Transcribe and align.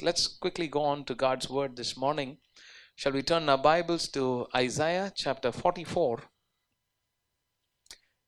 Let's 0.00 0.28
quickly 0.28 0.68
go 0.68 0.84
on 0.84 1.04
to 1.06 1.14
God's 1.16 1.50
word 1.50 1.74
this 1.74 1.96
morning. 1.96 2.36
Shall 2.94 3.10
we 3.10 3.20
turn 3.20 3.48
our 3.48 3.58
Bibles 3.58 4.06
to 4.10 4.46
Isaiah 4.54 5.12
chapter 5.12 5.50
44? 5.50 6.20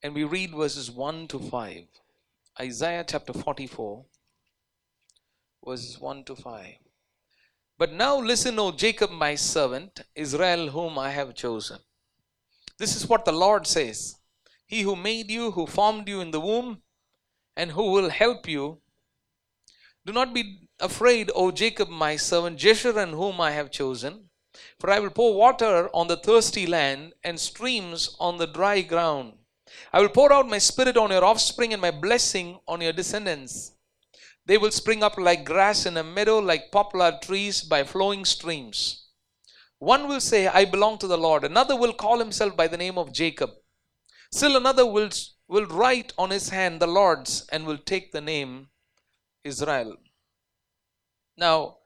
And 0.03 0.13
we 0.13 0.25
read 0.25 0.51
verses 0.51 0.91
1 0.91 1.29
to 1.29 1.39
5. 1.39 1.85
Isaiah 2.59 3.05
chapter 3.07 3.33
44, 3.33 4.05
verses 5.65 6.01
1 6.01 6.25
to 6.25 6.35
5. 6.35 6.75
But 7.79 7.93
now 7.93 8.19
listen, 8.19 8.59
O 8.59 8.73
Jacob, 8.73 9.13
my 9.13 9.37
servant, 9.37 10.01
Israel, 10.17 10.71
whom 10.71 10.99
I 10.99 11.11
have 11.11 11.37
chosen. 11.37 11.79
This 12.79 12.97
is 12.97 13.09
what 13.09 13.25
the 13.25 13.31
Lord 13.31 13.65
says 13.69 14.17
He 14.67 14.83
who 14.83 14.97
made 14.97 15.31
you, 15.31 15.53
who 15.53 15.69
formed 15.69 16.09
you 16.09 16.21
in 16.21 16.33
the 16.33 16.41
womb, 16.41 16.83
and 17.57 17.71
who 17.71 17.93
will 17.93 18.11
help 18.11 18.49
you. 18.49 18.81
Do 20.05 20.13
not 20.13 20.35
be 20.35 20.67
afraid, 20.81 21.31
O 21.35 21.51
Jacob, 21.51 21.89
my 21.89 22.17
servant, 22.17 22.59
Jeshurun, 22.59 23.11
whom 23.11 23.41
I 23.41 23.53
have 23.53 23.71
chosen. 23.71 24.31
For 24.79 24.91
I 24.91 24.99
will 24.99 25.11
pour 25.11 25.35
water 25.35 25.89
on 25.95 26.09
the 26.09 26.17
thirsty 26.17 26.67
land 26.67 27.13
and 27.23 27.39
streams 27.39 28.17
on 28.19 28.39
the 28.39 28.47
dry 28.47 28.81
ground. 28.83 29.35
I 29.93 30.01
will 30.01 30.09
pour 30.09 30.33
out 30.33 30.49
my 30.49 30.59
spirit 30.59 30.97
on 30.97 31.11
your 31.11 31.25
offspring 31.25 31.73
and 31.73 31.81
my 31.81 31.91
blessing 31.91 32.59
on 32.67 32.81
your 32.81 32.93
descendants. 32.93 33.73
They 34.47 34.59
will 34.59 34.73
spring 34.73 35.03
up 35.03 35.17
like 35.19 35.45
grass 35.45 35.87
in 35.87 35.97
a 35.97 36.03
meadow, 36.03 36.39
like 36.39 36.73
poplar 36.73 37.19
trees 37.23 37.63
by 37.63 37.85
flowing 37.85 38.25
streams. 38.25 39.07
One 39.79 40.09
will 40.09 40.21
say, 40.21 40.47
I 40.47 40.65
belong 40.65 40.99
to 40.99 41.07
the 41.07 41.17
Lord. 41.19 41.45
Another 41.45 41.77
will 41.77 41.93
call 41.93 42.19
himself 42.19 42.57
by 42.57 42.67
the 42.67 42.77
name 42.77 42.99
of 42.99 43.13
Jacob. 43.13 43.51
Still 44.33 44.57
another 44.57 44.85
will, 44.85 45.11
will 45.49 45.67
write 45.67 46.13
on 46.19 46.31
his 46.31 46.51
hand 46.51 46.81
the 46.81 46.87
Lord's 46.87 47.47
and 47.51 47.65
will 47.65 47.79
take 47.79 48.13
the 48.13 48.21
name 48.21 48.69
Israel. 49.45 49.97
Now, 51.37 51.77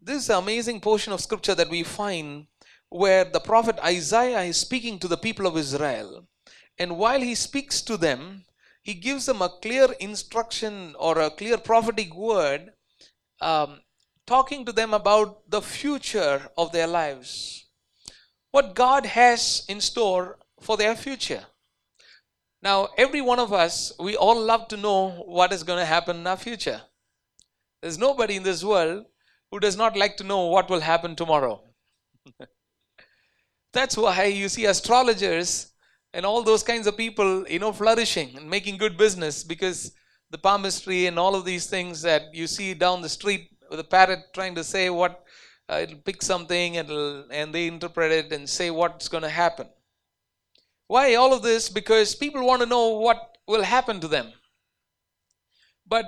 this 0.00 0.28
amazing 0.28 0.80
portion 0.80 1.12
of 1.12 1.20
scripture 1.20 1.54
that 1.54 1.70
we 1.70 1.82
find 1.82 2.46
where 2.88 3.24
the 3.24 3.40
prophet 3.40 3.78
Isaiah 3.84 4.42
is 4.42 4.58
speaking 4.58 4.98
to 5.00 5.08
the 5.08 5.16
people 5.16 5.46
of 5.46 5.56
Israel. 5.56 6.26
And 6.78 6.96
while 6.96 7.20
he 7.20 7.34
speaks 7.34 7.82
to 7.82 7.96
them, 7.96 8.44
he 8.82 8.94
gives 8.94 9.26
them 9.26 9.42
a 9.42 9.48
clear 9.48 9.88
instruction 10.00 10.94
or 10.98 11.18
a 11.18 11.30
clear 11.30 11.58
prophetic 11.58 12.14
word, 12.14 12.72
um, 13.40 13.80
talking 14.26 14.64
to 14.64 14.72
them 14.72 14.94
about 14.94 15.50
the 15.50 15.60
future 15.60 16.48
of 16.56 16.72
their 16.72 16.86
lives. 16.86 17.66
What 18.50 18.74
God 18.74 19.04
has 19.04 19.64
in 19.68 19.80
store 19.80 20.38
for 20.60 20.76
their 20.76 20.94
future. 20.94 21.44
Now, 22.62 22.88
every 22.96 23.20
one 23.20 23.38
of 23.38 23.52
us, 23.52 23.92
we 24.00 24.16
all 24.16 24.40
love 24.40 24.68
to 24.68 24.76
know 24.76 25.10
what 25.26 25.52
is 25.52 25.62
going 25.62 25.78
to 25.78 25.84
happen 25.84 26.16
in 26.16 26.26
our 26.26 26.36
future. 26.36 26.80
There's 27.80 27.98
nobody 27.98 28.36
in 28.36 28.42
this 28.42 28.64
world 28.64 29.06
who 29.50 29.60
does 29.60 29.76
not 29.76 29.96
like 29.96 30.16
to 30.16 30.24
know 30.24 30.46
what 30.46 30.68
will 30.68 30.80
happen 30.80 31.16
tomorrow. 31.16 31.62
That's 33.72 33.96
why 33.96 34.24
you 34.24 34.48
see 34.48 34.66
astrologers 34.66 35.72
and 36.12 36.26
all 36.26 36.42
those 36.42 36.62
kinds 36.62 36.86
of 36.86 36.96
people, 36.96 37.46
you 37.48 37.58
know, 37.58 37.72
flourishing 37.72 38.36
and 38.36 38.48
making 38.48 38.78
good 38.78 38.96
business 38.96 39.44
because 39.44 39.92
the 40.30 40.38
palmistry 40.38 41.06
and 41.06 41.18
all 41.18 41.34
of 41.34 41.44
these 41.44 41.66
things 41.66 42.02
that 42.02 42.34
you 42.34 42.46
see 42.46 42.74
down 42.74 43.02
the 43.02 43.08
street 43.08 43.50
with 43.70 43.80
a 43.80 43.84
parrot 43.84 44.20
trying 44.34 44.54
to 44.54 44.64
say 44.64 44.90
what 44.90 45.24
uh, 45.70 45.80
it'll 45.82 45.98
pick 45.98 46.22
something 46.22 46.78
and 46.78 46.90
and 47.30 47.54
they 47.54 47.66
interpret 47.66 48.10
it 48.10 48.32
and 48.32 48.48
say 48.48 48.70
what's 48.70 49.08
going 49.08 49.22
to 49.22 49.28
happen. 49.28 49.68
Why 50.86 51.14
all 51.14 51.34
of 51.34 51.42
this? 51.42 51.68
Because 51.68 52.14
people 52.14 52.46
want 52.46 52.62
to 52.62 52.66
know 52.66 52.98
what 52.98 53.36
will 53.46 53.62
happen 53.62 54.00
to 54.00 54.08
them. 54.08 54.32
But 55.86 56.06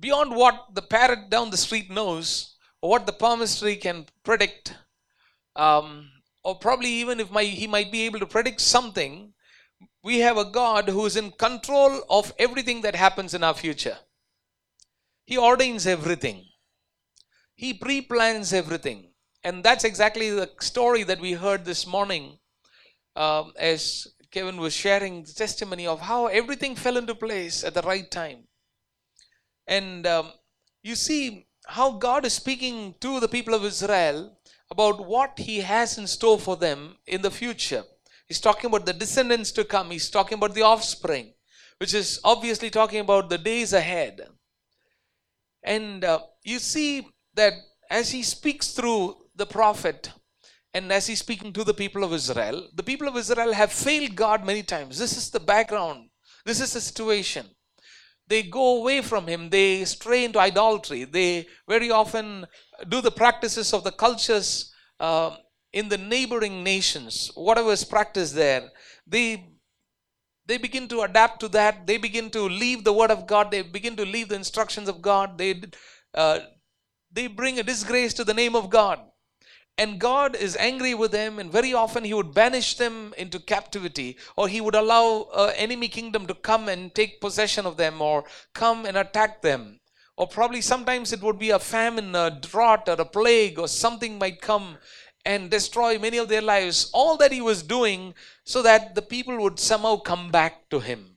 beyond 0.00 0.34
what 0.34 0.74
the 0.74 0.82
parrot 0.82 1.30
down 1.30 1.50
the 1.50 1.56
street 1.56 1.90
knows, 1.90 2.56
or 2.80 2.90
what 2.90 3.06
the 3.06 3.12
palmistry 3.12 3.76
can 3.76 4.06
predict, 4.24 4.74
um, 5.54 6.10
or 6.42 6.58
probably 6.58 6.88
even 6.88 7.20
if 7.20 7.30
my, 7.30 7.44
he 7.44 7.66
might 7.66 7.92
be 7.92 8.02
able 8.02 8.18
to 8.18 8.26
predict 8.26 8.60
something, 8.60 9.32
we 10.02 10.20
have 10.20 10.38
a 10.38 10.50
God 10.50 10.88
who 10.88 11.04
is 11.04 11.16
in 11.16 11.30
control 11.32 12.00
of 12.08 12.32
everything 12.38 12.80
that 12.82 12.96
happens 12.96 13.34
in 13.34 13.44
our 13.44 13.54
future. 13.54 13.98
He 15.26 15.36
ordains 15.38 15.86
everything, 15.86 16.46
He 17.54 17.74
pre 17.74 18.00
plans 18.00 18.52
everything. 18.52 19.06
And 19.42 19.64
that's 19.64 19.84
exactly 19.84 20.30
the 20.30 20.50
story 20.60 21.02
that 21.04 21.20
we 21.20 21.32
heard 21.32 21.64
this 21.64 21.86
morning 21.86 22.38
um, 23.16 23.52
as 23.58 24.06
Kevin 24.30 24.58
was 24.58 24.74
sharing 24.74 25.22
the 25.22 25.32
testimony 25.32 25.86
of 25.86 26.00
how 26.00 26.26
everything 26.26 26.76
fell 26.76 26.98
into 26.98 27.14
place 27.14 27.64
at 27.64 27.72
the 27.72 27.82
right 27.82 28.10
time. 28.10 28.44
And 29.70 30.04
um, 30.04 30.32
you 30.82 30.96
see 30.96 31.46
how 31.66 31.92
God 31.92 32.26
is 32.26 32.32
speaking 32.32 32.96
to 33.00 33.20
the 33.20 33.28
people 33.28 33.54
of 33.54 33.64
Israel 33.64 34.36
about 34.68 35.06
what 35.06 35.38
He 35.38 35.60
has 35.60 35.96
in 35.96 36.08
store 36.08 36.40
for 36.40 36.56
them 36.56 36.96
in 37.06 37.22
the 37.22 37.30
future. 37.30 37.84
He's 38.26 38.40
talking 38.40 38.66
about 38.66 38.84
the 38.84 38.92
descendants 38.92 39.52
to 39.52 39.64
come, 39.64 39.92
He's 39.92 40.10
talking 40.10 40.38
about 40.38 40.54
the 40.54 40.62
offspring, 40.62 41.32
which 41.78 41.94
is 41.94 42.20
obviously 42.24 42.68
talking 42.68 42.98
about 42.98 43.30
the 43.30 43.38
days 43.38 43.72
ahead. 43.72 44.20
And 45.62 46.04
uh, 46.04 46.18
you 46.42 46.58
see 46.58 47.06
that 47.34 47.52
as 47.88 48.10
He 48.10 48.24
speaks 48.24 48.72
through 48.72 49.18
the 49.36 49.46
prophet, 49.46 50.10
and 50.72 50.92
as 50.92 51.08
he's 51.08 51.18
speaking 51.18 51.52
to 51.52 51.64
the 51.64 51.74
people 51.74 52.04
of 52.04 52.12
Israel, 52.12 52.68
the 52.74 52.82
people 52.84 53.08
of 53.08 53.16
Israel 53.16 53.52
have 53.52 53.72
failed 53.72 54.14
God 54.14 54.46
many 54.46 54.62
times. 54.62 54.98
This 54.98 55.16
is 55.16 55.28
the 55.28 55.40
background. 55.40 56.10
This 56.44 56.60
is 56.60 56.72
the 56.72 56.80
situation 56.80 57.46
they 58.30 58.44
go 58.44 58.78
away 58.78 59.02
from 59.02 59.26
him. 59.26 59.50
They 59.50 59.84
stray 59.84 60.24
into 60.24 60.38
idolatry. 60.38 61.04
They 61.04 61.46
very 61.68 61.90
often 61.90 62.46
do 62.88 63.00
the 63.00 63.10
practices 63.10 63.74
of 63.74 63.84
the 63.84 63.92
cultures 63.92 64.72
uh, 65.00 65.36
in 65.72 65.88
the 65.88 65.98
neighboring 65.98 66.62
nations. 66.64 67.30
Whatever 67.34 67.72
is 67.72 67.84
practiced 67.84 68.34
there 68.34 68.70
they 69.06 69.46
they 70.46 70.58
begin 70.58 70.88
to 70.88 71.02
adapt 71.02 71.40
to 71.40 71.48
that. 71.48 71.86
They 71.86 71.96
begin 71.96 72.30
to 72.30 72.42
leave 72.42 72.82
the 72.82 72.92
word 72.92 73.10
of 73.10 73.26
god. 73.26 73.50
They 73.50 73.62
begin 73.62 73.96
to 73.96 74.04
leave 74.04 74.28
the 74.28 74.34
instructions 74.36 74.88
of 74.88 75.02
god. 75.02 75.36
They 75.36 75.62
uh, 76.14 76.40
they 77.12 77.26
bring 77.26 77.58
a 77.58 77.62
disgrace 77.62 78.14
to 78.14 78.24
the 78.24 78.34
name 78.34 78.56
of 78.56 78.70
god 78.70 79.00
and 79.80 79.98
God 79.98 80.36
is 80.36 80.58
angry 80.58 80.92
with 80.92 81.10
them, 81.10 81.38
and 81.38 81.50
very 81.50 81.72
often 81.72 82.04
He 82.04 82.12
would 82.12 82.34
banish 82.34 82.76
them 82.76 83.14
into 83.16 83.40
captivity, 83.40 84.18
or 84.36 84.46
He 84.46 84.60
would 84.60 84.74
allow 84.74 85.26
an 85.34 85.54
enemy 85.56 85.88
kingdom 85.88 86.26
to 86.26 86.34
come 86.34 86.68
and 86.68 86.94
take 86.94 87.18
possession 87.18 87.64
of 87.64 87.78
them, 87.78 88.02
or 88.02 88.24
come 88.52 88.84
and 88.84 88.98
attack 88.98 89.40
them. 89.40 89.80
Or 90.18 90.28
probably 90.28 90.60
sometimes 90.60 91.14
it 91.14 91.22
would 91.22 91.38
be 91.38 91.48
a 91.48 91.58
famine, 91.58 92.14
a 92.14 92.30
drought, 92.30 92.90
or 92.90 93.00
a 93.00 93.06
plague, 93.06 93.58
or 93.58 93.68
something 93.68 94.18
might 94.18 94.42
come 94.42 94.76
and 95.24 95.50
destroy 95.50 95.98
many 95.98 96.18
of 96.18 96.28
their 96.28 96.42
lives. 96.42 96.90
All 96.92 97.16
that 97.16 97.32
He 97.32 97.40
was 97.40 97.62
doing 97.62 98.12
so 98.44 98.60
that 98.60 98.94
the 98.94 99.02
people 99.02 99.38
would 99.38 99.58
somehow 99.58 99.96
come 99.96 100.30
back 100.30 100.68
to 100.68 100.80
Him. 100.80 101.16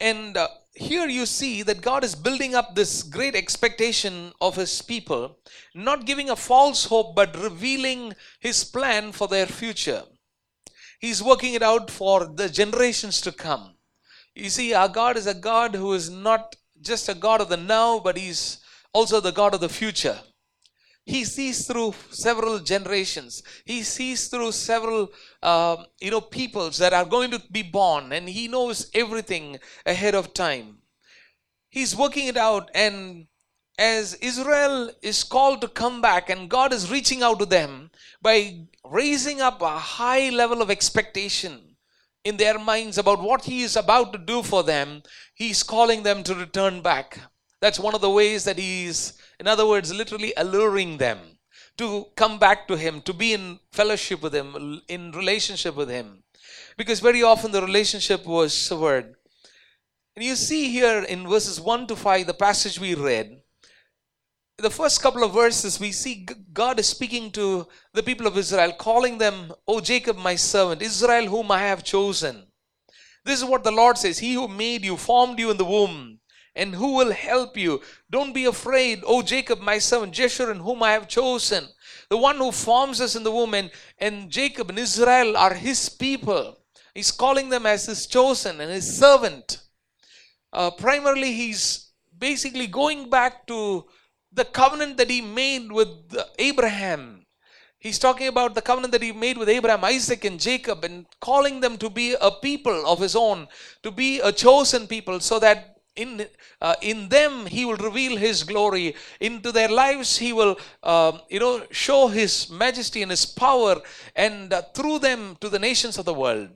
And 0.00 0.36
uh, 0.36 0.48
here 0.76 1.08
you 1.08 1.24
see 1.24 1.62
that 1.62 1.80
God 1.80 2.04
is 2.04 2.14
building 2.14 2.54
up 2.54 2.74
this 2.74 3.02
great 3.02 3.34
expectation 3.34 4.32
of 4.42 4.56
His 4.56 4.82
people, 4.82 5.38
not 5.74 6.04
giving 6.04 6.28
a 6.28 6.36
false 6.36 6.84
hope, 6.84 7.16
but 7.16 7.34
revealing 7.34 8.14
His 8.40 8.62
plan 8.62 9.12
for 9.12 9.26
their 9.26 9.46
future. 9.46 10.02
He's 11.00 11.22
working 11.22 11.54
it 11.54 11.62
out 11.62 11.90
for 11.90 12.26
the 12.26 12.50
generations 12.50 13.22
to 13.22 13.32
come. 13.32 13.74
You 14.34 14.50
see, 14.50 14.74
our 14.74 14.88
God 14.88 15.16
is 15.16 15.26
a 15.26 15.34
God 15.34 15.74
who 15.74 15.94
is 15.94 16.10
not 16.10 16.56
just 16.82 17.08
a 17.08 17.14
God 17.14 17.40
of 17.40 17.48
the 17.48 17.56
now, 17.56 17.98
but 17.98 18.18
He's 18.18 18.58
also 18.92 19.20
the 19.20 19.32
God 19.32 19.54
of 19.54 19.60
the 19.60 19.70
future. 19.70 20.18
He 21.06 21.24
sees 21.24 21.68
through 21.68 21.94
several 22.10 22.58
generations. 22.58 23.44
He 23.64 23.84
sees 23.84 24.26
through 24.26 24.50
several, 24.50 25.12
uh, 25.40 25.76
you 26.00 26.10
know, 26.10 26.20
peoples 26.20 26.78
that 26.78 26.92
are 26.92 27.04
going 27.04 27.30
to 27.30 27.40
be 27.50 27.62
born, 27.62 28.12
and 28.12 28.28
he 28.28 28.48
knows 28.48 28.90
everything 28.92 29.60
ahead 29.86 30.16
of 30.16 30.34
time. 30.34 30.78
He's 31.70 31.94
working 31.94 32.26
it 32.26 32.36
out, 32.36 32.70
and 32.74 33.28
as 33.78 34.14
Israel 34.14 34.90
is 35.00 35.22
called 35.22 35.60
to 35.60 35.68
come 35.68 36.00
back, 36.00 36.28
and 36.28 36.50
God 36.50 36.72
is 36.72 36.90
reaching 36.90 37.22
out 37.22 37.38
to 37.38 37.46
them 37.46 37.90
by 38.20 38.66
raising 38.84 39.40
up 39.40 39.62
a 39.62 39.78
high 39.78 40.30
level 40.30 40.60
of 40.60 40.70
expectation 40.72 41.76
in 42.24 42.36
their 42.36 42.58
minds 42.58 42.98
about 42.98 43.22
what 43.22 43.44
He 43.44 43.62
is 43.62 43.76
about 43.76 44.12
to 44.12 44.18
do 44.18 44.42
for 44.42 44.64
them, 44.64 45.04
He's 45.34 45.62
calling 45.62 46.02
them 46.02 46.24
to 46.24 46.34
return 46.34 46.82
back. 46.82 47.20
That's 47.60 47.78
one 47.78 47.94
of 47.94 48.00
the 48.00 48.10
ways 48.10 48.42
that 48.44 48.58
He's 48.58 49.12
in 49.38 49.46
other 49.46 49.66
words, 49.66 49.92
literally 49.92 50.32
alluring 50.36 50.98
them 50.98 51.18
to 51.78 52.06
come 52.16 52.38
back 52.38 52.66
to 52.68 52.76
Him, 52.76 53.02
to 53.02 53.12
be 53.12 53.32
in 53.32 53.58
fellowship 53.72 54.22
with 54.22 54.34
Him, 54.34 54.80
in 54.88 55.12
relationship 55.12 55.74
with 55.74 55.88
Him. 55.88 56.22
Because 56.76 57.00
very 57.00 57.22
often 57.22 57.52
the 57.52 57.62
relationship 57.62 58.26
was 58.26 58.54
severed. 58.54 59.14
And 60.14 60.24
you 60.24 60.36
see 60.36 60.70
here 60.70 61.02
in 61.02 61.28
verses 61.28 61.60
1 61.60 61.86
to 61.88 61.96
5, 61.96 62.26
the 62.26 62.34
passage 62.34 62.80
we 62.80 62.94
read, 62.94 63.42
the 64.58 64.70
first 64.70 65.02
couple 65.02 65.22
of 65.22 65.34
verses, 65.34 65.78
we 65.78 65.92
see 65.92 66.26
God 66.52 66.80
is 66.80 66.88
speaking 66.88 67.30
to 67.32 67.66
the 67.92 68.02
people 68.02 68.26
of 68.26 68.38
Israel, 68.38 68.72
calling 68.72 69.18
them, 69.18 69.52
O 69.68 69.80
Jacob, 69.80 70.16
my 70.16 70.34
servant, 70.34 70.80
Israel, 70.80 71.26
whom 71.26 71.50
I 71.50 71.58
have 71.58 71.84
chosen. 71.84 72.46
This 73.24 73.40
is 73.40 73.44
what 73.44 73.64
the 73.64 73.70
Lord 73.72 73.98
says 73.98 74.18
He 74.18 74.32
who 74.32 74.48
made 74.48 74.84
you, 74.84 74.96
formed 74.96 75.38
you 75.38 75.50
in 75.50 75.58
the 75.58 75.64
womb, 75.64 76.15
and 76.56 76.74
who 76.74 76.96
will 76.96 77.12
help 77.12 77.56
you. 77.56 77.82
Don't 78.10 78.32
be 78.32 78.46
afraid, 78.46 79.02
O 79.06 79.22
Jacob, 79.22 79.60
my 79.60 79.78
servant, 79.78 80.14
Jeshurun, 80.14 80.58
whom 80.58 80.82
I 80.82 80.92
have 80.92 81.06
chosen, 81.06 81.68
the 82.08 82.16
one 82.16 82.36
who 82.36 82.50
forms 82.50 83.00
us 83.00 83.14
in 83.14 83.22
the 83.22 83.30
womb. 83.30 83.54
And, 83.54 83.70
and 83.98 84.30
Jacob 84.30 84.70
and 84.70 84.78
Israel 84.78 85.36
are 85.36 85.54
his 85.54 85.88
people. 85.88 86.56
He's 86.94 87.12
calling 87.12 87.50
them 87.50 87.66
as 87.66 87.86
his 87.86 88.06
chosen 88.06 88.60
and 88.60 88.72
his 88.72 88.98
servant. 88.98 89.60
Uh, 90.52 90.70
primarily, 90.70 91.32
he's 91.32 91.90
basically 92.18 92.66
going 92.66 93.10
back 93.10 93.46
to 93.48 93.84
the 94.32 94.46
covenant 94.46 94.96
that 94.96 95.10
he 95.10 95.20
made 95.20 95.70
with 95.70 95.88
Abraham. 96.38 97.26
He's 97.78 97.98
talking 97.98 98.28
about 98.28 98.54
the 98.54 98.62
covenant 98.62 98.92
that 98.92 99.02
he 99.02 99.12
made 99.12 99.36
with 99.36 99.50
Abraham, 99.50 99.84
Isaac, 99.84 100.24
and 100.24 100.40
Jacob, 100.40 100.84
and 100.84 101.06
calling 101.20 101.60
them 101.60 101.76
to 101.78 101.90
be 101.90 102.16
a 102.20 102.30
people 102.30 102.86
of 102.86 102.98
his 102.98 103.14
own, 103.14 103.46
to 103.82 103.90
be 103.90 104.20
a 104.20 104.32
chosen 104.32 104.86
people, 104.86 105.20
so 105.20 105.38
that 105.38 105.75
in 105.96 106.26
uh, 106.60 106.74
in 106.82 107.08
them 107.08 107.46
he 107.46 107.64
will 107.64 107.76
reveal 107.76 108.16
his 108.16 108.44
glory 108.44 108.94
into 109.20 109.52
their 109.52 109.68
lives 109.68 110.18
he 110.18 110.32
will 110.32 110.56
uh, 110.82 111.12
you 111.28 111.40
know 111.40 111.62
show 111.70 112.08
his 112.08 112.50
majesty 112.50 113.02
and 113.02 113.10
his 113.10 113.26
power 113.26 113.76
and 114.14 114.52
uh, 114.52 114.62
through 114.74 114.98
them 114.98 115.36
to 115.40 115.48
the 115.48 115.58
nations 115.58 115.98
of 115.98 116.04
the 116.04 116.14
world 116.14 116.48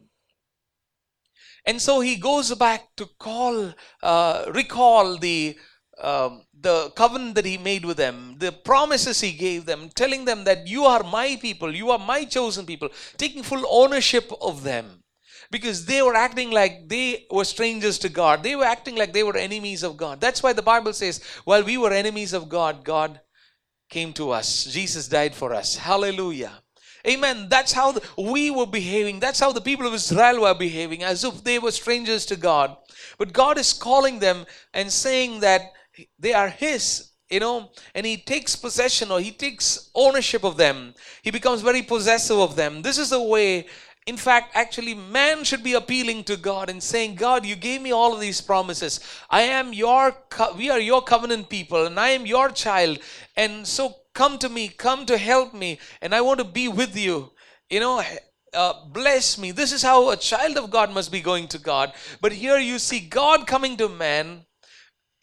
and 1.67 1.81
so 1.81 2.01
he 2.01 2.17
goes 2.17 2.55
back 2.55 2.89
to 2.97 3.07
call 3.19 3.75
uh, 4.03 4.45
recall 4.55 5.19
the 5.19 5.57
um, 6.01 6.43
the 6.59 6.91
covenant 6.97 7.35
that 7.35 7.45
he 7.45 7.59
made 7.59 7.85
with 7.85 7.97
them, 7.97 8.37
the 8.39 8.53
promises 8.53 9.21
he 9.21 9.33
gave 9.33 9.67
them, 9.67 9.91
telling 9.95 10.25
them 10.25 10.45
that 10.45 10.67
you 10.67 10.85
are 10.85 11.03
my 11.03 11.37
people, 11.37 11.75
you 11.75 11.91
are 11.91 11.99
my 11.99 12.25
chosen 12.25 12.67
people, 12.67 12.89
taking 13.17 13.43
full 13.43 13.65
ownership 13.69 14.31
of 14.41 14.63
them. 14.63 15.03
Because 15.51 15.85
they 15.85 16.01
were 16.01 16.15
acting 16.15 16.51
like 16.51 16.89
they 16.89 17.27
were 17.31 17.45
strangers 17.45 17.99
to 18.01 18.09
God. 18.09 18.43
They 18.43 18.55
were 18.55 18.65
acting 18.65 18.95
like 18.95 19.13
they 19.13 19.25
were 19.25 19.37
enemies 19.37 19.83
of 19.83 19.97
God. 19.97 20.21
That's 20.21 20.43
why 20.43 20.53
the 20.53 20.63
Bible 20.63 20.93
says, 20.93 21.21
while 21.45 21.65
we 21.65 21.77
were 21.77 21.93
enemies 21.93 22.33
of 22.33 22.49
God, 22.49 22.85
God 22.85 23.21
came 23.89 24.13
to 24.15 24.31
us. 24.31 24.65
Jesus 24.65 25.09
died 25.09 25.35
for 25.35 25.53
us. 25.53 25.77
Hallelujah. 25.77 26.53
Amen. 27.07 27.49
That's 27.49 27.73
how 27.73 27.93
the, 27.93 28.03
we 28.17 28.51
were 28.51 28.67
behaving. 28.67 29.21
That's 29.21 29.41
how 29.41 29.53
the 29.53 29.61
people 29.61 29.87
of 29.87 29.95
Israel 29.95 30.43
were 30.43 30.55
behaving, 30.55 31.03
as 31.03 31.25
if 31.25 31.43
they 31.43 31.59
were 31.59 31.73
strangers 31.73 32.27
to 32.27 32.37
God. 32.37 32.77
But 33.19 33.33
God 33.33 33.59
is 33.59 33.73
calling 33.73 34.19
them 34.19 34.47
and 34.73 34.93
saying 34.93 35.41
that 35.41 35.63
they 36.19 36.33
are 36.33 36.49
his 36.49 37.11
you 37.31 37.41
know 37.41 37.71
and 37.95 38.05
he 38.05 38.17
takes 38.17 38.57
possession 38.57 39.11
or 39.11 39.21
he 39.21 39.31
takes 39.31 39.91
ownership 39.95 40.45
of 40.45 40.57
them 40.57 40.95
he 41.23 41.31
becomes 41.31 41.61
very 41.63 41.83
possessive 41.83 42.39
of 42.39 42.57
them 42.57 42.83
this 42.83 42.99
is 42.99 43.11
the 43.11 43.23
way 43.23 43.67
in 44.07 44.17
fact 44.17 44.51
actually 44.55 44.95
man 44.95 45.45
should 45.45 45.63
be 45.63 45.75
appealing 45.75 46.25
to 46.25 46.37
god 46.37 46.71
and 46.71 46.83
saying 46.83 47.15
god 47.15 47.45
you 47.45 47.55
gave 47.55 47.83
me 47.83 47.93
all 47.93 48.15
of 48.15 48.21
these 48.21 48.41
promises. 48.41 49.01
I 49.29 49.43
am 49.43 49.73
your 49.73 50.13
co- 50.31 50.55
we 50.55 50.71
are 50.71 50.81
your 50.81 51.03
covenant 51.03 51.49
people 51.49 51.87
and 51.87 52.01
i 52.01 52.11
am 52.11 52.27
your 52.27 52.49
child. 52.51 52.99
And 53.37 53.67
so 53.67 53.97
come 54.15 54.39
to 54.39 54.49
me 54.49 54.69
come 54.69 55.07
to 55.07 55.19
help 55.19 55.55
me 55.55 55.79
and 56.01 56.15
i 56.15 56.21
want 56.21 56.39
to 56.39 56.45
be 56.45 56.69
with 56.69 56.97
you. 56.97 57.33
You 57.69 57.81
know 57.81 58.03
uh, 58.53 58.73
bless 58.87 59.39
me. 59.39 59.53
This 59.53 59.73
is 59.73 59.83
how 59.83 60.11
a 60.11 60.17
child 60.17 60.57
of 60.57 60.71
god 60.71 60.93
must 60.93 61.13
be 61.13 61.21
going 61.21 61.47
to 61.49 61.59
god. 61.59 61.93
But 62.21 62.33
here 62.33 62.59
you 62.59 62.79
see 62.79 63.01
god 63.01 63.47
coming 63.47 63.77
to 63.77 63.89
man 63.89 64.45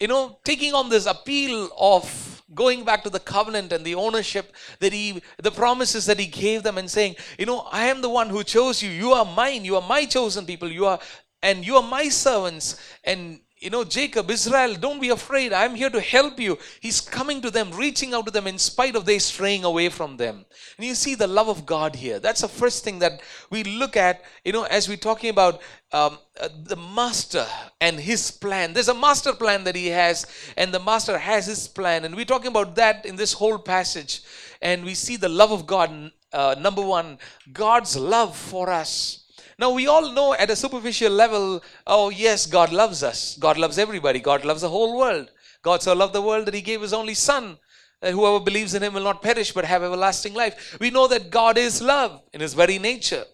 you 0.00 0.08
know, 0.08 0.38
taking 0.44 0.74
on 0.74 0.88
this 0.88 1.06
appeal 1.06 1.70
of 1.78 2.42
going 2.54 2.84
back 2.84 3.02
to 3.04 3.10
the 3.10 3.20
covenant 3.20 3.72
and 3.72 3.84
the 3.84 3.94
ownership 3.94 4.54
that 4.80 4.92
he, 4.92 5.22
the 5.42 5.50
promises 5.50 6.06
that 6.06 6.18
he 6.18 6.26
gave 6.26 6.62
them 6.62 6.78
and 6.78 6.90
saying, 6.90 7.16
you 7.38 7.46
know, 7.46 7.68
I 7.72 7.86
am 7.86 8.00
the 8.00 8.08
one 8.08 8.28
who 8.28 8.42
chose 8.44 8.82
you. 8.82 8.90
You 8.90 9.12
are 9.12 9.24
mine. 9.24 9.64
You 9.64 9.76
are 9.76 9.86
my 9.86 10.04
chosen 10.04 10.46
people. 10.46 10.70
You 10.70 10.86
are, 10.86 10.98
and 11.42 11.66
you 11.66 11.76
are 11.76 11.82
my 11.82 12.08
servants. 12.08 12.80
And 13.04 13.40
you 13.60 13.70
know, 13.70 13.82
Jacob, 13.82 14.30
Israel, 14.30 14.74
don't 14.74 15.00
be 15.00 15.08
afraid. 15.08 15.52
I'm 15.52 15.74
here 15.74 15.90
to 15.90 16.00
help 16.00 16.38
you. 16.38 16.58
He's 16.80 17.00
coming 17.00 17.40
to 17.42 17.50
them, 17.50 17.70
reaching 17.72 18.14
out 18.14 18.26
to 18.26 18.30
them 18.30 18.46
in 18.46 18.58
spite 18.58 18.94
of 18.94 19.04
they 19.04 19.18
straying 19.18 19.64
away 19.64 19.88
from 19.88 20.16
them. 20.16 20.44
And 20.76 20.86
you 20.86 20.94
see 20.94 21.14
the 21.14 21.26
love 21.26 21.48
of 21.48 21.66
God 21.66 21.96
here. 21.96 22.20
That's 22.20 22.42
the 22.42 22.48
first 22.48 22.84
thing 22.84 23.00
that 23.00 23.20
we 23.50 23.64
look 23.64 23.96
at, 23.96 24.22
you 24.44 24.52
know, 24.52 24.64
as 24.64 24.88
we're 24.88 24.96
talking 24.96 25.30
about 25.30 25.60
um, 25.92 26.18
uh, 26.40 26.48
the 26.64 26.76
master 26.76 27.46
and 27.80 27.98
his 27.98 28.30
plan. 28.30 28.74
There's 28.74 28.88
a 28.88 28.94
master 28.94 29.32
plan 29.32 29.64
that 29.64 29.74
he 29.74 29.88
has, 29.88 30.26
and 30.56 30.72
the 30.72 30.80
master 30.80 31.18
has 31.18 31.46
his 31.46 31.66
plan. 31.66 32.04
And 32.04 32.14
we're 32.14 32.24
talking 32.24 32.48
about 32.48 32.76
that 32.76 33.06
in 33.06 33.16
this 33.16 33.32
whole 33.32 33.58
passage. 33.58 34.22
And 34.62 34.84
we 34.84 34.94
see 34.94 35.16
the 35.16 35.28
love 35.28 35.50
of 35.50 35.66
God. 35.66 36.12
Uh, 36.32 36.54
number 36.60 36.82
one, 36.82 37.18
God's 37.52 37.96
love 37.96 38.36
for 38.36 38.70
us. 38.70 39.17
Now, 39.58 39.70
we 39.72 39.88
all 39.88 40.12
know 40.12 40.34
at 40.34 40.50
a 40.50 40.56
superficial 40.56 41.10
level, 41.10 41.62
oh, 41.84 42.10
yes, 42.10 42.46
God 42.46 42.72
loves 42.72 43.02
us. 43.02 43.36
God 43.38 43.58
loves 43.58 43.76
everybody. 43.76 44.20
God 44.20 44.44
loves 44.44 44.60
the 44.62 44.68
whole 44.68 44.96
world. 44.96 45.30
God 45.62 45.82
so 45.82 45.94
loved 45.94 46.12
the 46.12 46.22
world 46.22 46.46
that 46.46 46.54
he 46.54 46.62
gave 46.62 46.80
his 46.80 46.92
only 46.92 47.14
Son, 47.14 47.58
that 48.00 48.12
whoever 48.12 48.38
believes 48.38 48.74
in 48.74 48.84
him 48.84 48.94
will 48.94 49.02
not 49.02 49.20
perish 49.20 49.50
but 49.50 49.64
have 49.64 49.82
everlasting 49.82 50.34
life. 50.34 50.76
We 50.80 50.90
know 50.90 51.08
that 51.08 51.30
God 51.30 51.58
is 51.58 51.82
love 51.82 52.22
in 52.32 52.40
his 52.40 52.54
very 52.54 52.78
nature. 52.78 53.24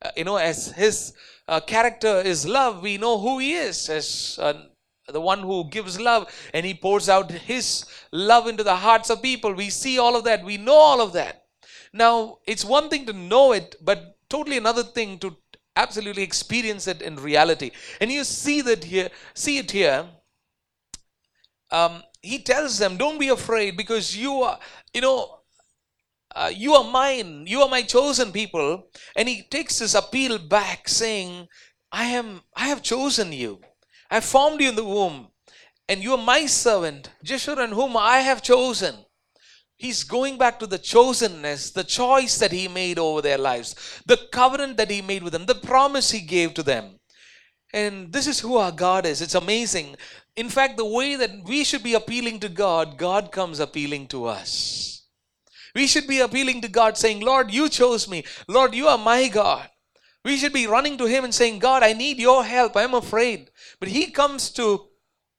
Uh, 0.00 0.10
you 0.16 0.24
know, 0.24 0.36
as 0.36 0.72
his 0.72 1.12
uh, 1.48 1.60
character 1.60 2.16
is 2.20 2.46
love, 2.46 2.82
we 2.82 2.96
know 2.96 3.18
who 3.18 3.38
he 3.38 3.52
is 3.52 3.90
as 3.90 4.38
uh, 4.40 4.54
the 5.08 5.20
one 5.20 5.40
who 5.40 5.68
gives 5.68 6.00
love 6.00 6.32
and 6.54 6.64
he 6.64 6.72
pours 6.72 7.10
out 7.10 7.30
his 7.30 7.84
love 8.10 8.46
into 8.46 8.64
the 8.64 8.76
hearts 8.76 9.10
of 9.10 9.20
people. 9.20 9.52
We 9.52 9.68
see 9.68 9.98
all 9.98 10.16
of 10.16 10.24
that. 10.24 10.42
We 10.42 10.56
know 10.56 10.74
all 10.74 11.02
of 11.02 11.12
that. 11.12 11.44
Now, 11.92 12.38
it's 12.46 12.64
one 12.64 12.88
thing 12.88 13.04
to 13.06 13.12
know 13.12 13.52
it, 13.52 13.76
but 13.82 14.16
totally 14.30 14.56
another 14.56 14.82
thing 14.82 15.18
to 15.18 15.36
absolutely 15.76 16.22
experience 16.22 16.86
it 16.86 17.02
in 17.02 17.16
reality. 17.16 17.70
And 18.00 18.10
you 18.10 18.24
see 18.24 18.60
that 18.62 18.84
here, 18.84 19.10
see 19.34 19.58
it 19.58 19.70
here. 19.70 20.06
Um, 21.70 22.02
he 22.22 22.38
tells 22.38 22.78
them, 22.78 22.96
"Don't 22.96 23.18
be 23.18 23.28
afraid, 23.28 23.76
because 23.76 24.16
you 24.16 24.42
are, 24.42 24.58
you 24.92 25.00
know, 25.00 25.40
uh, 26.34 26.50
you 26.54 26.74
are 26.74 26.84
mine. 26.84 27.46
You 27.46 27.62
are 27.62 27.68
my 27.68 27.82
chosen 27.82 28.32
people." 28.32 28.90
And 29.16 29.28
he 29.28 29.42
takes 29.42 29.78
this 29.78 29.94
appeal 29.94 30.38
back, 30.38 30.88
saying, 30.88 31.48
"I 31.90 32.04
am. 32.06 32.42
I 32.54 32.68
have 32.68 32.82
chosen 32.82 33.32
you. 33.32 33.60
I 34.10 34.20
formed 34.20 34.60
you 34.60 34.68
in 34.68 34.76
the 34.76 34.84
womb, 34.84 35.32
and 35.88 36.02
you 36.02 36.14
are 36.14 36.18
my 36.18 36.46
servant, 36.46 37.10
Jeshurun, 37.24 37.70
whom 37.70 37.96
I 37.96 38.20
have 38.20 38.42
chosen." 38.42 39.04
He's 39.84 40.02
going 40.02 40.38
back 40.38 40.58
to 40.60 40.66
the 40.66 40.78
chosenness, 40.78 41.70
the 41.70 41.84
choice 41.84 42.38
that 42.38 42.52
he 42.52 42.68
made 42.68 42.98
over 42.98 43.20
their 43.20 43.36
lives, 43.36 43.74
the 44.06 44.16
covenant 44.32 44.78
that 44.78 44.90
he 44.90 45.02
made 45.02 45.22
with 45.22 45.34
them, 45.34 45.44
the 45.44 45.54
promise 45.54 46.10
he 46.10 46.22
gave 46.22 46.54
to 46.54 46.62
them. 46.62 46.98
And 47.74 48.10
this 48.10 48.26
is 48.26 48.40
who 48.40 48.56
our 48.56 48.72
God 48.72 49.04
is. 49.04 49.20
It's 49.20 49.34
amazing. 49.34 49.96
In 50.36 50.48
fact, 50.48 50.78
the 50.78 50.86
way 50.86 51.16
that 51.16 51.44
we 51.44 51.64
should 51.64 51.82
be 51.82 51.92
appealing 51.92 52.40
to 52.40 52.48
God, 52.48 52.96
God 52.96 53.30
comes 53.30 53.60
appealing 53.60 54.06
to 54.06 54.24
us. 54.24 55.02
We 55.74 55.86
should 55.86 56.06
be 56.06 56.20
appealing 56.20 56.62
to 56.62 56.68
God, 56.68 56.96
saying, 56.96 57.20
Lord, 57.20 57.52
you 57.52 57.68
chose 57.68 58.08
me. 58.08 58.24
Lord, 58.48 58.74
you 58.74 58.88
are 58.88 58.96
my 58.96 59.28
God. 59.28 59.68
We 60.24 60.38
should 60.38 60.54
be 60.54 60.66
running 60.66 60.96
to 60.96 61.04
Him 61.04 61.24
and 61.24 61.34
saying, 61.34 61.58
God, 61.58 61.82
I 61.82 61.92
need 61.92 62.16
your 62.16 62.42
help. 62.42 62.74
I'm 62.74 62.94
afraid. 62.94 63.50
But 63.80 63.90
He 63.90 64.10
comes 64.10 64.48
to 64.52 64.86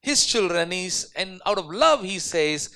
His 0.03 0.24
children, 0.24 0.69
he's, 0.69 1.12
and 1.15 1.41
out 1.48 1.58
of 1.58 1.65
love, 1.65 2.03
He 2.03 2.19
says, 2.19 2.69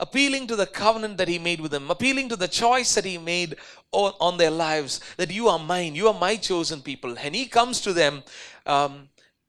appealing 0.00 0.46
to 0.46 0.56
the 0.56 0.66
covenant 0.66 1.18
that 1.18 1.28
he 1.28 1.38
made 1.38 1.60
with 1.60 1.72
them, 1.72 1.90
appealing 1.90 2.28
to 2.28 2.36
the 2.36 2.48
choice 2.48 2.94
that 2.94 3.04
he 3.04 3.18
made 3.18 3.56
on, 3.92 4.12
on 4.20 4.36
their 4.36 4.50
lives, 4.50 5.00
that 5.16 5.32
you 5.32 5.48
are 5.48 5.58
mine, 5.58 5.94
you 5.94 6.08
are 6.08 6.18
my 6.18 6.36
chosen 6.36 6.80
people. 6.80 7.16
And 7.18 7.34
he 7.34 7.46
comes 7.46 7.80
to 7.82 7.92
them, 7.92 8.22
um, 8.66 9.08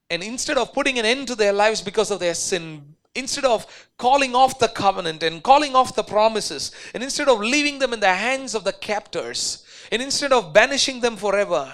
and 0.09 0.23
instead 0.23 0.57
of 0.57 0.73
putting 0.73 0.97
an 0.97 1.05
end 1.05 1.27
to 1.27 1.35
their 1.35 1.53
lives 1.53 1.81
because 1.81 2.09
of 2.09 2.19
their 2.19 2.33
sin, 2.33 2.95
instead 3.13 3.45
of 3.45 3.65
calling 3.97 4.33
off 4.33 4.57
the 4.57 4.67
covenant 4.67 5.21
and 5.21 5.43
calling 5.43 5.75
off 5.75 5.95
the 5.95 6.03
promises, 6.03 6.71
and 6.93 7.03
instead 7.03 7.27
of 7.27 7.39
leaving 7.39 7.77
them 7.79 7.93
in 7.93 7.99
the 7.99 8.13
hands 8.13 8.55
of 8.55 8.63
the 8.63 8.73
captors, 8.73 9.65
and 9.91 10.01
instead 10.01 10.33
of 10.33 10.53
banishing 10.53 10.99
them 10.99 11.15
forever, 11.15 11.71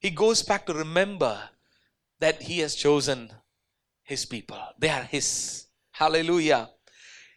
he 0.00 0.10
goes 0.10 0.42
back 0.42 0.66
to 0.66 0.74
remember 0.74 1.38
that 2.18 2.42
he 2.42 2.58
has 2.58 2.74
chosen 2.74 3.30
his 4.02 4.26
people. 4.26 4.58
They 4.78 4.88
are 4.88 5.04
his. 5.04 5.66
Hallelujah. 5.92 6.70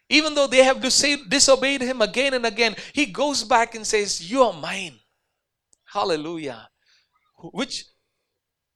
Even 0.08 0.34
though 0.34 0.46
they 0.46 0.62
have 0.62 0.80
disobeyed 0.80 1.80
him 1.80 2.02
again 2.02 2.34
and 2.34 2.44
again, 2.44 2.76
he 2.92 3.06
goes 3.06 3.42
back 3.42 3.74
and 3.74 3.86
says, 3.86 4.30
You 4.30 4.42
are 4.42 4.52
mine. 4.52 4.98
Hallelujah. 5.86 6.68
Which 7.52 7.86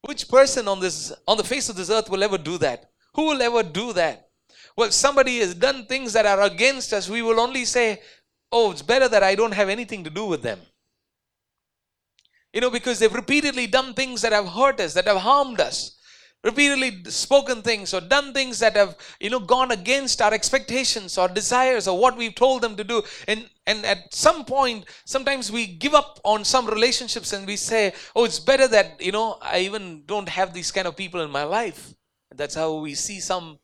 which 0.03 0.29
person 0.29 0.69
on 0.69 0.81
this 0.81 1.13
on 1.27 1.37
the 1.37 1.45
face 1.45 1.69
of 1.69 1.77
this 1.77 1.91
earth 1.91 2.09
will 2.09 2.23
ever 2.23 2.39
do 2.39 2.57
that? 2.59 2.91
Who 3.15 3.27
will 3.27 3.43
ever 3.43 3.63
do 3.63 3.93
that? 3.93 4.29
Well, 4.77 4.91
somebody 4.91 5.39
has 5.41 5.55
done 5.55 5.87
things 5.87 6.13
that 6.13 6.25
are 6.25 6.43
against 6.43 6.93
us. 6.93 7.09
We 7.09 7.23
will 7.23 7.41
only 7.41 7.65
say, 7.65 8.01
Oh, 8.51 8.71
it's 8.71 8.83
better 8.83 9.09
that 9.09 9.23
I 9.23 9.35
don't 9.35 9.53
have 9.53 9.69
anything 9.69 10.05
to 10.05 10.11
do 10.11 10.25
with 10.25 10.43
them. 10.43 10.61
You 12.53 12.63
know, 12.63 12.71
because 12.71 12.99
they've 12.99 13.13
repeatedly 13.13 13.67
done 13.67 13.93
things 13.93 14.23
that 14.23 14.33
have 14.33 14.49
hurt 14.49 14.81
us, 14.81 14.95
that 14.95 15.07
have 15.07 15.19
harmed 15.19 15.61
us 15.61 15.98
repeatedly 16.45 17.03
spoken 17.05 17.63
things 17.63 17.93
or 17.93 18.01
done 18.01 18.33
things 18.33 18.59
that 18.61 18.77
have 18.77 18.97
you 19.21 19.29
know 19.29 19.41
gone 19.41 19.73
against 19.73 20.23
our 20.23 20.33
expectations 20.33 21.19
or 21.19 21.29
desires 21.29 21.89
or 21.89 21.99
what 21.99 22.17
we've 22.17 22.35
told 22.35 22.63
them 22.63 22.77
to 22.77 22.85
do 22.85 23.03
and 23.27 23.51
and 23.67 23.85
at 23.85 24.15
some 24.15 24.45
point 24.45 24.85
sometimes 25.05 25.51
we 25.51 25.67
give 25.67 25.95
up 25.95 26.21
on 26.25 26.45
some 26.45 26.67
relationships 26.67 27.33
and 27.33 27.45
we 27.47 27.57
say 27.57 27.93
oh 28.15 28.25
it's 28.25 28.39
better 28.39 28.69
that 28.69 29.01
you 29.01 29.11
know 29.11 29.37
i 29.43 29.59
even 29.59 30.05
don't 30.07 30.29
have 30.29 30.55
these 30.55 30.71
kind 30.71 30.87
of 30.87 30.97
people 30.97 31.21
in 31.21 31.31
my 31.31 31.43
life 31.43 31.93
that's 32.37 32.55
how 32.55 32.75
we 32.75 32.95
see 32.95 33.19
some 33.19 33.59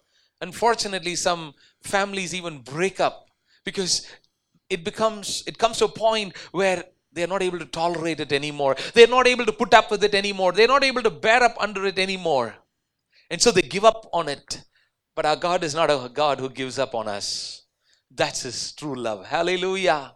Unfortunately, 0.45 1.15
some 1.15 1.55
families 1.83 2.35
even 2.35 2.59
break 2.59 3.01
up 3.01 3.29
because 3.65 4.07
it 4.69 4.85
becomes 4.85 5.43
it 5.47 5.57
comes 5.59 5.79
to 5.79 5.87
a 5.87 5.89
point 5.89 6.37
where 6.53 6.85
they're 7.13 7.27
not 7.35 7.43
able 7.43 7.59
to 7.59 7.65
tolerate 7.65 8.21
it 8.21 8.33
anymore. 8.33 8.77
They're 8.93 9.07
not 9.07 9.27
able 9.27 9.47
to 9.47 9.53
put 9.53 9.73
up 9.73 9.91
with 9.91 10.03
it 10.05 10.15
anymore. 10.15 10.53
They're 10.53 10.75
not 10.77 10.85
able 10.85 11.03
to 11.03 11.11
bear 11.11 11.43
up 11.43 11.57
under 11.61 11.87
it 11.87 11.99
anymore. 11.99 12.55
And 13.31 13.41
so 13.41 13.51
they 13.51 13.63
give 13.63 13.85
up 13.85 14.09
on 14.13 14.29
it. 14.29 14.63
But 15.17 15.27
our 15.27 15.37
God 15.37 15.63
is 15.65 15.75
not 15.75 15.91
a 15.91 16.09
God 16.13 16.41
who 16.41 16.51
gives 16.51 16.79
up 16.79 16.95
on 16.95 17.09
us. 17.09 17.63
That's 18.11 18.43
His 18.43 18.73
true 18.73 18.95
love. 18.95 19.27
Hallelujah. 19.27 20.15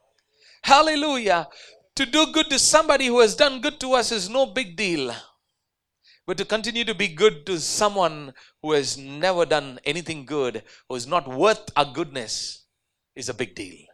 Hallelujah. 0.62 1.48
To 1.96 2.06
do 2.06 2.26
good 2.32 2.50
to 2.50 2.58
somebody 2.58 3.06
who 3.06 3.20
has 3.20 3.34
done 3.34 3.60
good 3.60 3.80
to 3.80 3.92
us 3.94 4.12
is 4.12 4.28
no 4.28 4.46
big 4.46 4.76
deal. 4.76 5.14
But 6.26 6.36
to 6.38 6.44
continue 6.44 6.84
to 6.84 6.94
be 6.94 7.08
good 7.08 7.46
to 7.46 7.58
someone 7.58 8.34
who 8.62 8.72
has 8.72 8.98
never 8.98 9.46
done 9.46 9.80
anything 9.84 10.26
good, 10.26 10.62
who 10.88 10.94
is 10.94 11.06
not 11.06 11.26
worth 11.26 11.70
our 11.74 11.86
goodness, 11.86 12.66
is 13.16 13.28
a 13.28 13.34
big 13.34 13.54
deal. 13.54 13.86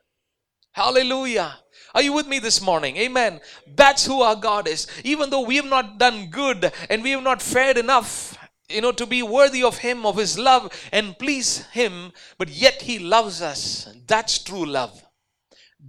Hallelujah. 0.72 1.54
Are 1.94 2.02
you 2.02 2.12
with 2.12 2.26
me 2.26 2.40
this 2.40 2.60
morning? 2.60 2.96
Amen. 2.96 3.40
That's 3.76 4.04
who 4.04 4.22
our 4.22 4.34
God 4.34 4.66
is. 4.66 4.88
Even 5.04 5.30
though 5.30 5.42
we 5.42 5.56
have 5.56 5.66
not 5.66 5.98
done 5.98 6.28
good 6.28 6.72
and 6.90 7.04
we 7.04 7.12
have 7.12 7.22
not 7.22 7.40
fared 7.40 7.78
enough, 7.78 8.36
you 8.68 8.80
know, 8.80 8.92
to 8.92 9.06
be 9.06 9.22
worthy 9.22 9.62
of 9.62 9.78
Him, 9.78 10.06
of 10.06 10.16
His 10.16 10.38
love, 10.38 10.72
and 10.92 11.18
please 11.18 11.66
Him, 11.66 12.12
but 12.38 12.48
yet 12.48 12.82
He 12.82 12.98
loves 12.98 13.42
us. 13.42 13.88
That's 14.06 14.38
true 14.38 14.64
love. 14.66 15.04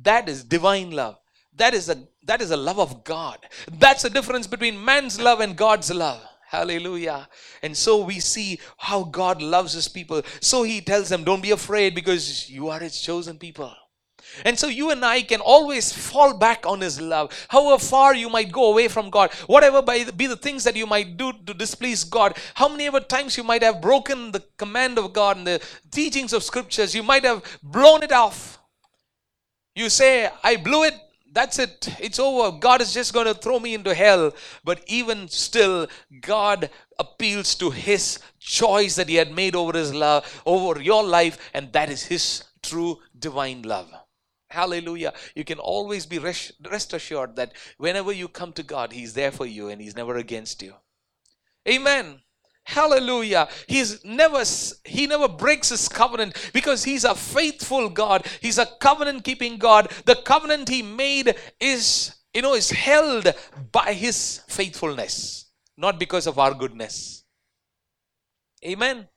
That 0.01 0.27
is 0.27 0.43
divine 0.43 0.91
love. 0.91 1.17
That 1.55 1.73
is 1.73 1.89
a 1.89 1.97
that 2.23 2.41
is 2.41 2.51
a 2.51 2.57
love 2.57 2.79
of 2.79 3.03
God. 3.03 3.37
That's 3.71 4.03
the 4.03 4.09
difference 4.09 4.47
between 4.47 4.83
man's 4.83 5.21
love 5.21 5.39
and 5.39 5.55
God's 5.55 5.93
love. 5.93 6.21
Hallelujah. 6.47 7.27
And 7.61 7.75
so 7.75 8.03
we 8.03 8.19
see 8.19 8.59
how 8.77 9.03
God 9.03 9.41
loves 9.41 9.73
his 9.73 9.87
people. 9.87 10.21
So 10.41 10.63
he 10.63 10.81
tells 10.81 11.09
them, 11.09 11.23
Don't 11.23 11.41
be 11.41 11.51
afraid 11.51 11.95
because 11.95 12.49
you 12.49 12.69
are 12.69 12.79
his 12.79 12.99
chosen 12.99 13.37
people. 13.37 13.73
And 14.43 14.57
so 14.57 14.67
you 14.67 14.91
and 14.91 15.05
I 15.05 15.21
can 15.21 15.39
always 15.39 15.93
fall 15.93 16.37
back 16.37 16.65
on 16.65 16.81
His 16.81 16.99
love. 16.99 17.31
However 17.49 17.79
far 17.81 18.15
you 18.15 18.29
might 18.29 18.51
go 18.51 18.71
away 18.71 18.87
from 18.87 19.09
God, 19.09 19.31
whatever 19.47 19.81
be 19.81 20.27
the 20.27 20.35
things 20.35 20.63
that 20.63 20.75
you 20.75 20.85
might 20.85 21.17
do 21.17 21.31
to 21.45 21.53
displease 21.53 22.03
God, 22.03 22.37
how 22.55 22.67
many 22.67 22.85
ever 22.87 22.99
times 22.99 23.37
you 23.37 23.43
might 23.43 23.63
have 23.63 23.81
broken 23.81 24.31
the 24.31 24.43
command 24.57 24.97
of 24.97 25.13
God 25.13 25.37
and 25.37 25.47
the 25.47 25.61
teachings 25.91 26.33
of 26.33 26.43
scriptures, 26.43 26.93
you 26.93 27.03
might 27.03 27.23
have 27.23 27.43
blown 27.63 28.03
it 28.03 28.11
off. 28.11 28.59
You 29.75 29.89
say, 29.89 30.29
I 30.43 30.55
blew 30.55 30.83
it, 30.83 30.95
that's 31.35 31.59
it. 31.59 31.89
It's 31.99 32.17
over. 32.17 32.57
God 32.57 32.79
is 32.79 32.93
just 32.93 33.13
going 33.13 33.25
to 33.25 33.33
throw 33.33 33.59
me 33.59 33.73
into 33.73 33.93
hell. 33.93 34.33
But 34.63 34.81
even 34.87 35.27
still, 35.27 35.87
God 36.21 36.69
appeals 36.97 37.55
to 37.55 37.71
his 37.71 38.19
choice 38.39 38.95
that 38.95 39.09
he 39.09 39.15
had 39.15 39.35
made 39.35 39.53
over 39.53 39.77
his 39.77 39.93
love, 39.93 40.41
over 40.45 40.81
your 40.81 41.03
life, 41.03 41.37
and 41.53 41.73
that 41.73 41.89
is 41.89 42.03
his 42.03 42.45
true 42.63 42.99
divine 43.19 43.63
love. 43.63 43.91
Hallelujah. 44.55 45.13
You 45.35 45.43
can 45.43 45.59
always 45.59 46.05
be 46.05 46.17
rest, 46.17 46.53
rest 46.71 46.93
assured 46.93 47.35
that 47.35 47.51
whenever 47.77 48.13
you 48.13 48.29
come 48.29 48.53
to 48.53 48.63
God, 48.63 48.93
He's 48.93 49.13
there 49.13 49.31
for 49.31 49.45
you 49.45 49.67
and 49.67 49.81
He's 49.81 49.97
never 49.97 50.15
against 50.15 50.61
you. 50.61 50.75
Amen. 51.67 52.21
Hallelujah. 52.63 53.49
He's 53.67 54.03
never 54.05 54.43
he 54.85 55.07
never 55.07 55.27
breaks 55.27 55.69
his 55.69 55.87
covenant 55.89 56.51
because 56.53 56.83
he's 56.85 57.03
a 57.03 57.13
faithful 57.13 57.89
God. 57.89 58.25
He's 58.41 58.57
a 58.57 58.65
covenant 58.65 59.23
keeping 59.25 59.57
God. 59.57 59.91
The 60.05 60.15
covenant 60.15 60.69
he 60.69 60.81
made 60.81 61.35
is 61.59 62.15
you 62.33 62.41
know 62.41 62.55
is 62.55 62.71
held 62.71 63.31
by 63.71 63.93
his 63.93 64.41
faithfulness, 64.47 65.51
not 65.77 65.99
because 65.99 66.27
of 66.27 66.39
our 66.39 66.53
goodness. 66.53 67.25
Amen. 68.65 69.09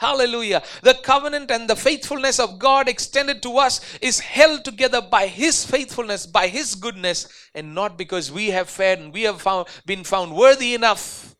Hallelujah. 0.00 0.62
The 0.80 0.94
covenant 0.94 1.50
and 1.50 1.68
the 1.68 1.76
faithfulness 1.76 2.40
of 2.40 2.58
God 2.58 2.88
extended 2.88 3.42
to 3.42 3.58
us 3.58 3.82
is 4.00 4.18
held 4.18 4.64
together 4.64 5.02
by 5.02 5.26
His 5.26 5.62
faithfulness, 5.62 6.24
by 6.24 6.48
His 6.48 6.74
goodness, 6.74 7.28
and 7.54 7.74
not 7.74 7.98
because 7.98 8.32
we 8.32 8.48
have 8.48 8.70
fared 8.70 8.98
and 8.98 9.12
we 9.12 9.24
have 9.24 9.42
found, 9.42 9.68
been 9.84 10.02
found 10.02 10.34
worthy 10.34 10.72
enough, 10.72 11.36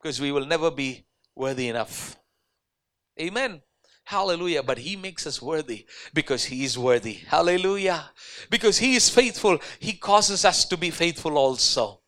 because 0.00 0.22
we 0.22 0.32
will 0.32 0.46
never 0.46 0.70
be 0.70 1.04
worthy 1.36 1.68
enough. 1.68 2.16
Amen. 3.20 3.60
Hallelujah. 4.04 4.62
But 4.62 4.78
He 4.78 4.96
makes 4.96 5.26
us 5.26 5.42
worthy 5.42 5.84
because 6.14 6.44
He 6.44 6.64
is 6.64 6.78
worthy. 6.78 7.12
Hallelujah. 7.12 8.10
Because 8.48 8.78
He 8.78 8.96
is 8.96 9.10
faithful, 9.10 9.58
He 9.78 9.92
causes 9.92 10.46
us 10.46 10.64
to 10.64 10.78
be 10.78 10.88
faithful 10.88 11.36
also 11.36 12.00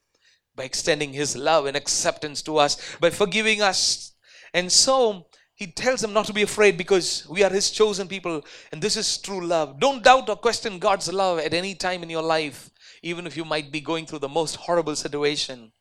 by 0.55 0.65
extending 0.65 1.13
His 1.13 1.37
love 1.37 1.67
and 1.67 1.77
acceptance 1.77 2.41
to 2.45 2.57
us, 2.57 2.97
by 3.01 3.11
forgiving 3.11 3.61
us 3.61 4.15
and 4.57 4.73
so 4.73 5.27
he 5.55 5.67
tells 5.67 6.01
them 6.01 6.15
not 6.15 6.25
to 6.27 6.33
be 6.33 6.41
afraid 6.41 6.79
because 6.79 7.29
we 7.29 7.45
are 7.45 7.51
his 7.51 7.71
chosen 7.71 8.09
people 8.09 8.43
and 8.73 8.81
this 8.81 8.97
is 8.97 9.19
true 9.19 9.47
love. 9.47 9.79
Don't 9.79 10.03
doubt 10.03 10.31
or 10.31 10.37
question 10.37 10.79
God's 10.79 11.13
love 11.13 11.39
at 11.41 11.53
any 11.53 11.75
time 11.75 12.03
in 12.03 12.09
your 12.09 12.23
life, 12.23 12.71
even 13.03 13.27
if 13.27 13.37
you 13.37 13.45
might 13.45 13.71
be 13.71 13.83
going 13.83 14.07
through 14.07 14.21
the 14.21 14.31
most 14.31 14.57
horrible 14.57 14.97
situation. 14.97 15.73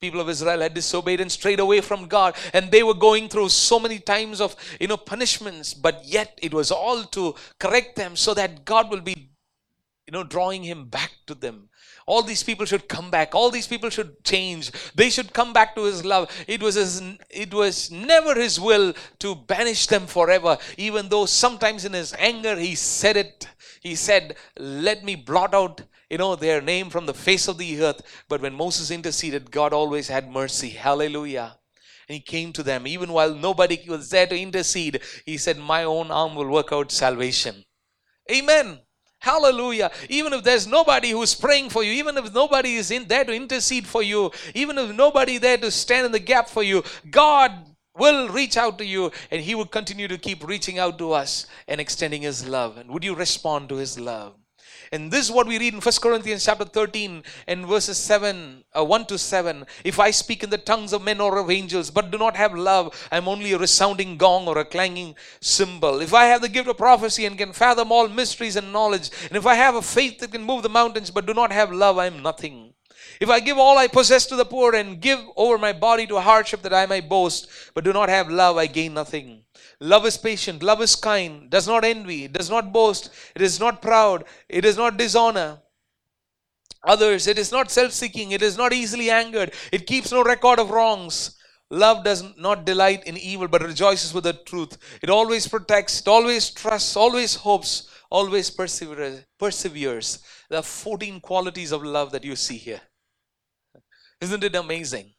People 0.00 0.20
of 0.20 0.28
Israel 0.28 0.60
had 0.60 0.74
disobeyed 0.74 1.20
and 1.20 1.32
strayed 1.32 1.58
away 1.58 1.80
from 1.80 2.06
God, 2.06 2.36
and 2.52 2.70
they 2.70 2.84
were 2.84 2.94
going 2.94 3.28
through 3.28 3.48
so 3.48 3.80
many 3.80 3.98
times 3.98 4.40
of 4.40 4.54
you 4.78 4.86
know 4.86 4.96
punishments, 4.96 5.74
but 5.74 6.04
yet 6.04 6.38
it 6.40 6.54
was 6.54 6.70
all 6.70 7.02
to 7.04 7.34
correct 7.58 7.96
them 7.96 8.14
so 8.14 8.32
that 8.34 8.64
God 8.64 8.90
will 8.90 9.00
be 9.00 9.30
you 10.06 10.12
know 10.12 10.22
drawing 10.22 10.62
him 10.62 10.86
back 10.86 11.10
to 11.26 11.34
them 11.34 11.68
all 12.06 12.22
these 12.22 12.42
people 12.42 12.66
should 12.66 12.88
come 12.88 13.10
back. 13.10 13.34
All 13.34 13.50
these 13.50 13.66
people 13.66 13.90
should 13.90 14.22
change. 14.24 14.70
They 14.94 15.10
should 15.10 15.32
come 15.32 15.52
back 15.52 15.74
to 15.74 15.84
his 15.84 16.04
love. 16.04 16.30
It 16.46 16.62
was 16.62 16.74
his, 16.74 17.02
it 17.30 17.52
was 17.52 17.90
never 17.90 18.34
his 18.34 18.60
will 18.60 18.94
to 19.20 19.34
banish 19.34 19.86
them 19.86 20.06
forever. 20.06 20.58
Even 20.76 21.08
though 21.08 21.26
sometimes 21.26 21.84
in 21.84 21.92
his 21.92 22.14
anger 22.18 22.56
he 22.56 22.74
said 22.74 23.16
it. 23.16 23.48
He 23.80 23.94
said 23.94 24.36
let 24.58 25.04
me 25.04 25.14
blot 25.14 25.54
out 25.54 25.82
you 26.10 26.18
know 26.18 26.36
their 26.36 26.60
name 26.60 26.90
from 26.90 27.06
the 27.06 27.14
face 27.14 27.48
of 27.48 27.58
the 27.58 27.82
earth. 27.82 28.02
But 28.28 28.42
when 28.42 28.54
moses 28.54 28.90
interceded 28.90 29.50
god 29.50 29.72
always 29.72 30.08
had 30.08 30.30
mercy. 30.30 30.70
Hallelujah. 30.70 31.58
And 32.08 32.14
he 32.16 32.20
came 32.20 32.52
to 32.52 32.62
them. 32.62 32.86
Even 32.86 33.12
while 33.12 33.34
nobody 33.34 33.82
was 33.88 34.10
there 34.10 34.26
to 34.26 34.38
intercede 34.38 35.00
he 35.24 35.38
said 35.38 35.58
my 35.58 35.84
own 35.84 36.10
arm 36.10 36.34
will 36.34 36.48
work 36.48 36.72
out 36.72 36.92
salvation. 36.92 37.64
Amen 38.30 38.80
Hallelujah. 39.24 39.90
Even 40.10 40.34
if 40.34 40.44
there's 40.44 40.66
nobody 40.66 41.08
who's 41.08 41.34
praying 41.34 41.70
for 41.70 41.82
you, 41.82 41.92
even 41.92 42.18
if 42.18 42.34
nobody 42.34 42.74
is 42.74 42.90
in 42.90 43.08
there 43.08 43.24
to 43.24 43.32
intercede 43.32 43.86
for 43.86 44.02
you, 44.02 44.30
even 44.54 44.76
if 44.76 44.94
nobody 44.94 45.38
there 45.38 45.56
to 45.56 45.70
stand 45.70 46.04
in 46.04 46.12
the 46.12 46.18
gap 46.18 46.46
for 46.46 46.62
you, 46.62 46.84
God 47.10 47.50
will 47.96 48.28
reach 48.28 48.58
out 48.58 48.76
to 48.76 48.84
you 48.84 49.10
and 49.30 49.40
he 49.40 49.54
will 49.54 49.64
continue 49.64 50.08
to 50.08 50.18
keep 50.18 50.46
reaching 50.46 50.78
out 50.78 50.98
to 50.98 51.12
us 51.12 51.46
and 51.66 51.80
extending 51.80 52.20
his 52.20 52.46
love. 52.46 52.76
And 52.76 52.90
would 52.90 53.02
you 53.02 53.14
respond 53.14 53.70
to 53.70 53.76
his 53.76 53.98
love? 53.98 54.34
And 54.94 55.10
this 55.10 55.24
is 55.26 55.32
what 55.32 55.48
we 55.48 55.58
read 55.58 55.74
in 55.74 55.80
1 55.80 55.92
Corinthians 56.00 56.44
chapter 56.44 56.64
13 56.64 57.24
and 57.48 57.66
verses 57.66 57.98
7, 57.98 58.62
uh, 58.78 58.84
1 58.84 59.06
to 59.06 59.18
7. 59.18 59.66
If 59.82 59.98
I 59.98 60.12
speak 60.12 60.44
in 60.44 60.50
the 60.50 60.56
tongues 60.56 60.92
of 60.92 61.02
men 61.02 61.20
or 61.20 61.36
of 61.36 61.50
angels, 61.50 61.90
but 61.90 62.12
do 62.12 62.16
not 62.16 62.36
have 62.36 62.54
love, 62.54 62.94
I'm 63.10 63.26
only 63.26 63.50
a 63.50 63.58
resounding 63.58 64.16
gong 64.16 64.46
or 64.46 64.56
a 64.58 64.64
clanging 64.64 65.16
cymbal. 65.40 66.00
If 66.00 66.14
I 66.14 66.26
have 66.26 66.42
the 66.42 66.48
gift 66.48 66.68
of 66.68 66.76
prophecy 66.76 67.26
and 67.26 67.36
can 67.36 67.52
fathom 67.52 67.90
all 67.90 68.06
mysteries 68.06 68.54
and 68.54 68.72
knowledge, 68.72 69.10
and 69.26 69.36
if 69.36 69.46
I 69.46 69.54
have 69.56 69.74
a 69.74 69.82
faith 69.82 70.20
that 70.20 70.30
can 70.30 70.44
move 70.44 70.62
the 70.62 70.68
mountains, 70.68 71.10
but 71.10 71.26
do 71.26 71.34
not 71.34 71.50
have 71.50 71.72
love, 71.72 71.98
I'm 71.98 72.22
nothing. 72.22 72.72
If 73.20 73.30
I 73.30 73.40
give 73.40 73.58
all 73.58 73.76
I 73.76 73.88
possess 73.88 74.26
to 74.26 74.36
the 74.36 74.44
poor 74.44 74.76
and 74.76 75.00
give 75.00 75.18
over 75.36 75.58
my 75.58 75.72
body 75.72 76.06
to 76.06 76.20
hardship 76.20 76.62
that 76.62 76.72
I 76.72 76.86
may 76.86 77.00
boast, 77.00 77.48
but 77.74 77.82
do 77.82 77.92
not 77.92 78.10
have 78.10 78.30
love, 78.30 78.56
I 78.58 78.66
gain 78.66 78.94
nothing. 78.94 79.43
Love 79.80 80.06
is 80.06 80.16
patient, 80.16 80.62
love 80.62 80.80
is 80.80 80.94
kind, 80.96 81.50
does 81.50 81.66
not 81.66 81.84
envy, 81.84 82.28
does 82.28 82.48
not 82.48 82.72
boast, 82.72 83.10
it 83.34 83.42
is 83.42 83.58
not 83.58 83.82
proud, 83.82 84.24
it 84.48 84.64
is 84.64 84.76
not 84.76 84.96
dishonor 84.96 85.58
others, 86.86 87.26
it 87.26 87.38
is 87.38 87.50
not 87.50 87.70
self 87.70 87.92
seeking, 87.92 88.32
it 88.32 88.42
is 88.42 88.56
not 88.56 88.72
easily 88.72 89.10
angered, 89.10 89.52
it 89.72 89.86
keeps 89.86 90.12
no 90.12 90.22
record 90.22 90.58
of 90.58 90.70
wrongs. 90.70 91.36
Love 91.70 92.04
does 92.04 92.22
not 92.36 92.66
delight 92.66 93.02
in 93.04 93.16
evil 93.16 93.48
but 93.48 93.62
rejoices 93.62 94.12
with 94.12 94.24
the 94.24 94.32
truth. 94.32 94.76
It 95.02 95.10
always 95.10 95.48
protects, 95.48 96.00
it 96.00 96.08
always 96.08 96.50
trusts, 96.50 96.96
always 96.96 97.34
hopes, 97.34 97.88
always 98.10 98.50
perseveres. 98.50 100.22
There 100.50 100.58
are 100.58 100.62
14 100.62 101.20
qualities 101.20 101.72
of 101.72 101.82
love 101.82 102.12
that 102.12 102.24
you 102.24 102.36
see 102.36 102.58
here. 102.58 102.82
Isn't 104.20 104.44
it 104.44 104.54
amazing? 104.54 105.14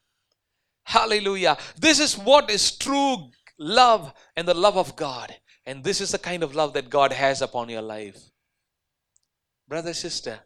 Hallelujah. 0.84 1.58
This 1.78 2.00
is 2.00 2.18
what 2.18 2.50
is 2.50 2.78
true 2.78 3.32
love 3.58 4.14
and 4.36 4.48
the 4.48 4.54
love 4.54 4.78
of 4.78 4.96
God. 4.96 5.36
And 5.66 5.84
this 5.84 6.02
is 6.02 6.12
the 6.12 6.20
kind 6.20 6.44
of 6.44 6.56
love 6.56 6.74
that 6.74 6.90
God 6.90 7.12
has 7.12 7.42
upon 7.42 7.70
your 7.70 7.82
life. 7.82 8.32
Brother, 9.68 9.94
sister, 9.94 10.40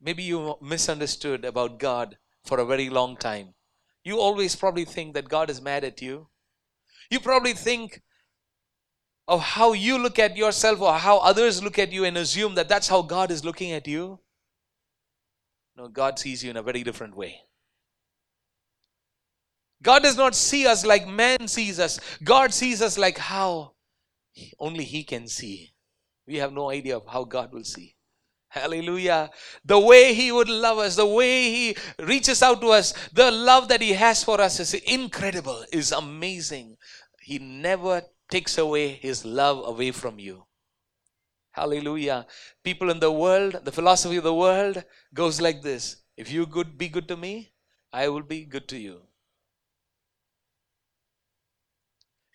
maybe 0.00 0.22
you 0.22 0.56
misunderstood 0.60 1.44
about 1.44 1.78
God 1.78 2.18
for 2.44 2.58
a 2.58 2.66
very 2.66 2.90
long 2.90 3.16
time. 3.16 3.54
You 4.02 4.18
always 4.18 4.56
probably 4.56 4.84
think 4.84 5.14
that 5.14 5.28
God 5.28 5.48
is 5.48 5.60
mad 5.60 5.84
at 5.84 6.02
you. 6.02 6.28
You 7.10 7.20
probably 7.20 7.52
think 7.52 8.02
of 9.26 9.40
how 9.40 9.72
you 9.72 9.98
look 9.98 10.18
at 10.18 10.36
yourself 10.36 10.80
or 10.80 10.92
how 10.94 11.18
others 11.18 11.62
look 11.62 11.78
at 11.78 11.92
you 11.92 12.04
and 12.04 12.18
assume 12.18 12.54
that 12.56 12.68
that's 12.68 12.88
how 12.88 13.00
God 13.02 13.30
is 13.30 13.44
looking 13.44 13.72
at 13.72 13.86
you. 13.86 14.20
No, 15.76 15.88
God 15.88 16.18
sees 16.18 16.44
you 16.44 16.50
in 16.50 16.56
a 16.56 16.62
very 16.62 16.82
different 16.82 17.16
way. 17.16 17.40
God 19.84 20.02
does 20.02 20.16
not 20.16 20.34
see 20.34 20.66
us 20.66 20.84
like 20.84 21.06
man 21.06 21.46
sees 21.46 21.78
us. 21.78 22.00
God 22.24 22.52
sees 22.54 22.80
us 22.80 22.96
like 22.96 23.18
how 23.18 23.74
only 24.58 24.82
He 24.82 25.04
can 25.04 25.28
see. 25.28 25.74
We 26.26 26.36
have 26.36 26.52
no 26.52 26.70
idea 26.70 26.96
of 26.96 27.06
how 27.06 27.24
God 27.24 27.52
will 27.52 27.64
see. 27.64 27.94
Hallelujah. 28.48 29.30
The 29.64 29.78
way 29.78 30.14
He 30.14 30.32
would 30.32 30.48
love 30.48 30.78
us, 30.78 30.96
the 30.96 31.06
way 31.06 31.50
He 31.50 31.76
reaches 31.98 32.42
out 32.42 32.62
to 32.62 32.68
us, 32.68 32.94
the 33.12 33.30
love 33.30 33.68
that 33.68 33.82
He 33.82 33.92
has 33.92 34.24
for 34.24 34.40
us 34.40 34.58
is 34.58 34.72
incredible, 34.72 35.64
is 35.70 35.92
amazing. 35.92 36.78
He 37.20 37.38
never 37.38 38.02
takes 38.30 38.56
away 38.56 38.88
His 38.88 39.24
love 39.24 39.68
away 39.68 39.90
from 39.90 40.18
you. 40.18 40.46
Hallelujah. 41.50 42.26
People 42.62 42.90
in 42.90 43.00
the 43.00 43.12
world, 43.12 43.60
the 43.64 43.72
philosophy 43.72 44.16
of 44.16 44.24
the 44.24 44.34
world 44.34 44.82
goes 45.12 45.42
like 45.42 45.60
this 45.60 45.96
If 46.16 46.32
you 46.32 46.46
good 46.46 46.78
be 46.78 46.88
good 46.88 47.06
to 47.08 47.18
me, 47.18 47.52
I 47.92 48.08
will 48.08 48.22
be 48.22 48.46
good 48.46 48.66
to 48.68 48.78
you. 48.78 49.02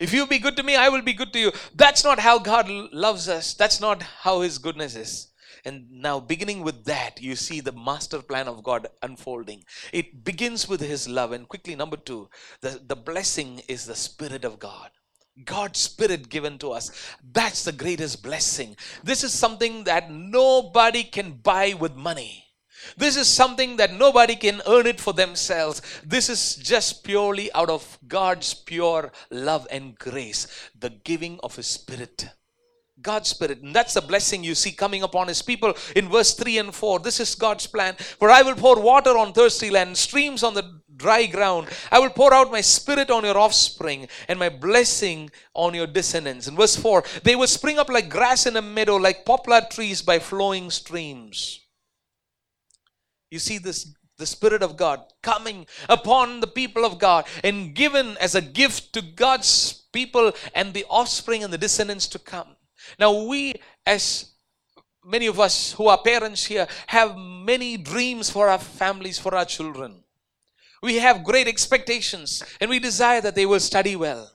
If 0.00 0.14
you 0.14 0.26
be 0.26 0.38
good 0.38 0.56
to 0.56 0.62
me, 0.62 0.76
I 0.76 0.88
will 0.88 1.02
be 1.02 1.12
good 1.12 1.32
to 1.34 1.38
you. 1.38 1.52
That's 1.74 2.02
not 2.02 2.18
how 2.18 2.38
God 2.38 2.68
loves 2.90 3.28
us. 3.28 3.52
That's 3.52 3.80
not 3.80 4.02
how 4.02 4.40
His 4.40 4.56
goodness 4.56 4.96
is. 4.96 5.28
And 5.62 5.90
now, 5.90 6.20
beginning 6.20 6.62
with 6.62 6.86
that, 6.86 7.20
you 7.20 7.36
see 7.36 7.60
the 7.60 7.72
master 7.72 8.22
plan 8.22 8.48
of 8.48 8.62
God 8.62 8.88
unfolding. 9.02 9.64
It 9.92 10.24
begins 10.24 10.66
with 10.66 10.80
His 10.80 11.06
love. 11.06 11.32
And 11.32 11.46
quickly, 11.46 11.76
number 11.76 11.98
two, 11.98 12.30
the, 12.62 12.80
the 12.84 12.96
blessing 12.96 13.60
is 13.68 13.84
the 13.84 13.94
Spirit 13.94 14.44
of 14.46 14.58
God. 14.58 14.90
God's 15.44 15.80
Spirit 15.80 16.30
given 16.30 16.58
to 16.58 16.72
us. 16.72 16.90
That's 17.32 17.64
the 17.64 17.72
greatest 17.72 18.22
blessing. 18.22 18.76
This 19.04 19.22
is 19.22 19.34
something 19.34 19.84
that 19.84 20.10
nobody 20.10 21.04
can 21.04 21.32
buy 21.32 21.74
with 21.74 21.94
money. 21.94 22.46
This 22.96 23.16
is 23.16 23.28
something 23.28 23.76
that 23.76 23.92
nobody 23.92 24.36
can 24.36 24.62
earn 24.66 24.86
it 24.86 25.00
for 25.00 25.12
themselves. 25.12 25.82
This 26.04 26.28
is 26.28 26.56
just 26.56 27.04
purely 27.04 27.52
out 27.52 27.70
of 27.70 27.98
God's 28.06 28.54
pure 28.54 29.12
love 29.30 29.66
and 29.70 29.98
grace, 29.98 30.46
the 30.78 30.90
giving 30.90 31.38
of 31.42 31.56
His 31.56 31.66
Spirit. 31.66 32.28
God's 33.02 33.30
Spirit. 33.30 33.62
And 33.62 33.74
that's 33.74 33.94
the 33.94 34.00
blessing 34.00 34.44
you 34.44 34.54
see 34.54 34.72
coming 34.72 35.02
upon 35.02 35.28
His 35.28 35.42
people 35.42 35.74
in 35.96 36.08
verse 36.08 36.34
3 36.34 36.58
and 36.58 36.74
4. 36.74 36.98
This 37.00 37.20
is 37.20 37.34
God's 37.34 37.66
plan. 37.66 37.94
For 37.94 38.30
I 38.30 38.42
will 38.42 38.54
pour 38.54 38.80
water 38.80 39.16
on 39.16 39.32
thirsty 39.32 39.70
land, 39.70 39.96
streams 39.96 40.42
on 40.42 40.54
the 40.54 40.80
dry 40.96 41.26
ground. 41.26 41.68
I 41.90 41.98
will 41.98 42.10
pour 42.10 42.34
out 42.34 42.52
my 42.52 42.60
Spirit 42.60 43.10
on 43.10 43.24
your 43.24 43.38
offspring 43.38 44.08
and 44.28 44.38
my 44.38 44.50
blessing 44.50 45.30
on 45.54 45.74
your 45.74 45.86
descendants. 45.86 46.46
In 46.46 46.56
verse 46.56 46.76
4, 46.76 47.04
they 47.24 47.36
will 47.36 47.46
spring 47.46 47.78
up 47.78 47.88
like 47.88 48.10
grass 48.10 48.46
in 48.46 48.56
a 48.56 48.62
meadow, 48.62 48.96
like 48.96 49.24
poplar 49.24 49.62
trees 49.70 50.02
by 50.02 50.18
flowing 50.18 50.70
streams. 50.70 51.60
You 53.30 53.38
see 53.38 53.58
this 53.58 53.94
the 54.20 54.26
Spirit 54.26 54.62
of 54.62 54.76
God 54.76 55.00
coming 55.22 55.66
upon 55.88 56.40
the 56.40 56.46
people 56.46 56.84
of 56.84 56.98
God 56.98 57.24
and 57.42 57.74
given 57.74 58.16
as 58.20 58.36
a 58.36 58.42
gift 58.42 58.92
to 58.92 59.02
God's 59.02 59.86
people 59.92 60.32
and 60.54 60.72
the 60.72 60.84
offspring 60.88 61.42
and 61.42 61.52
the 61.52 61.58
descendants 61.58 62.06
to 62.08 62.18
come. 62.18 62.54
Now, 62.98 63.24
we, 63.24 63.54
as 63.86 64.32
many 65.04 65.26
of 65.26 65.40
us 65.40 65.72
who 65.72 65.88
are 65.88 65.98
parents 65.98 66.44
here, 66.44 66.68
have 66.86 67.16
many 67.16 67.76
dreams 67.76 68.30
for 68.30 68.48
our 68.48 68.58
families, 68.58 69.18
for 69.18 69.34
our 69.34 69.46
children. 69.46 70.04
We 70.82 70.96
have 70.96 71.24
great 71.24 71.48
expectations 71.48 72.42
and 72.60 72.70
we 72.70 72.78
desire 72.78 73.20
that 73.22 73.34
they 73.34 73.46
will 73.46 73.60
study 73.60 73.96
well. 73.96 74.30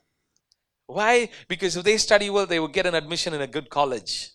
Why? 0.87 1.29
Because 1.47 1.75
if 1.75 1.83
they 1.83 1.97
study 1.97 2.29
well, 2.29 2.45
they 2.45 2.59
will 2.59 2.67
get 2.67 2.85
an 2.85 2.93
admission 2.93 3.33
in 3.33 3.41
a 3.41 3.47
good 3.47 3.69
college. 3.69 4.31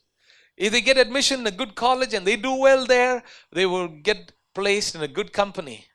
If 0.57 0.73
they 0.73 0.81
get 0.81 0.99
admission 0.99 1.41
in 1.41 1.47
a 1.47 1.53
good 1.53 1.75
college 1.75 2.13
and 2.15 2.27
they 2.27 2.37
do 2.37 2.55
well 2.55 2.85
there, 2.87 3.23
they 3.53 3.67
will 3.67 3.89
get 3.89 4.33
placed 4.55 4.95
in 4.95 5.03
a 5.03 5.09
good 5.09 5.33
company. 5.33 5.87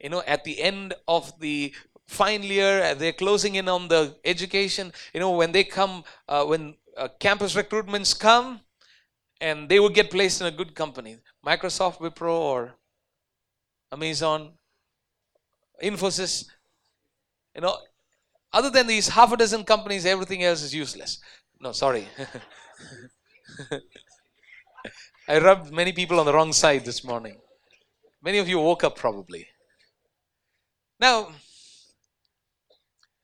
You 0.00 0.10
know, 0.10 0.22
at 0.26 0.44
the 0.44 0.60
end 0.60 0.94
of 1.08 1.38
the 1.40 1.74
final 2.06 2.46
year, 2.46 2.94
they're 2.94 3.12
closing 3.12 3.54
in 3.54 3.68
on 3.68 3.88
the 3.88 4.16
education. 4.24 4.92
You 5.12 5.20
know, 5.20 5.30
when 5.30 5.52
they 5.52 5.64
come, 5.64 6.04
uh, 6.28 6.44
when 6.44 6.76
uh, 6.96 7.08
campus 7.18 7.54
recruitments 7.54 8.18
come 8.18 8.60
and 9.40 9.68
they 9.68 9.78
will 9.80 9.88
get 9.88 10.10
placed 10.10 10.40
in 10.40 10.46
a 10.46 10.50
good 10.50 10.74
company 10.74 11.18
microsoft 11.44 11.98
wipro 11.98 12.32
or 12.32 12.74
amazon 13.92 14.52
infosys 15.82 16.46
you 17.54 17.60
know 17.60 17.76
other 18.52 18.70
than 18.70 18.86
these 18.86 19.08
half 19.08 19.32
a 19.32 19.36
dozen 19.36 19.64
companies 19.64 20.06
everything 20.06 20.42
else 20.42 20.62
is 20.62 20.74
useless 20.74 21.18
no 21.60 21.72
sorry 21.72 22.06
i 25.28 25.38
rubbed 25.38 25.72
many 25.72 25.92
people 25.92 26.18
on 26.20 26.26
the 26.26 26.32
wrong 26.32 26.52
side 26.52 26.84
this 26.84 27.04
morning 27.04 27.36
many 28.24 28.38
of 28.38 28.48
you 28.48 28.58
woke 28.58 28.82
up 28.82 28.96
probably. 28.96 29.46
Now 30.98 31.28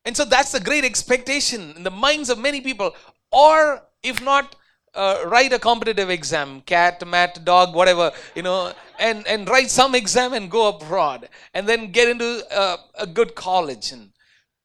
and 0.04 0.16
so 0.16 0.24
that's 0.24 0.52
the 0.52 0.60
great 0.60 0.84
expectation 0.84 1.74
in 1.76 1.82
the 1.82 1.90
minds 1.90 2.30
of 2.30 2.38
many 2.38 2.60
people. 2.60 2.94
Or 3.32 3.82
if 4.02 4.22
not 4.22 4.56
uh, 4.94 5.24
write 5.26 5.52
a 5.52 5.58
competitive 5.58 6.10
exam 6.10 6.62
cat 6.62 7.06
mat 7.06 7.44
dog 7.44 7.76
whatever 7.76 8.10
you 8.34 8.42
know 8.42 8.72
and 8.98 9.24
and 9.28 9.48
write 9.48 9.70
some 9.70 9.94
exam 9.94 10.32
and 10.32 10.50
go 10.50 10.68
abroad 10.68 11.28
and 11.54 11.68
then 11.68 11.92
get 11.92 12.08
into 12.08 12.42
uh, 12.50 12.76
a 12.98 13.06
good 13.06 13.34
college 13.34 13.92
and 13.92 14.10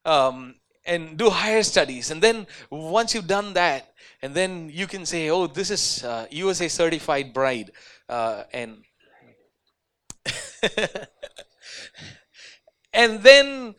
um, 0.05 0.55
and 0.85 1.17
do 1.17 1.29
higher 1.29 1.63
studies. 1.63 2.11
And 2.11 2.21
then 2.21 2.47
once 2.69 3.13
you've 3.13 3.27
done 3.27 3.53
that 3.53 3.91
and 4.21 4.33
then 4.33 4.69
you 4.73 4.87
can 4.87 5.05
say 5.05 5.29
oh 5.29 5.47
this 5.47 5.69
is 5.69 6.03
uh, 6.03 6.25
usa 6.31 6.67
certified 6.67 7.33
bride 7.33 7.71
uh, 8.09 8.43
and 8.53 8.83
and 12.93 13.21
then 13.21 13.75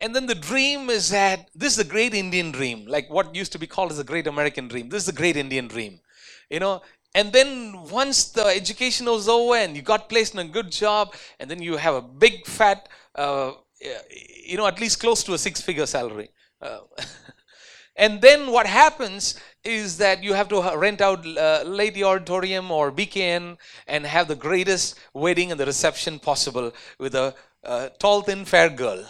and 0.00 0.14
then 0.14 0.26
the 0.26 0.34
dream 0.34 0.90
is 0.90 1.10
that 1.10 1.48
this 1.54 1.72
is 1.72 1.76
the 1.78 1.90
great 1.90 2.14
Indian 2.14 2.52
dream, 2.52 2.84
like 2.86 3.08
what 3.08 3.34
used 3.34 3.52
to 3.52 3.58
be 3.58 3.66
called 3.66 3.90
as 3.90 3.96
the 3.96 4.04
great 4.04 4.26
American 4.26 4.68
dream. 4.68 4.88
This 4.88 5.02
is 5.02 5.06
the 5.06 5.12
great 5.12 5.36
Indian 5.36 5.66
dream. 5.68 6.00
You 6.50 6.60
know, 6.60 6.82
and 7.14 7.32
then 7.32 7.84
once 7.90 8.24
the 8.24 8.44
education 8.44 9.06
was 9.06 9.28
over 9.28 9.56
and 9.56 9.74
you 9.76 9.82
got 9.82 10.08
placed 10.08 10.34
in 10.34 10.40
a 10.40 10.44
good 10.44 10.70
job, 10.70 11.14
and 11.38 11.50
then 11.50 11.62
you 11.62 11.76
have 11.76 11.94
a 11.94 12.02
big 12.02 12.46
fat, 12.46 12.88
uh, 13.14 13.52
you 14.46 14.56
know, 14.56 14.66
at 14.66 14.80
least 14.80 15.00
close 15.00 15.22
to 15.24 15.34
a 15.34 15.38
six 15.38 15.60
figure 15.60 15.86
salary. 15.86 16.30
Uh, 16.60 16.80
and 17.96 18.20
then 18.20 18.50
what 18.50 18.66
happens 18.66 19.36
is 19.64 19.96
that 19.98 20.22
you 20.22 20.34
have 20.34 20.48
to 20.48 20.76
rent 20.76 21.00
out 21.00 21.26
uh, 21.26 21.62
Lady 21.64 22.04
Auditorium 22.04 22.70
or 22.70 22.92
BKN 22.92 23.56
and 23.86 24.06
have 24.06 24.28
the 24.28 24.36
greatest 24.36 24.98
wedding 25.12 25.50
and 25.50 25.58
the 25.58 25.66
reception 25.66 26.18
possible 26.18 26.72
with 26.98 27.14
a 27.14 27.34
uh, 27.64 27.88
tall, 27.98 28.22
thin, 28.22 28.44
fair 28.44 28.68
girl 28.68 29.04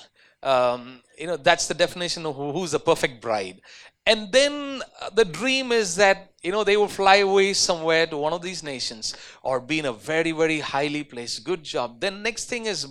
um, 0.45 1.01
you 1.19 1.27
know, 1.27 1.37
that's 1.37 1.67
the 1.67 1.75
definition 1.75 2.27
of 2.27 2.37
who's 2.37 2.75
a 2.75 2.79
perfect 2.79 3.21
bride. 3.21 3.61
And 4.07 4.31
then 4.31 4.83
uh, 5.01 5.11
the 5.11 5.25
dream 5.25 5.73
is 5.73 5.97
that, 5.97 6.33
you 6.43 6.53
know, 6.53 6.63
they 6.63 6.77
will 6.77 6.89
fly 6.89 7.17
away 7.17 7.55
somewhere 7.55 8.07
to 8.07 8.19
one 8.19 8.35
of 8.35 8.43
these 8.43 8.63
nations 8.63 9.15
or 9.43 9.61
be 9.61 9.79
in 9.79 9.87
a 9.87 9.93
very, 9.93 10.33
very 10.33 10.61
highly 10.61 11.03
placed, 11.03 11.43
good 11.43 11.65
job. 11.65 12.01
Then 12.01 12.23
next 12.23 12.45
thing 12.45 12.67
is 12.67 12.87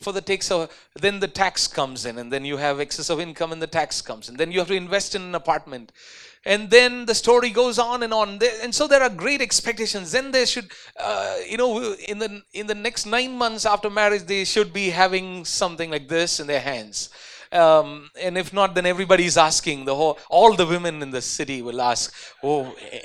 for 0.00 0.12
the 0.12 0.20
takes 0.20 0.50
of, 0.52 0.70
then 0.94 1.18
the 1.18 1.26
tax 1.26 1.66
comes 1.66 2.06
in 2.06 2.18
and 2.18 2.32
then 2.32 2.44
you 2.44 2.56
have 2.58 2.78
excess 2.78 3.10
of 3.10 3.18
income 3.18 3.50
and 3.50 3.60
the 3.60 3.66
tax 3.66 4.00
comes 4.00 4.28
and 4.28 4.38
then 4.38 4.52
you 4.52 4.60
have 4.60 4.68
to 4.68 4.74
invest 4.74 5.16
in 5.16 5.22
an 5.22 5.34
apartment 5.34 5.90
and 6.44 6.70
then 6.70 7.06
the 7.06 7.14
story 7.14 7.50
goes 7.50 7.78
on 7.78 8.02
and 8.02 8.12
on. 8.12 8.38
And 8.62 8.74
so 8.74 8.86
there 8.86 9.02
are 9.02 9.08
great 9.08 9.40
expectations. 9.40 10.12
Then 10.12 10.30
they 10.30 10.46
should 10.46 10.70
uh, 10.98 11.36
you 11.48 11.56
know 11.56 11.94
in 12.08 12.18
the 12.18 12.42
in 12.52 12.66
the 12.66 12.74
next 12.74 13.06
nine 13.06 13.36
months 13.36 13.66
after 13.66 13.90
marriage 13.90 14.24
they 14.24 14.44
should 14.44 14.72
be 14.72 14.90
having 14.90 15.44
something 15.44 15.90
like 15.90 16.08
this 16.08 16.40
in 16.40 16.46
their 16.46 16.60
hands. 16.60 17.10
Um, 17.52 18.10
and 18.20 18.36
if 18.36 18.52
not 18.52 18.74
then 18.74 18.86
everybody's 18.86 19.36
asking 19.36 19.84
the 19.84 19.94
whole 19.94 20.18
all 20.28 20.54
the 20.54 20.66
women 20.66 21.02
in 21.02 21.12
the 21.12 21.22
city 21.22 21.62
will 21.62 21.80
ask 21.80 22.12
oh 22.42 22.74
eh, 22.90 23.00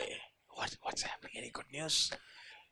what, 0.56 0.76
what's 0.82 1.04
happening? 1.04 1.34
Any 1.38 1.52
good 1.52 1.72
news? 1.72 2.12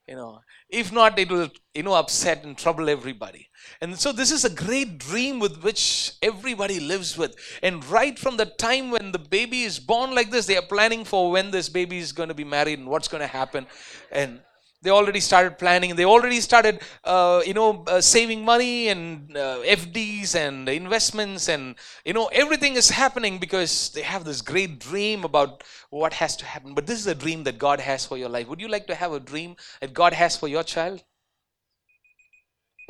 You 0.08 0.16
know 0.16 0.40
if 0.70 0.92
not 0.92 1.18
it 1.20 1.30
will 1.30 1.50
you 1.74 1.84
know 1.84 1.94
upset 1.94 2.44
and 2.44 2.58
trouble 2.58 2.90
everybody 2.90 3.48
and 3.82 3.98
so 4.00 4.12
this 4.12 4.32
is 4.32 4.46
a 4.46 4.50
great 4.50 4.98
dream 4.98 5.40
with 5.40 5.62
which 5.62 6.14
everybody 6.22 6.80
lives 6.80 7.18
with. 7.18 7.36
And 7.62 7.86
right 7.86 8.18
from 8.18 8.38
the 8.38 8.46
time 8.46 8.92
when 8.92 9.12
the 9.12 9.20
baby 9.20 9.64
is 9.64 9.80
born 9.80 10.16
like 10.16 10.32
this, 10.32 10.46
they 10.46 10.58
are 10.58 10.64
planning 10.64 11.06
for 11.06 11.32
when 11.32 11.52
this 11.52 11.70
baby 11.70 11.98
is 11.98 12.12
going 12.12 12.30
to 12.30 12.36
be 12.36 12.44
married 12.44 12.80
and 12.80 12.88
what's 12.88 13.08
going 13.08 13.22
to 13.22 13.28
happen. 13.28 13.68
And 14.12 14.40
they 14.82 14.92
already 14.92 15.20
started 15.20 15.58
planning. 15.58 15.96
They 15.96 16.06
already 16.06 16.40
started, 16.40 16.82
uh, 17.04 17.42
you 17.46 17.54
know, 17.54 17.84
uh, 17.88 18.00
saving 18.00 18.46
money 18.46 18.90
and 18.90 19.36
uh, 19.36 19.60
FDs 19.66 20.36
and 20.36 20.70
investments, 20.70 21.50
and 21.50 21.76
you 22.06 22.14
know, 22.14 22.28
everything 22.28 22.76
is 22.76 22.90
happening 22.90 23.40
because 23.40 23.90
they 23.90 24.04
have 24.04 24.24
this 24.24 24.42
great 24.42 24.80
dream 24.80 25.24
about 25.24 25.64
what 25.90 26.14
has 26.14 26.36
to 26.38 26.46
happen. 26.46 26.74
But 26.76 26.86
this 26.86 27.00
is 27.00 27.08
a 27.08 27.16
dream 27.16 27.44
that 27.46 27.58
God 27.58 27.80
has 27.80 28.06
for 28.06 28.18
your 28.18 28.30
life. 28.30 28.48
Would 28.48 28.62
you 28.62 28.68
like 28.68 28.88
to 28.88 28.96
have 28.96 29.14
a 29.14 29.20
dream 29.20 29.56
that 29.82 29.94
God 29.94 30.14
has 30.14 30.38
for 30.38 30.48
your 30.48 30.64
child? 30.64 31.04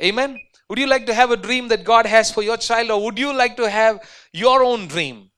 Amen. 0.02 0.38
Would 0.68 0.78
you 0.78 0.86
like 0.86 1.06
to 1.06 1.14
have 1.14 1.30
a 1.30 1.36
dream 1.36 1.68
that 1.68 1.84
God 1.84 2.04
has 2.04 2.30
for 2.30 2.42
your 2.42 2.58
child, 2.58 2.90
or 2.90 3.02
would 3.02 3.18
you 3.18 3.32
like 3.32 3.56
to 3.56 3.68
have 3.68 4.00
your 4.32 4.62
own 4.62 4.88
dream? 4.88 5.30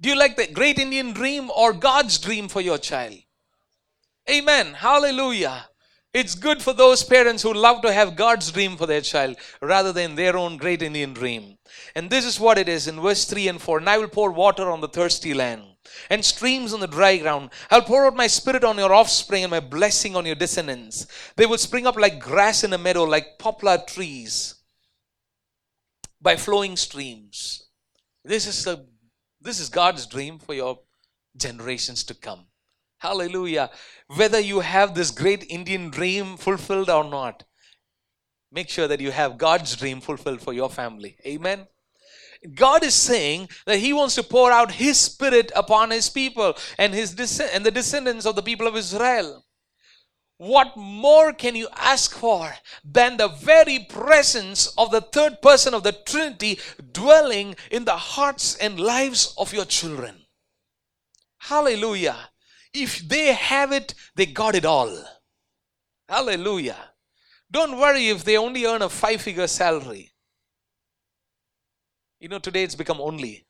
Do 0.00 0.08
you 0.08 0.16
like 0.16 0.36
the 0.36 0.46
great 0.48 0.78
Indian 0.78 1.12
dream 1.12 1.50
or 1.50 1.72
God's 1.72 2.18
dream 2.18 2.48
for 2.48 2.60
your 2.60 2.78
child? 2.78 3.14
Amen. 4.30 4.74
Hallelujah. 4.74 5.68
It's 6.12 6.34
good 6.34 6.62
for 6.62 6.72
those 6.72 7.04
parents 7.04 7.42
who 7.42 7.52
love 7.54 7.82
to 7.82 7.92
have 7.92 8.16
God's 8.16 8.50
dream 8.50 8.76
for 8.76 8.86
their 8.86 9.00
child 9.00 9.36
rather 9.62 9.92
than 9.92 10.14
their 10.14 10.36
own 10.36 10.56
great 10.56 10.82
Indian 10.82 11.12
dream. 11.12 11.58
And 11.94 12.10
this 12.10 12.24
is 12.24 12.40
what 12.40 12.58
it 12.58 12.68
is 12.68 12.88
in 12.88 13.00
verse 13.00 13.24
3 13.24 13.48
and 13.48 13.62
4 13.62 13.78
And 13.78 13.88
I 13.88 13.98
will 13.98 14.08
pour 14.08 14.32
water 14.32 14.70
on 14.70 14.80
the 14.80 14.88
thirsty 14.88 15.32
land 15.32 15.62
and 16.10 16.24
streams 16.24 16.72
on 16.72 16.80
the 16.80 16.86
dry 16.86 17.18
ground. 17.18 17.50
I'll 17.70 17.82
pour 17.82 18.06
out 18.06 18.16
my 18.16 18.26
spirit 18.26 18.64
on 18.64 18.78
your 18.78 18.92
offspring 18.92 19.44
and 19.44 19.50
my 19.50 19.60
blessing 19.60 20.16
on 20.16 20.26
your 20.26 20.34
descendants. 20.34 21.06
They 21.36 21.46
will 21.46 21.58
spring 21.58 21.86
up 21.86 21.96
like 21.96 22.20
grass 22.20 22.64
in 22.64 22.72
a 22.72 22.78
meadow, 22.78 23.04
like 23.04 23.38
poplar 23.38 23.78
trees 23.86 24.56
by 26.20 26.36
flowing 26.36 26.76
streams. 26.76 27.66
This 28.24 28.46
is 28.46 28.64
the 28.64 28.86
this 29.40 29.60
is 29.60 29.68
God's 29.68 30.06
dream 30.06 30.38
for 30.38 30.52
your 30.52 30.80
generations 31.36 32.02
to 32.04 32.14
come. 32.14 32.47
Hallelujah. 32.98 33.70
Whether 34.16 34.40
you 34.40 34.60
have 34.60 34.94
this 34.94 35.10
great 35.10 35.44
Indian 35.48 35.90
dream 35.90 36.36
fulfilled 36.36 36.90
or 36.90 37.04
not, 37.04 37.44
make 38.50 38.68
sure 38.68 38.88
that 38.88 39.00
you 39.00 39.12
have 39.12 39.38
God's 39.38 39.76
dream 39.76 40.00
fulfilled 40.00 40.42
for 40.42 40.52
your 40.52 40.68
family. 40.68 41.16
Amen. 41.24 41.66
God 42.54 42.84
is 42.84 42.94
saying 42.94 43.48
that 43.66 43.78
He 43.78 43.92
wants 43.92 44.14
to 44.16 44.22
pour 44.22 44.50
out 44.50 44.72
His 44.72 44.98
Spirit 44.98 45.52
upon 45.54 45.90
His 45.90 46.08
people 46.08 46.54
and 46.76 46.94
His 46.94 47.40
and 47.40 47.64
the 47.64 47.70
descendants 47.70 48.26
of 48.26 48.36
the 48.36 48.42
people 48.42 48.66
of 48.66 48.76
Israel. 48.76 49.44
What 50.38 50.76
more 50.76 51.32
can 51.32 51.56
you 51.56 51.68
ask 51.74 52.14
for 52.14 52.54
than 52.84 53.16
the 53.16 53.26
very 53.26 53.80
presence 53.80 54.68
of 54.78 54.92
the 54.92 55.00
third 55.00 55.42
person 55.42 55.74
of 55.74 55.82
the 55.82 55.90
Trinity 55.92 56.60
dwelling 56.92 57.56
in 57.72 57.84
the 57.84 57.96
hearts 57.96 58.54
and 58.56 58.78
lives 58.78 59.34
of 59.36 59.52
your 59.52 59.64
children? 59.64 60.26
Hallelujah. 61.38 62.30
If 62.82 63.08
they 63.08 63.32
have 63.32 63.72
it, 63.72 63.94
they 64.14 64.26
got 64.26 64.54
it 64.54 64.64
all. 64.64 65.04
Hallelujah. 66.08 66.76
Don't 67.50 67.78
worry 67.78 68.08
if 68.08 68.24
they 68.24 68.36
only 68.36 68.64
earn 68.66 68.82
a 68.82 68.88
five 68.88 69.22
figure 69.22 69.46
salary. 69.46 70.12
You 72.20 72.28
know, 72.28 72.38
today 72.38 72.62
it's 72.64 72.74
become 72.74 73.00
only. 73.00 73.46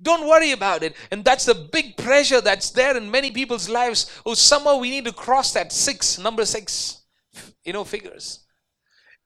Don't 0.00 0.28
worry 0.28 0.52
about 0.52 0.82
it. 0.82 0.96
And 1.10 1.24
that's 1.24 1.46
the 1.46 1.54
big 1.54 1.96
pressure 1.96 2.40
that's 2.40 2.70
there 2.70 2.96
in 2.96 3.10
many 3.10 3.30
people's 3.30 3.68
lives. 3.68 4.10
Oh, 4.26 4.34
somehow 4.34 4.78
we 4.78 4.90
need 4.90 5.04
to 5.04 5.12
cross 5.12 5.52
that 5.52 5.72
six, 5.72 6.18
number 6.18 6.44
six, 6.44 7.02
you 7.64 7.72
know, 7.72 7.84
figures. 7.84 8.40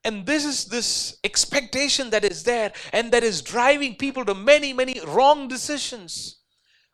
And 0.05 0.25
this 0.25 0.45
is 0.45 0.67
this 0.67 1.19
expectation 1.25 2.11
that 2.11 2.25
is 2.25 2.45
there 2.45 2.73
and 2.93 3.11
that 3.13 3.25
is 3.25 3.43
driving 3.43 3.97
people 3.97 4.25
to 4.25 4.35
many, 4.35 4.73
many 4.73 5.01
wrong 5.07 5.49
decisions. 5.49 6.38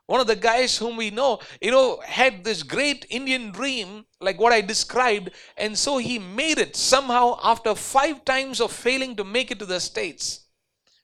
One 0.07 0.21
of 0.21 0.27
the 0.27 0.37
guys 0.37 0.77
whom 0.77 0.97
we 0.97 1.11
know, 1.11 1.40
you 1.62 1.71
know, 1.71 2.01
had 2.05 2.45
this 2.45 2.62
great 2.62 3.07
Indian 3.09 3.51
dream, 3.51 4.05
like 4.21 4.38
what 4.38 4.53
I 4.53 4.61
described, 4.61 5.31
and 5.57 5.79
so 5.79 5.97
he 5.97 6.19
made 6.19 6.59
it 6.59 6.77
somehow 6.77 7.38
after 7.43 7.75
five 7.75 8.25
times 8.25 8.61
of 8.61 8.71
failing 8.71 9.17
to 9.17 9.25
make 9.25 9.51
it 9.51 9.59
to 9.61 9.67
the 9.67 9.81
States 9.81 10.47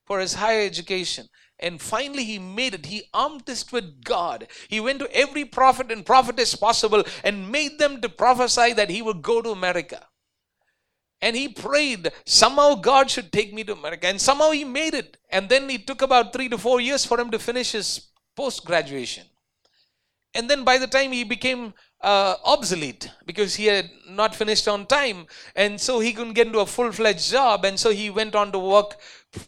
for 0.07 0.21
his 0.21 0.35
higher 0.35 0.67
education. 0.67 1.29
And 1.59 1.81
finally, 1.81 2.25
he 2.25 2.39
made 2.39 2.75
it. 2.75 2.87
He 2.87 3.05
armed 3.13 3.45
with 3.71 4.03
God. 4.03 4.49
He 4.69 4.81
went 4.81 4.99
to 5.01 5.15
every 5.15 5.45
prophet 5.45 5.93
and 5.93 6.05
prophetess 6.05 6.55
possible 6.55 7.05
and 7.23 7.53
made 7.53 7.79
them 7.79 8.01
to 8.01 8.09
prophesy 8.09 8.73
that 8.73 8.91
he 8.91 9.03
would 9.03 9.23
go 9.23 9.43
to 9.43 9.51
America. 9.51 10.07
And 11.21 11.37
he 11.37 11.49
prayed, 11.49 12.11
somehow 12.25 12.77
God 12.77 13.11
should 13.11 13.31
take 13.31 13.53
me 13.53 13.63
to 13.65 13.75
America. 13.75 14.07
And 14.07 14.19
somehow 14.19 14.53
he 14.53 14.65
made 14.65 14.95
it. 14.95 15.19
And 15.29 15.51
then 15.51 15.69
it 15.69 15.87
took 15.87 16.01
about 16.01 16.33
three 16.33 16.49
to 16.49 16.57
four 16.57 16.81
years 16.81 17.05
for 17.05 17.21
him 17.21 17.31
to 17.31 17.39
finish 17.39 17.73
his 17.73 18.10
post 18.41 18.65
graduation. 18.65 19.27
And 20.35 20.49
then 20.49 20.65
by 20.65 20.79
the 20.79 20.87
time 20.87 21.13
he 21.13 21.25
became 21.25 21.75
uh, 22.01 22.37
obsolete 22.45 23.11
because 23.27 23.55
he 23.57 23.67
had 23.67 23.91
not 24.09 24.35
finished 24.35 24.67
on 24.67 24.87
time, 24.87 25.27
and 25.55 25.79
so 25.79 26.01
he 26.01 26.13
couldn't 26.13 26.39
get 26.39 26.47
into 26.47 26.61
a 26.61 26.73
full 26.75 26.93
fledged 26.93 27.31
job, 27.31 27.65
and 27.65 27.79
so 27.79 27.91
he 27.91 28.09
went 28.09 28.35
on 28.35 28.53
to 28.53 28.59
work 28.59 28.97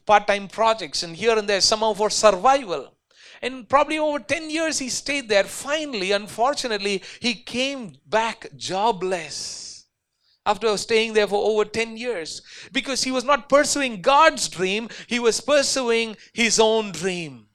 part 0.05 0.27
time 0.27 0.49
projects 0.49 1.03
and 1.03 1.17
here 1.17 1.39
and 1.39 1.49
there, 1.49 1.61
somehow 1.61 1.93
for 1.95 2.11
survival. 2.11 2.95
And 3.41 3.69
probably 3.69 3.99
over 3.99 4.19
10 4.19 4.51
years 4.51 4.79
he 4.79 4.89
stayed 4.89 5.29
there. 5.29 5.45
Finally, 5.45 6.13
unfortunately, 6.13 7.03
he 7.21 7.35
came 7.35 7.97
back 8.07 8.47
jobless 8.57 9.87
after 10.45 10.77
staying 10.77 11.15
there 11.15 11.27
for 11.27 11.43
over 11.51 11.65
10 11.65 11.97
years 11.97 12.43
because 12.73 13.03
he 13.03 13.11
was 13.11 13.25
not 13.25 13.49
pursuing 13.49 14.03
God's 14.03 14.49
dream, 14.49 14.89
he 15.07 15.19
was 15.19 15.41
pursuing 15.41 16.17
his 16.33 16.61
own 16.61 16.93
dream. 16.93 17.47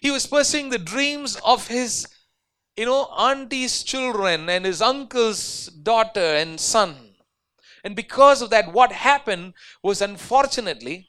He 0.00 0.10
was 0.10 0.26
pursuing 0.26 0.70
the 0.70 0.78
dreams 0.78 1.36
of 1.44 1.68
his, 1.68 2.06
you 2.76 2.86
know, 2.86 3.06
auntie's 3.06 3.82
children 3.82 4.48
and 4.48 4.64
his 4.64 4.80
uncle's 4.80 5.66
daughter 5.66 6.20
and 6.20 6.58
son. 6.58 6.96
And 7.84 7.96
because 7.96 8.42
of 8.42 8.50
that, 8.50 8.72
what 8.72 8.92
happened 8.92 9.54
was 9.82 10.00
unfortunately, 10.02 11.08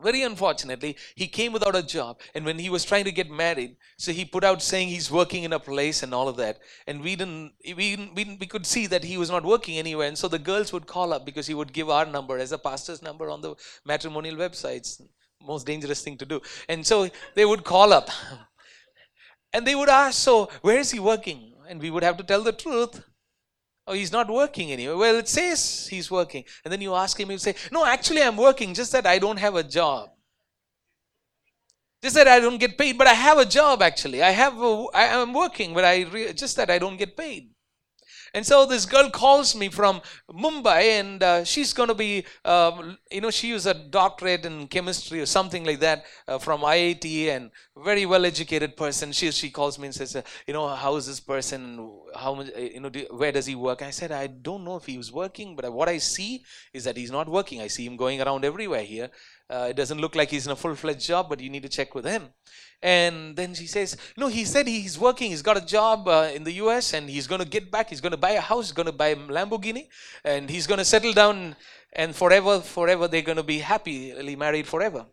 very 0.00 0.22
unfortunately, 0.22 0.96
he 1.16 1.26
came 1.26 1.52
without 1.52 1.74
a 1.74 1.82
job. 1.82 2.20
And 2.34 2.44
when 2.44 2.58
he 2.58 2.70
was 2.70 2.84
trying 2.84 3.04
to 3.04 3.12
get 3.12 3.30
married, 3.30 3.76
so 3.96 4.12
he 4.12 4.24
put 4.24 4.44
out 4.44 4.62
saying 4.62 4.88
he's 4.88 5.10
working 5.10 5.42
in 5.42 5.52
a 5.52 5.58
place 5.58 6.02
and 6.02 6.14
all 6.14 6.28
of 6.28 6.36
that. 6.36 6.58
And 6.86 7.02
we 7.02 7.16
didn't, 7.16 7.52
we, 7.64 8.10
we, 8.14 8.36
we 8.40 8.46
could 8.46 8.64
see 8.64 8.86
that 8.86 9.04
he 9.04 9.16
was 9.18 9.30
not 9.30 9.44
working 9.44 9.76
anywhere. 9.76 10.08
And 10.08 10.16
so 10.16 10.28
the 10.28 10.38
girls 10.38 10.72
would 10.72 10.86
call 10.86 11.12
up 11.12 11.26
because 11.26 11.46
he 11.46 11.54
would 11.54 11.72
give 11.72 11.90
our 11.90 12.06
number 12.06 12.38
as 12.38 12.52
a 12.52 12.58
pastor's 12.58 13.02
number 13.02 13.28
on 13.28 13.40
the 13.40 13.56
matrimonial 13.84 14.36
websites. 14.36 15.00
Most 15.42 15.66
dangerous 15.66 16.02
thing 16.02 16.16
to 16.18 16.26
do. 16.26 16.40
And 16.68 16.86
so 16.86 17.08
they 17.34 17.44
would 17.44 17.64
call 17.64 17.92
up. 17.92 18.10
And 19.52 19.66
they 19.66 19.74
would 19.74 19.88
ask, 19.88 20.18
So, 20.18 20.50
where 20.60 20.78
is 20.78 20.90
he 20.90 21.00
working? 21.00 21.54
And 21.68 21.80
we 21.80 21.90
would 21.90 22.02
have 22.02 22.16
to 22.18 22.24
tell 22.24 22.42
the 22.42 22.52
truth. 22.52 23.02
Oh, 23.86 23.94
he's 23.94 24.12
not 24.12 24.30
working 24.30 24.70
anyway. 24.70 24.94
Well, 24.94 25.16
it 25.16 25.28
says 25.28 25.88
he's 25.88 26.10
working. 26.10 26.44
And 26.64 26.70
then 26.70 26.82
you 26.82 26.94
ask 26.94 27.18
him, 27.18 27.30
he'll 27.30 27.38
say, 27.38 27.54
No, 27.72 27.86
actually, 27.86 28.22
I'm 28.22 28.36
working, 28.36 28.74
just 28.74 28.92
that 28.92 29.06
I 29.06 29.18
don't 29.18 29.38
have 29.38 29.54
a 29.54 29.62
job. 29.62 30.10
Just 32.02 32.14
that 32.14 32.28
I 32.28 32.38
don't 32.38 32.58
get 32.58 32.78
paid, 32.78 32.96
but 32.96 33.06
I 33.06 33.14
have 33.14 33.38
a 33.38 33.44
job 33.44 33.82
actually. 33.82 34.22
I 34.22 34.30
have, 34.30 34.60
a, 34.60 34.84
I 34.94 35.04
am 35.04 35.32
working, 35.32 35.74
but 35.74 35.84
I 35.84 36.02
re- 36.02 36.32
just 36.32 36.56
that 36.56 36.70
I 36.70 36.78
don't 36.78 36.96
get 36.96 37.16
paid. 37.16 37.50
And 38.34 38.44
so 38.46 38.66
this 38.66 38.86
girl 38.86 39.10
calls 39.10 39.54
me 39.54 39.68
from 39.68 40.00
Mumbai, 40.30 41.00
and 41.00 41.22
uh, 41.22 41.44
she's 41.44 41.72
going 41.72 41.88
to 41.88 41.94
be, 41.94 42.24
uh, 42.44 42.94
you 43.10 43.20
know, 43.20 43.30
she 43.30 43.52
was 43.52 43.66
a 43.66 43.74
doctorate 43.74 44.44
in 44.44 44.68
chemistry 44.68 45.20
or 45.20 45.26
something 45.26 45.64
like 45.64 45.80
that 45.80 46.04
uh, 46.26 46.38
from 46.38 46.60
IIT, 46.60 47.28
and 47.28 47.50
very 47.76 48.06
well 48.06 48.24
educated 48.24 48.76
person. 48.76 49.12
She 49.12 49.30
she 49.30 49.50
calls 49.50 49.78
me 49.78 49.86
and 49.86 49.94
says, 49.94 50.16
uh, 50.16 50.22
you 50.46 50.54
know, 50.54 50.68
how 50.68 50.96
is 50.96 51.06
this 51.06 51.20
person? 51.20 51.90
How 52.14 52.34
much? 52.34 52.50
Uh, 52.56 52.60
you 52.60 52.80
know, 52.80 52.88
do, 52.88 53.06
where 53.10 53.32
does 53.32 53.46
he 53.46 53.54
work? 53.54 53.82
I 53.82 53.90
said, 53.90 54.12
I 54.12 54.26
don't 54.26 54.64
know 54.64 54.76
if 54.76 54.86
he 54.86 54.98
was 54.98 55.12
working, 55.12 55.56
but 55.56 55.72
what 55.72 55.88
I 55.88 55.98
see 55.98 56.44
is 56.72 56.84
that 56.84 56.96
he's 56.96 57.10
not 57.10 57.28
working. 57.28 57.60
I 57.60 57.68
see 57.68 57.86
him 57.86 57.96
going 57.96 58.20
around 58.20 58.44
everywhere 58.44 58.82
here. 58.82 59.10
Uh, 59.50 59.68
it 59.70 59.76
doesn't 59.76 60.00
look 60.00 60.14
like 60.14 60.30
he's 60.30 60.46
in 60.46 60.52
a 60.52 60.56
full 60.56 60.74
fledged 60.74 61.06
job, 61.06 61.28
but 61.28 61.40
you 61.40 61.48
need 61.48 61.62
to 61.62 61.68
check 61.68 61.94
with 61.94 62.04
him. 62.04 62.28
And 62.82 63.34
then 63.34 63.54
she 63.54 63.66
says, 63.66 63.96
No, 64.16 64.28
he 64.28 64.44
said 64.44 64.66
he's 64.66 64.98
working. 64.98 65.30
He's 65.30 65.42
got 65.42 65.56
a 65.56 65.64
job 65.64 66.06
uh, 66.06 66.30
in 66.34 66.44
the 66.44 66.52
US 66.64 66.92
and 66.94 67.08
he's 67.08 67.26
going 67.26 67.40
to 67.40 67.48
get 67.48 67.70
back. 67.70 67.88
He's 67.88 68.00
going 68.00 68.12
to 68.12 68.18
buy 68.18 68.32
a 68.32 68.40
house. 68.40 68.66
He's 68.66 68.72
going 68.72 68.86
to 68.86 68.92
buy 68.92 69.08
a 69.08 69.16
Lamborghini 69.16 69.88
and 70.24 70.50
he's 70.50 70.66
going 70.66 70.78
to 70.78 70.84
settle 70.84 71.12
down 71.12 71.56
and 71.92 72.14
forever, 72.14 72.60
forever, 72.60 73.08
they're 73.08 73.22
going 73.22 73.36
to 73.36 73.42
be 73.42 73.58
happily 73.58 74.36
married 74.36 74.66
forever. 74.66 75.06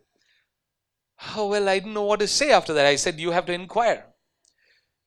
Oh, 1.34 1.48
well, 1.48 1.68
I 1.68 1.78
didn't 1.78 1.94
know 1.94 2.02
what 2.02 2.20
to 2.20 2.28
say 2.28 2.50
after 2.50 2.74
that. 2.74 2.86
I 2.86 2.96
said, 2.96 3.18
You 3.18 3.30
have 3.30 3.46
to 3.46 3.52
inquire. 3.52 4.04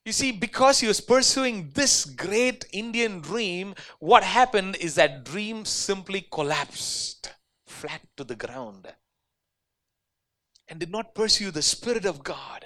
You 0.05 0.11
see, 0.11 0.31
because 0.31 0.79
he 0.79 0.87
was 0.87 1.01
pursuing 1.01 1.69
this 1.75 2.05
great 2.05 2.65
Indian 2.71 3.21
dream, 3.21 3.75
what 3.99 4.23
happened 4.23 4.77
is 4.77 4.95
that 4.95 5.23
dream 5.23 5.65
simply 5.65 6.25
collapsed 6.31 7.31
flat 7.67 8.01
to 8.17 8.23
the 8.23 8.35
ground 8.35 8.87
and 10.69 10.79
did 10.79 10.91
not 10.91 11.15
pursue 11.15 11.51
the 11.51 11.61
Spirit 11.61 12.05
of 12.05 12.23
God, 12.23 12.65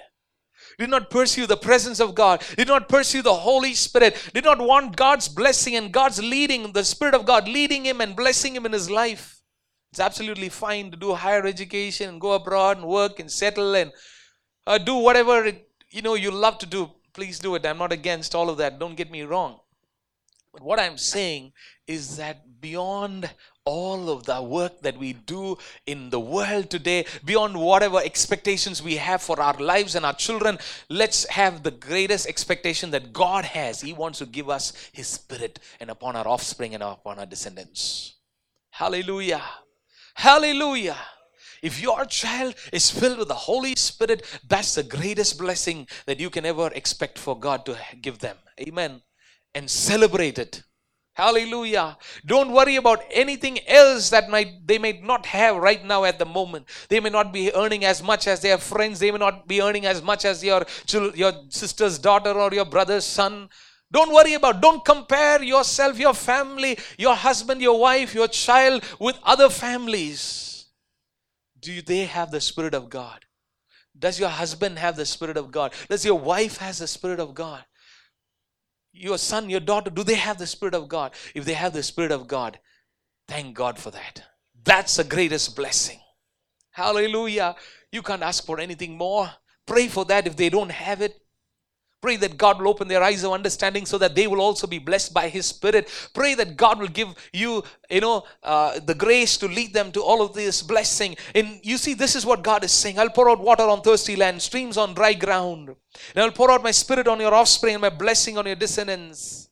did 0.78 0.90
not 0.90 1.10
pursue 1.10 1.46
the 1.46 1.56
presence 1.56 2.00
of 2.00 2.14
God, 2.14 2.42
did 2.56 2.68
not 2.68 2.88
pursue 2.88 3.22
the 3.22 3.34
Holy 3.34 3.74
Spirit, 3.74 4.30
did 4.34 4.44
not 4.44 4.60
want 4.60 4.96
God's 4.96 5.28
blessing 5.28 5.74
and 5.74 5.92
God's 5.92 6.22
leading, 6.22 6.72
the 6.72 6.84
Spirit 6.84 7.14
of 7.14 7.26
God 7.26 7.48
leading 7.48 7.84
him 7.84 8.00
and 8.00 8.14
blessing 8.14 8.54
him 8.54 8.66
in 8.66 8.72
his 8.72 8.90
life. 8.90 9.40
It's 9.90 10.00
absolutely 10.00 10.48
fine 10.48 10.90
to 10.90 10.96
do 10.96 11.14
higher 11.14 11.46
education 11.46 12.08
and 12.08 12.20
go 12.20 12.32
abroad 12.32 12.78
and 12.78 12.86
work 12.86 13.20
and 13.20 13.30
settle 13.30 13.74
and 13.74 13.92
uh, 14.66 14.78
do 14.78 14.96
whatever 14.96 15.44
it, 15.44 15.68
you 15.90 16.02
know 16.02 16.14
you 16.14 16.30
love 16.30 16.58
to 16.58 16.66
do. 16.66 16.90
Please 17.12 17.38
do 17.38 17.54
it. 17.54 17.64
I'm 17.64 17.78
not 17.78 17.92
against 17.92 18.34
all 18.34 18.50
of 18.50 18.56
that. 18.58 18.80
Don't 18.80 18.96
get 18.96 19.10
me 19.10 19.22
wrong. 19.22 19.60
But 20.52 20.62
what 20.62 20.80
I'm 20.80 20.98
saying 20.98 21.52
is 21.86 22.16
that 22.16 22.60
beyond 22.60 23.30
all 23.66 24.10
of 24.10 24.24
the 24.24 24.42
work 24.42 24.82
that 24.82 24.98
we 24.98 25.14
do 25.14 25.56
in 25.86 26.10
the 26.10 26.20
world 26.20 26.68
today, 26.68 27.06
beyond 27.24 27.56
whatever 27.56 27.98
expectations 27.98 28.82
we 28.82 28.96
have 28.96 29.22
for 29.22 29.40
our 29.40 29.56
lives 29.58 29.94
and 29.94 30.04
our 30.04 30.12
children, 30.12 30.58
let's 30.90 31.26
have 31.30 31.62
the 31.62 31.70
greatest 31.70 32.26
expectation 32.26 32.90
that 32.90 33.12
God 33.12 33.46
has. 33.46 33.80
He 33.80 33.94
wants 33.94 34.18
to 34.18 34.26
give 34.26 34.50
us 34.50 34.90
His 34.92 35.06
Spirit 35.06 35.60
and 35.80 35.90
upon 35.90 36.14
our 36.14 36.28
offspring 36.28 36.74
and 36.74 36.82
upon 36.82 37.18
our 37.18 37.24
descendants. 37.24 38.16
Hallelujah. 38.70 39.42
Hallelujah. 40.14 40.98
If 41.62 41.80
your 41.80 42.04
child 42.04 42.54
is 42.70 42.90
filled 42.90 43.18
with 43.18 43.28
the 43.28 43.34
Holy 43.34 43.74
Spirit, 43.76 44.26
that's 44.46 44.74
the 44.74 44.82
greatest 44.82 45.38
blessing 45.38 45.88
that 46.04 46.20
you 46.20 46.28
can 46.28 46.44
ever 46.44 46.70
expect 46.74 47.18
for 47.18 47.38
God 47.38 47.64
to 47.64 47.78
give 48.02 48.18
them. 48.18 48.36
Amen. 48.60 49.00
And 49.54 49.70
celebrate 49.70 50.38
it. 50.38 50.62
Hallelujah. 51.14 51.96
Don't 52.26 52.50
worry 52.50 52.74
about 52.74 53.04
anything 53.12 53.60
else 53.68 54.10
that 54.10 54.28
might 54.28 54.66
they 54.66 54.78
may 54.78 55.00
not 55.00 55.26
have 55.26 55.56
right 55.56 55.84
now 55.84 56.02
at 56.04 56.18
the 56.18 56.24
moment. 56.24 56.66
They 56.88 56.98
may 56.98 57.10
not 57.10 57.32
be 57.32 57.54
earning 57.54 57.84
as 57.84 58.02
much 58.02 58.26
as 58.26 58.40
their 58.40 58.58
friends. 58.58 58.98
They 58.98 59.12
may 59.12 59.18
not 59.18 59.46
be 59.46 59.62
earning 59.62 59.86
as 59.86 60.02
much 60.02 60.24
as 60.24 60.42
your 60.42 60.66
your 61.14 61.32
sister's 61.50 61.98
daughter 61.98 62.32
or 62.32 62.52
your 62.52 62.64
brother's 62.64 63.04
son. 63.04 63.48
Don't 63.92 64.12
worry 64.12 64.34
about, 64.34 64.60
don't 64.60 64.84
compare 64.84 65.40
yourself, 65.40 66.00
your 66.00 66.14
family, 66.14 66.76
your 66.98 67.14
husband, 67.14 67.62
your 67.62 67.78
wife, 67.78 68.12
your 68.12 68.26
child 68.26 68.82
with 68.98 69.16
other 69.22 69.48
families. 69.48 70.66
Do 71.60 71.80
they 71.80 72.06
have 72.06 72.32
the 72.32 72.40
Spirit 72.40 72.74
of 72.74 72.90
God? 72.90 73.24
Does 73.96 74.18
your 74.18 74.30
husband 74.30 74.80
have 74.80 74.96
the 74.96 75.06
Spirit 75.06 75.36
of 75.36 75.52
God? 75.52 75.72
Does 75.88 76.04
your 76.04 76.18
wife 76.18 76.56
has 76.56 76.78
the 76.78 76.88
Spirit 76.88 77.20
of 77.20 77.34
God? 77.34 77.64
Your 78.96 79.18
son, 79.18 79.50
your 79.50 79.60
daughter, 79.60 79.90
do 79.90 80.04
they 80.04 80.14
have 80.14 80.38
the 80.38 80.46
Spirit 80.46 80.74
of 80.74 80.88
God? 80.88 81.12
If 81.34 81.44
they 81.44 81.54
have 81.54 81.72
the 81.72 81.82
Spirit 81.82 82.12
of 82.12 82.28
God, 82.28 82.60
thank 83.26 83.56
God 83.56 83.76
for 83.76 83.90
that. 83.90 84.22
That's 84.62 84.96
the 84.96 85.04
greatest 85.04 85.56
blessing. 85.56 85.98
Hallelujah. 86.70 87.56
You 87.90 88.02
can't 88.02 88.22
ask 88.22 88.46
for 88.46 88.60
anything 88.60 88.96
more. 88.96 89.30
Pray 89.66 89.88
for 89.88 90.04
that 90.04 90.28
if 90.28 90.36
they 90.36 90.48
don't 90.48 90.70
have 90.70 91.02
it. 91.02 91.20
Pray 92.04 92.16
that 92.16 92.36
God 92.36 92.60
will 92.60 92.68
open 92.68 92.86
their 92.86 93.02
eyes 93.02 93.24
of 93.24 93.32
understanding 93.32 93.86
so 93.86 93.96
that 93.96 94.14
they 94.14 94.26
will 94.26 94.42
also 94.42 94.66
be 94.66 94.78
blessed 94.78 95.14
by 95.14 95.30
His 95.30 95.46
Spirit. 95.46 95.88
Pray 96.12 96.34
that 96.34 96.54
God 96.54 96.78
will 96.78 96.88
give 96.88 97.08
you, 97.32 97.64
you 97.88 98.02
know, 98.02 98.24
uh, 98.42 98.78
the 98.78 98.94
grace 98.94 99.38
to 99.38 99.48
lead 99.48 99.72
them 99.72 99.90
to 99.92 100.02
all 100.02 100.20
of 100.20 100.34
this 100.34 100.60
blessing. 100.60 101.16
And 101.34 101.60
you 101.62 101.78
see, 101.78 101.94
this 101.94 102.14
is 102.14 102.26
what 102.26 102.44
God 102.44 102.62
is 102.62 102.72
saying 102.72 102.98
I'll 102.98 103.08
pour 103.08 103.30
out 103.30 103.40
water 103.40 103.62
on 103.62 103.80
thirsty 103.80 104.16
land, 104.16 104.42
streams 104.42 104.76
on 104.76 104.92
dry 104.92 105.14
ground. 105.14 105.74
And 106.14 106.22
I'll 106.22 106.30
pour 106.30 106.50
out 106.50 106.62
my 106.62 106.72
Spirit 106.72 107.08
on 107.08 107.20
your 107.20 107.32
offspring 107.32 107.76
and 107.76 107.80
my 107.80 107.88
blessing 107.88 108.36
on 108.36 108.44
your 108.44 108.56
descendants. 108.56 109.48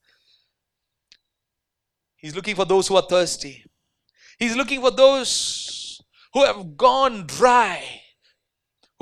He's 2.17 2.37
looking 2.37 2.55
for 2.55 2.67
those 2.67 2.87
who 2.87 2.97
are 2.97 3.09
thirsty, 3.09 3.65
He's 4.39 4.55
looking 4.55 4.83
for 4.83 4.91
those 4.91 6.03
who 6.35 6.45
have 6.45 6.77
gone 6.77 7.25
dry 7.27 8.02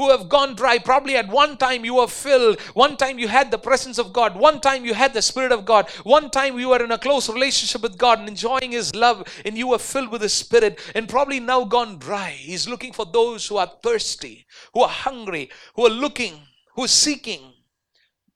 who 0.01 0.09
have 0.09 0.31
gone 0.31 0.55
dry. 0.55 0.79
Probably 0.79 1.15
at 1.15 1.29
one 1.29 1.59
time 1.59 1.85
you 1.85 1.97
were 1.97 2.07
filled, 2.09 2.59
one 2.73 2.97
time 2.97 3.19
you 3.19 3.29
had 3.29 3.51
the 3.51 3.59
presence 3.59 3.99
of 3.99 4.15
God, 4.15 4.35
one 4.35 4.59
time 4.59 4.87
you 4.87 4.95
had 4.95 5.13
the 5.13 5.21
Spirit 5.21 5.53
of 5.53 5.67
God, 5.67 5.91
one 6.05 6.31
time 6.31 6.59
you 6.59 6.71
were 6.71 6.83
in 6.83 6.91
a 6.91 6.97
close 6.97 7.29
relationship 7.29 7.83
with 7.83 7.99
God 7.99 8.19
and 8.19 8.27
enjoying 8.27 8.73
His 8.73 8.95
love, 8.95 9.29
and 9.45 9.59
you 9.59 9.69
were 9.69 9.79
filled 9.79 10.11
with 10.11 10.23
the 10.23 10.31
Spirit, 10.31 10.81
and 10.95 11.07
probably 11.07 11.39
now 11.39 11.65
gone 11.65 11.99
dry. 11.99 12.31
He's 12.31 12.67
looking 12.67 12.95
for 12.95 13.05
those 13.05 13.47
who 13.47 13.59
are 13.59 13.71
thirsty, 13.83 14.47
who 14.73 14.81
are 14.81 14.89
hungry, 14.89 15.51
who 15.75 15.85
are 15.87 15.91
looking, 15.91 16.41
who 16.75 16.85
are 16.85 16.89
seeking. 16.89 17.53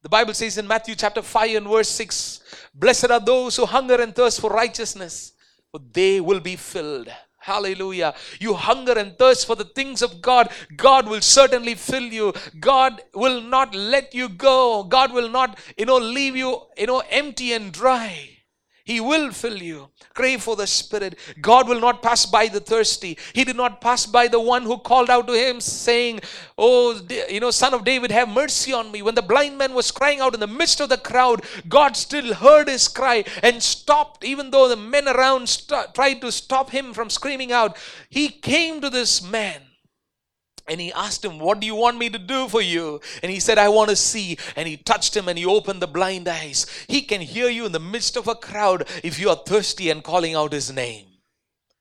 The 0.03 0.11
Bible 0.11 0.35
says 0.35 0.59
in 0.59 0.69
Matthew 0.69 0.95
chapter 0.95 1.23
5 1.23 1.57
and 1.57 1.67
verse 1.67 1.89
6 1.89 2.41
Blessed 2.75 3.11
are 3.11 3.21
those 3.21 3.57
who 3.57 3.65
hunger 3.65 4.03
and 4.03 4.15
thirst 4.15 4.39
for 4.39 4.51
righteousness, 4.51 5.33
for 5.71 5.81
they 5.93 6.21
will 6.21 6.41
be 6.41 6.57
filled. 6.57 7.09
Hallelujah. 7.45 8.15
You 8.41 8.55
hunger 8.55 8.95
and 8.99 9.19
thirst 9.19 9.47
for 9.47 9.55
the 9.55 9.67
things 9.67 10.01
of 10.01 10.23
God. 10.23 10.49
God 10.79 11.07
will 11.07 11.21
certainly 11.21 11.75
fill 11.75 12.05
you. 12.05 12.33
God 12.59 13.03
will 13.13 13.43
not 13.43 13.75
let 13.75 14.15
you 14.15 14.31
go. 14.31 14.83
God 14.85 15.13
will 15.13 15.29
not, 15.29 15.59
you 15.77 15.85
know, 15.85 15.99
leave 15.99 16.37
you, 16.37 16.63
you 16.79 16.87
know, 16.87 17.03
empty 17.11 17.53
and 17.53 17.71
dry. 17.71 18.34
He 18.85 19.01
will 19.01 19.33
fill 19.33 19.63
you. 19.63 19.89
Crave 20.13 20.43
for 20.43 20.57
the 20.57 20.67
Spirit. 20.67 21.19
God 21.41 21.67
will 21.69 21.81
not 21.81 22.03
pass 22.03 22.27
by 22.27 22.49
the 22.49 22.61
thirsty. 22.61 23.17
He 23.33 23.43
did 23.43 23.57
not 23.57 23.81
pass 23.81 24.05
by 24.05 24.29
the 24.29 24.41
one 24.41 24.65
who 24.65 24.77
called 24.77 25.09
out 25.09 25.27
to 25.27 25.33
him, 25.33 25.63
saying, 25.63 26.21
Oh, 26.59 27.01
you 27.31 27.41
know, 27.41 27.51
son 27.51 27.73
of 27.73 27.85
David, 27.85 28.11
have 28.11 28.29
mercy 28.29 28.75
on 28.75 28.93
me. 28.93 29.01
When 29.01 29.15
the 29.15 29.23
blind 29.23 29.57
man 29.57 29.73
was 29.73 29.91
crying 29.91 30.21
out 30.21 30.35
in 30.35 30.41
the 30.41 30.47
midst 30.47 30.81
of 30.81 30.91
the 30.91 30.99
crowd, 30.99 31.45
God 31.67 31.97
still 31.97 32.35
heard 32.35 32.69
his 32.69 32.87
cry 32.87 33.25
and 33.43 33.63
stopped, 33.63 34.23
even 34.23 34.51
though 34.51 34.69
the 34.69 34.77
men 34.77 35.09
around 35.09 35.49
st- 35.49 35.95
tried 35.95 36.21
to 36.21 36.31
stop 36.31 36.69
him 36.69 36.93
from 36.93 37.09
screaming 37.09 37.53
out. 37.53 37.79
He 38.11 38.29
came 38.29 38.83
to 38.83 38.91
this 38.91 39.23
man 39.23 39.63
and 40.67 40.81
he 40.81 40.93
asked 40.93 41.25
him, 41.25 41.39
What 41.39 41.61
do 41.61 41.67
you 41.67 41.75
want 41.75 41.99
me 41.99 42.09
to 42.11 42.19
do 42.19 42.49
for 42.49 42.63
you? 42.63 43.01
And 43.23 43.31
he 43.31 43.41
said, 43.41 43.59
I 43.59 43.69
want 43.69 43.91
to 43.91 43.97
see. 43.97 44.39
And 44.57 44.67
he 44.67 44.77
touched 44.77 45.17
him 45.17 45.29
and 45.29 45.39
he 45.39 45.45
opened 45.45 45.83
the 45.83 45.87
blind 45.87 46.29
eyes. 46.29 46.67
He 46.89 47.03
can 47.03 47.21
hear 47.21 47.49
you 47.49 47.67
in 47.67 47.73
the 47.73 47.81
midst 47.81 48.17
of 48.17 48.29
a 48.29 48.35
crowd 48.35 48.89
if 49.03 49.19
you 49.19 49.29
are 49.31 49.43
thirsty 49.47 49.91
and 49.91 50.03
calling 50.03 50.35
out 50.35 50.53
his 50.53 50.73
name. 50.73 51.07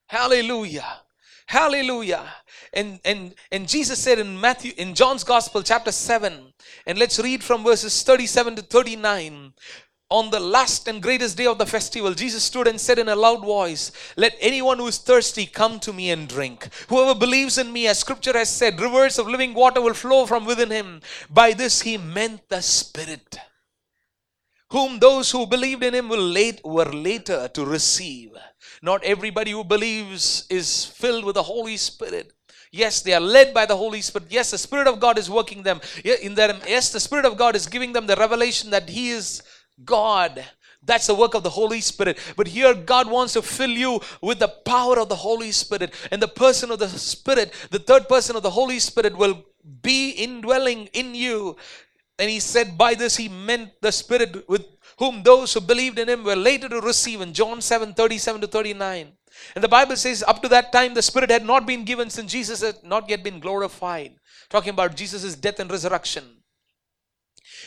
Hallelujah. 0.07 1.01
Hallelujah. 1.47 2.25
And 2.73 2.99
and 3.05 3.35
and 3.51 3.67
Jesus 3.67 3.99
said 3.99 4.19
in 4.19 4.39
Matthew 4.39 4.73
in 4.77 4.95
John's 4.95 5.23
Gospel 5.23 5.61
chapter 5.61 5.91
7 5.91 6.53
and 6.87 6.97
let's 6.97 7.19
read 7.19 7.43
from 7.43 7.63
verses 7.63 8.01
37 8.03 8.55
to 8.55 8.61
39 8.63 9.53
on 10.13 10.29
the 10.29 10.39
last 10.39 10.87
and 10.87 11.01
greatest 11.01 11.35
day 11.35 11.47
of 11.47 11.57
the 11.57 11.65
festival, 11.65 12.13
Jesus 12.13 12.43
stood 12.43 12.67
and 12.67 12.79
said 12.79 12.99
in 12.99 13.09
a 13.09 13.15
loud 13.15 13.41
voice, 13.41 13.91
Let 14.15 14.37
anyone 14.39 14.77
who 14.77 14.85
is 14.85 14.99
thirsty 14.99 15.47
come 15.47 15.79
to 15.79 15.91
me 15.91 16.11
and 16.11 16.29
drink. 16.29 16.69
Whoever 16.87 17.17
believes 17.17 17.57
in 17.57 17.73
me, 17.73 17.87
as 17.87 17.97
scripture 17.97 18.37
has 18.37 18.47
said, 18.47 18.79
rivers 18.79 19.17
of 19.17 19.27
living 19.27 19.55
water 19.55 19.81
will 19.81 19.95
flow 19.95 20.27
from 20.27 20.45
within 20.45 20.69
him. 20.69 21.01
By 21.31 21.53
this 21.53 21.81
he 21.81 21.97
meant 21.97 22.47
the 22.47 22.61
Spirit, 22.61 23.39
whom 24.69 24.99
those 24.99 25.31
who 25.31 25.47
believed 25.47 25.83
in 25.83 25.95
him 25.95 26.09
will 26.09 26.21
late, 26.21 26.61
were 26.63 26.93
later 26.93 27.47
to 27.47 27.65
receive. 27.65 28.29
Not 28.83 29.03
everybody 29.03 29.49
who 29.49 29.63
believes 29.63 30.45
is 30.47 30.85
filled 30.85 31.25
with 31.25 31.35
the 31.35 31.43
Holy 31.43 31.77
Spirit. 31.77 32.33
Yes, 32.71 33.01
they 33.01 33.13
are 33.13 33.19
led 33.19 33.51
by 33.53 33.65
the 33.65 33.77
Holy 33.77 34.01
Spirit. 34.01 34.27
Yes, 34.31 34.51
the 34.51 34.57
Spirit 34.59 34.87
of 34.87 34.99
God 34.99 35.17
is 35.17 35.29
working 35.29 35.63
them 35.63 35.81
in 36.03 36.35
them. 36.35 36.59
Yes, 36.67 36.91
the 36.91 36.99
Spirit 36.99 37.25
of 37.25 37.37
God 37.37 37.55
is 37.55 37.65
giving 37.67 37.93
them 37.93 38.05
the 38.05 38.15
revelation 38.15 38.69
that 38.71 38.89
He 38.89 39.09
is 39.09 39.41
God. 39.85 40.43
That's 40.85 41.07
the 41.07 41.15
work 41.15 41.33
of 41.33 41.43
the 41.43 41.49
Holy 41.49 41.79
Spirit. 41.79 42.19
But 42.35 42.47
here, 42.47 42.73
God 42.73 43.09
wants 43.09 43.33
to 43.33 43.41
fill 43.41 43.69
you 43.69 44.01
with 44.21 44.39
the 44.39 44.49
power 44.49 44.99
of 44.99 45.09
the 45.09 45.15
Holy 45.15 45.51
Spirit. 45.51 45.93
And 46.11 46.21
the 46.21 46.27
person 46.27 46.71
of 46.71 46.79
the 46.79 46.89
Spirit, 46.89 47.53
the 47.71 47.79
third 47.79 48.09
person 48.09 48.35
of 48.35 48.43
the 48.43 48.49
Holy 48.49 48.79
Spirit, 48.79 49.17
will 49.17 49.45
be 49.81 50.11
indwelling 50.11 50.87
in 50.87 51.15
you. 51.15 51.55
And 52.19 52.29
he 52.29 52.39
said, 52.39 52.77
by 52.77 52.95
this 52.95 53.15
he 53.15 53.29
meant 53.29 53.71
the 53.81 53.91
Spirit 53.91 54.47
with 54.49 54.65
whom 54.99 55.23
those 55.23 55.53
who 55.53 55.61
believed 55.61 55.99
in 55.99 56.09
him 56.09 56.23
were 56.23 56.35
later 56.35 56.69
to 56.69 56.81
receive 56.81 57.21
in 57.21 57.33
John 57.33 57.61
7 57.61 57.93
37 57.93 58.41
to 58.41 58.47
39. 58.47 59.11
And 59.55 59.63
the 59.63 59.69
Bible 59.69 59.95
says, 59.95 60.23
up 60.27 60.41
to 60.43 60.49
that 60.49 60.71
time, 60.71 60.93
the 60.93 61.01
Spirit 61.01 61.31
had 61.31 61.45
not 61.45 61.65
been 61.65 61.85
given 61.85 62.09
since 62.09 62.31
Jesus 62.31 62.61
had 62.61 62.83
not 62.83 63.09
yet 63.09 63.23
been 63.23 63.39
glorified. 63.39 64.15
Talking 64.49 64.71
about 64.71 64.95
Jesus' 64.95 65.35
death 65.35 65.59
and 65.59 65.71
resurrection. 65.71 66.42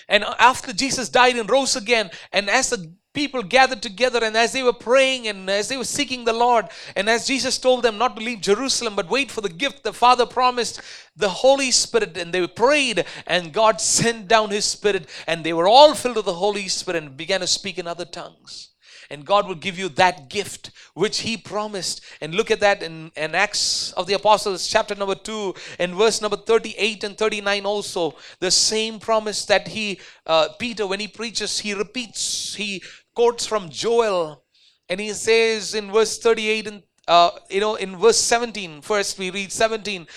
And 0.09 0.25
after 0.39 0.73
Jesus 0.73 1.09
died 1.09 1.37
and 1.37 1.51
rose 1.51 1.77
again, 1.77 2.11
and 2.33 2.49
as 2.49 2.71
the 2.71 2.93
people 3.13 3.43
gathered 3.43 3.81
together 3.81 4.23
and 4.23 4.37
as 4.37 4.53
they 4.53 4.63
were 4.63 4.75
praying 4.75 5.27
and 5.27 5.49
as 5.49 5.69
they 5.69 5.77
were 5.77 5.85
seeking 5.85 6.25
the 6.25 6.33
Lord, 6.33 6.67
and 6.95 7.09
as 7.09 7.27
Jesus 7.27 7.59
told 7.59 7.83
them 7.83 7.99
not 7.99 8.17
to 8.17 8.23
leave 8.23 8.41
Jerusalem 8.41 8.95
but 8.95 9.09
wait 9.09 9.31
for 9.31 9.41
the 9.41 9.49
gift 9.49 9.83
the 9.83 9.93
Father 9.93 10.27
promised, 10.27 10.81
the 11.17 11.29
Holy 11.29 11.71
Spirit, 11.71 12.17
and 12.17 12.33
they 12.33 12.47
prayed, 12.47 13.05
and 13.27 13.53
God 13.53 13.81
sent 13.99 14.29
down 14.29 14.51
His 14.51 14.67
Spirit, 14.67 15.09
and 15.27 15.43
they 15.43 15.53
were 15.53 15.67
all 15.67 15.95
filled 15.95 16.17
with 16.17 16.27
the 16.27 16.35
Holy 16.35 16.69
Spirit 16.69 17.03
and 17.03 17.17
began 17.17 17.41
to 17.41 17.47
speak 17.47 17.79
in 17.79 17.87
other 17.87 18.05
tongues 18.05 18.76
and 19.11 19.25
God 19.25 19.47
will 19.47 19.55
give 19.55 19.79
you 19.79 19.89
that 19.91 20.29
gift 20.29 20.71
which 20.95 21.21
He 21.21 21.37
promised. 21.37 22.03
And 22.21 22.35
look 22.35 22.51
at 22.51 22.61
that 22.61 22.83
in, 22.83 23.13
in 23.17 23.35
Acts 23.35 23.93
of 23.93 24.07
the 24.07 24.15
Apostles, 24.15 24.67
chapter 24.67 24.95
number 24.95 25.15
2, 25.15 25.55
and 25.79 25.95
verse 25.95 26.21
number 26.21 26.37
38 26.37 27.05
and 27.05 27.19
39 27.19 27.67
also. 27.67 28.15
The 28.41 28.51
same 28.51 28.99
promise 28.99 29.45
that 29.47 29.69
He, 29.69 30.01
uh, 30.27 30.49
Peter, 30.59 30.87
when 30.87 31.01
he 31.01 31.09
preaches, 31.09 31.59
he 31.59 31.75
repeats, 31.75 32.55
he 32.55 32.83
quotes 33.15 33.47
from 33.47 33.71
Joel, 33.71 34.43
and 34.89 35.01
he 35.01 35.13
says 35.13 35.75
in 35.75 35.91
verse 35.93 36.19
38 36.19 36.67
and 36.67 36.83
uh, 37.09 37.31
you 37.49 37.61
know, 37.61 37.77
in 37.77 37.97
verse 37.97 38.19
17, 38.19 38.83
first 38.83 39.17
we 39.17 39.31
read 39.31 39.53
17, 39.53 40.09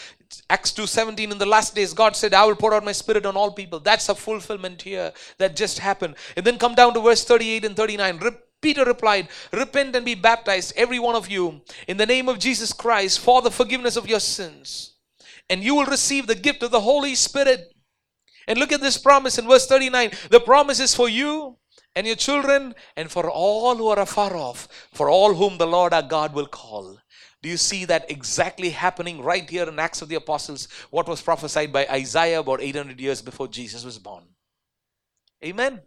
Acts 0.50 0.72
2:17 0.74 1.32
in 1.32 1.38
the 1.38 1.46
last 1.46 1.74
days 1.74 1.94
God 1.94 2.16
said 2.16 2.34
I 2.34 2.46
will 2.46 2.56
pour 2.56 2.74
out 2.74 2.84
my 2.84 2.92
spirit 2.92 3.26
on 3.26 3.36
all 3.36 3.52
people 3.52 3.80
that's 3.80 4.10
a 4.10 4.16
fulfillment 4.16 4.84
here 4.84 5.12
that 5.40 5.56
just 5.56 5.80
happened 5.80 6.16
and 6.36 6.46
then 6.46 6.60
come 6.60 6.76
down 6.76 6.94
to 6.94 7.02
verse 7.02 7.24
38 7.24 7.66
and 7.66 7.76
39 7.76 8.20
Peter 8.62 8.84
replied, 8.84 9.30
Repent 9.54 9.96
and 9.96 10.06
be 10.06 10.16
baptized, 10.16 10.74
every 10.76 11.00
one 11.00 11.16
of 11.16 11.30
you, 11.30 11.62
in 11.88 11.98
the 11.98 12.06
name 12.06 12.28
of 12.28 12.40
Jesus 12.40 12.74
Christ 12.74 13.20
for 13.20 13.42
the 13.42 13.52
forgiveness 13.52 13.96
of 13.96 14.10
your 14.10 14.20
sins, 14.20 14.96
and 15.50 15.64
you 15.64 15.76
will 15.76 15.86
receive 15.86 16.28
the 16.28 16.36
gift 16.36 16.64
of 16.64 16.72
the 16.72 16.82
Holy 16.82 17.16
Spirit. 17.16 17.74
And 18.48 18.58
look 18.60 18.72
at 18.72 18.82
this 18.82 18.98
promise 18.98 19.38
in 19.38 19.48
verse 19.48 19.68
39 19.68 20.12
the 20.30 20.40
promise 20.40 20.80
is 20.80 20.96
for 20.96 21.08
you 21.08 21.58
and 21.96 22.06
your 22.06 22.16
children, 22.16 22.76
and 22.96 23.12
for 23.12 23.30
all 23.30 23.76
who 23.76 23.88
are 23.88 24.00
afar 24.00 24.36
off, 24.36 24.68
for 24.94 25.10
all 25.10 25.34
whom 25.34 25.58
the 25.58 25.68
Lord 25.68 25.92
our 25.92 26.04
God 26.04 26.34
will 26.34 26.46
call. 26.46 26.98
Do 27.42 27.50
you 27.50 27.58
see 27.58 27.86
that 27.86 28.12
exactly 28.12 28.70
happening 28.70 29.22
right 29.22 29.50
here 29.50 29.68
in 29.68 29.80
Acts 29.80 30.02
of 30.02 30.10
the 30.10 30.16
Apostles? 30.16 30.68
What 30.92 31.08
was 31.08 31.22
prophesied 31.22 31.74
by 31.74 31.88
Isaiah 31.88 32.42
about 32.42 32.62
800 32.62 33.00
years 33.00 33.22
before 33.22 33.48
Jesus 33.48 33.84
was 33.84 33.98
born? 33.98 34.24
Amen. 35.44 35.82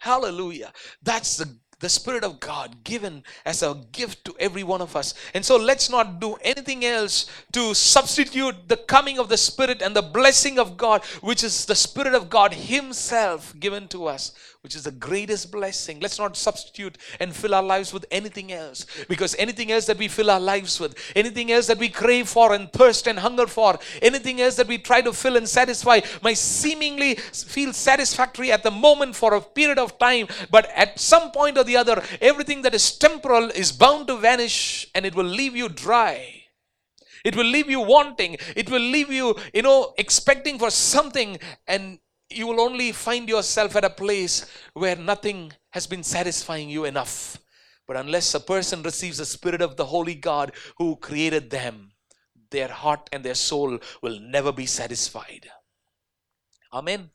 Hallelujah. 0.00 0.72
That's 1.02 1.36
the 1.36 1.58
the 1.84 1.90
Spirit 1.90 2.24
of 2.24 2.40
God 2.40 2.82
given 2.82 3.22
as 3.44 3.62
a 3.62 3.76
gift 3.92 4.24
to 4.24 4.34
every 4.40 4.62
one 4.62 4.80
of 4.80 4.96
us. 4.96 5.12
And 5.34 5.44
so 5.44 5.56
let's 5.56 5.90
not 5.90 6.18
do 6.18 6.36
anything 6.40 6.82
else 6.82 7.26
to 7.52 7.74
substitute 7.74 8.68
the 8.68 8.78
coming 8.78 9.18
of 9.18 9.28
the 9.28 9.36
Spirit 9.36 9.82
and 9.82 9.94
the 9.94 10.00
blessing 10.00 10.58
of 10.58 10.78
God, 10.78 11.04
which 11.20 11.44
is 11.44 11.66
the 11.66 11.74
Spirit 11.74 12.14
of 12.14 12.30
God 12.30 12.54
Himself 12.54 13.54
given 13.60 13.86
to 13.88 14.06
us. 14.06 14.32
Which 14.64 14.74
is 14.74 14.84
the 14.84 14.90
greatest 14.90 15.52
blessing. 15.52 16.00
Let's 16.00 16.18
not 16.18 16.38
substitute 16.38 16.96
and 17.20 17.36
fill 17.36 17.54
our 17.54 17.62
lives 17.62 17.92
with 17.92 18.06
anything 18.10 18.50
else 18.50 18.86
because 19.10 19.36
anything 19.38 19.70
else 19.70 19.84
that 19.84 19.98
we 19.98 20.08
fill 20.08 20.30
our 20.30 20.40
lives 20.40 20.80
with, 20.80 20.96
anything 21.14 21.52
else 21.52 21.66
that 21.66 21.76
we 21.76 21.90
crave 21.90 22.28
for 22.28 22.54
and 22.54 22.72
thirst 22.72 23.06
and 23.06 23.18
hunger 23.18 23.46
for, 23.46 23.78
anything 24.00 24.40
else 24.40 24.56
that 24.56 24.66
we 24.66 24.78
try 24.78 25.02
to 25.02 25.12
fill 25.12 25.36
and 25.36 25.46
satisfy 25.46 26.00
might 26.22 26.38
seemingly 26.38 27.16
feel 27.16 27.74
satisfactory 27.74 28.50
at 28.50 28.62
the 28.62 28.70
moment 28.70 29.14
for 29.14 29.34
a 29.34 29.40
period 29.42 29.78
of 29.78 29.98
time, 29.98 30.28
but 30.50 30.70
at 30.74 30.98
some 30.98 31.30
point 31.30 31.58
or 31.58 31.64
the 31.64 31.76
other, 31.76 32.02
everything 32.22 32.62
that 32.62 32.74
is 32.74 32.96
temporal 32.96 33.50
is 33.50 33.70
bound 33.70 34.06
to 34.06 34.16
vanish 34.16 34.90
and 34.94 35.04
it 35.04 35.14
will 35.14 35.24
leave 35.24 35.54
you 35.54 35.68
dry. 35.68 36.40
It 37.22 37.36
will 37.36 37.44
leave 37.44 37.68
you 37.68 37.80
wanting. 37.80 38.38
It 38.56 38.70
will 38.70 38.80
leave 38.80 39.10
you, 39.10 39.34
you 39.52 39.62
know, 39.62 39.92
expecting 39.98 40.58
for 40.58 40.70
something 40.70 41.38
and 41.66 41.98
you 42.30 42.46
will 42.46 42.60
only 42.60 42.92
find 42.92 43.28
yourself 43.28 43.76
at 43.76 43.84
a 43.84 43.90
place 43.90 44.46
where 44.72 44.96
nothing 44.96 45.52
has 45.70 45.86
been 45.86 46.02
satisfying 46.02 46.68
you 46.68 46.84
enough. 46.84 47.38
But 47.86 47.96
unless 47.96 48.34
a 48.34 48.40
person 48.40 48.82
receives 48.82 49.18
the 49.18 49.26
Spirit 49.26 49.60
of 49.60 49.76
the 49.76 49.84
Holy 49.84 50.14
God 50.14 50.52
who 50.78 50.96
created 50.96 51.50
them, 51.50 51.92
their 52.50 52.68
heart 52.68 53.10
and 53.12 53.24
their 53.24 53.34
soul 53.34 53.78
will 54.02 54.18
never 54.20 54.52
be 54.52 54.66
satisfied. 54.66 55.50
Amen. 56.72 57.10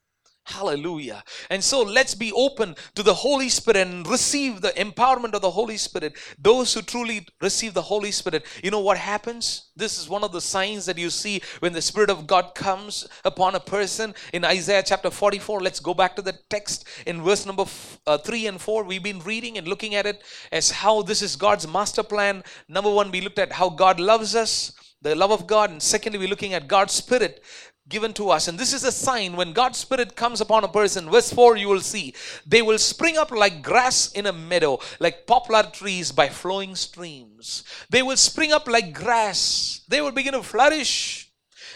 Hallelujah. 0.49 1.23
And 1.51 1.63
so 1.63 1.83
let's 1.83 2.15
be 2.15 2.31
open 2.31 2.75
to 2.95 3.03
the 3.03 3.13
Holy 3.13 3.49
Spirit 3.49 3.87
and 3.87 4.07
receive 4.07 4.61
the 4.61 4.69
empowerment 4.69 5.33
of 5.33 5.43
the 5.43 5.51
Holy 5.51 5.77
Spirit. 5.77 6.17
Those 6.39 6.73
who 6.73 6.81
truly 6.81 7.27
receive 7.39 7.75
the 7.75 7.83
Holy 7.83 8.11
Spirit, 8.11 8.43
you 8.63 8.71
know 8.71 8.79
what 8.79 8.97
happens? 8.97 9.69
This 9.75 9.99
is 9.99 10.09
one 10.09 10.23
of 10.23 10.31
the 10.31 10.41
signs 10.41 10.87
that 10.87 10.97
you 10.97 11.11
see 11.11 11.43
when 11.59 11.73
the 11.73 11.81
Spirit 11.83 12.09
of 12.09 12.25
God 12.25 12.55
comes 12.55 13.07
upon 13.23 13.53
a 13.53 13.59
person 13.59 14.15
in 14.33 14.43
Isaiah 14.43 14.81
chapter 14.83 15.11
44. 15.11 15.61
Let's 15.61 15.79
go 15.79 15.93
back 15.93 16.15
to 16.15 16.23
the 16.23 16.33
text 16.49 16.87
in 17.05 17.21
verse 17.21 17.45
number 17.45 17.65
uh, 18.07 18.17
3 18.17 18.47
and 18.47 18.59
4. 18.59 18.85
We've 18.85 19.03
been 19.03 19.19
reading 19.19 19.59
and 19.59 19.67
looking 19.67 19.93
at 19.93 20.07
it 20.07 20.23
as 20.51 20.71
how 20.71 21.03
this 21.03 21.21
is 21.21 21.35
God's 21.35 21.67
master 21.67 22.01
plan. 22.01 22.43
Number 22.67 22.89
one, 22.91 23.11
we 23.11 23.21
looked 23.21 23.39
at 23.39 23.51
how 23.51 23.69
God 23.69 23.99
loves 23.99 24.35
us 24.35 24.73
the 25.01 25.15
love 25.15 25.31
of 25.31 25.47
God, 25.47 25.71
and 25.71 25.81
secondly, 25.81 26.19
we're 26.19 26.27
looking 26.27 26.53
at 26.53 26.67
God's 26.67 26.93
Spirit 26.93 27.43
given 27.87 28.13
to 28.13 28.29
us. 28.29 28.47
And 28.47 28.59
this 28.59 28.73
is 28.73 28.83
a 28.83 28.91
sign 28.91 29.35
when 29.35 29.53
God's 29.53 29.79
Spirit 29.79 30.15
comes 30.15 30.41
upon 30.41 30.63
a 30.63 30.67
person. 30.67 31.09
Verse 31.09 31.33
4, 31.33 31.57
you 31.57 31.67
will 31.67 31.81
see 31.81 32.13
they 32.45 32.61
will 32.61 32.77
spring 32.77 33.17
up 33.17 33.31
like 33.31 33.63
grass 33.63 34.11
in 34.11 34.27
a 34.27 34.33
meadow, 34.33 34.79
like 34.99 35.25
poplar 35.25 35.63
trees 35.63 36.11
by 36.11 36.29
flowing 36.29 36.75
streams. 36.75 37.63
They 37.89 38.03
will 38.03 38.17
spring 38.17 38.51
up 38.51 38.67
like 38.67 38.93
grass, 38.93 39.81
they 39.87 40.01
will 40.01 40.11
begin 40.11 40.33
to 40.33 40.43
flourish. 40.43 41.25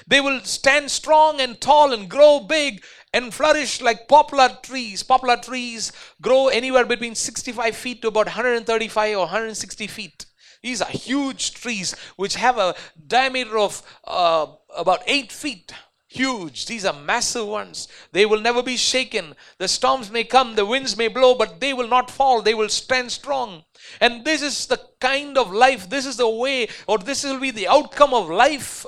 They 0.06 0.20
will 0.20 0.42
stand 0.42 0.92
strong 0.92 1.40
and 1.40 1.62
tall 1.62 1.94
and 1.94 2.10
grow 2.10 2.42
big 2.42 2.84
and 3.14 3.34
flourish 3.34 3.80
like 3.80 4.10
poplar 4.10 4.58
trees. 4.62 5.02
Poplar 5.02 5.38
trees 5.38 5.94
grow 6.22 6.50
anywhere 6.50 6.86
between 6.86 7.16
65 7.16 7.76
feet 7.76 8.02
to 8.02 8.10
about 8.10 8.26
135 8.26 9.16
or 9.16 9.20
160 9.20 9.88
feet. 9.88 10.26
These 10.64 10.82
are 10.82 10.90
huge 10.90 11.54
trees 11.54 11.94
which 12.16 12.36
have 12.36 12.58
a 12.58 12.74
diameter 13.06 13.58
of 13.58 13.84
uh, 14.06 14.48
about 14.76 15.04
8 15.06 15.32
feet 15.32 15.74
huge. 16.08 16.68
These 16.68 16.86
are 16.86 16.94
massive 16.94 17.48
ones. 17.48 17.88
They 18.12 18.26
will 18.26 18.40
never 18.40 18.64
be 18.64 18.78
shaken. 18.78 19.36
The 19.58 19.68
storms 19.68 20.10
may 20.10 20.24
come, 20.24 20.56
the 20.56 20.66
winds 20.66 20.96
may 20.96 21.08
blow, 21.08 21.36
but 21.36 21.60
they 21.60 21.74
will 21.74 21.88
not 21.88 22.10
fall. 22.10 22.42
They 22.42 22.54
will 22.54 22.70
stand 22.70 23.12
strong. 23.12 23.64
And 24.00 24.24
this 24.24 24.42
is 24.42 24.68
the 24.68 24.80
kind 25.00 25.38
of 25.38 25.52
life, 25.52 25.90
this 25.90 26.06
is 26.06 26.18
the 26.18 26.30
way, 26.30 26.70
or 26.88 26.98
this 26.98 27.24
will 27.24 27.40
be 27.40 27.52
the 27.52 27.68
outcome 27.68 28.14
of 28.14 28.30
life 28.30 28.86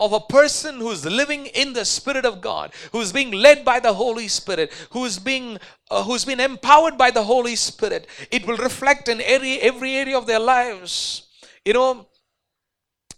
of 0.00 0.12
a 0.12 0.20
person 0.20 0.76
who's 0.76 1.04
living 1.04 1.46
in 1.46 1.72
the 1.72 1.84
spirit 1.84 2.24
of 2.24 2.40
god 2.40 2.72
who's 2.92 3.12
being 3.12 3.30
led 3.30 3.64
by 3.64 3.78
the 3.78 3.92
holy 3.94 4.26
spirit 4.26 4.72
who's 4.90 5.18
being 5.18 5.58
uh, 5.90 6.04
who's 6.04 6.24
been 6.24 6.40
empowered 6.40 6.96
by 6.96 7.10
the 7.10 7.22
holy 7.22 7.56
spirit. 7.56 8.06
It 8.30 8.46
will 8.46 8.56
reflect 8.56 9.08
in 9.08 9.20
every 9.20 9.60
every 9.60 9.94
area 9.96 10.16
of 10.16 10.26
their 10.26 10.38
lives. 10.38 11.26
You 11.64 11.74
know 11.74 12.06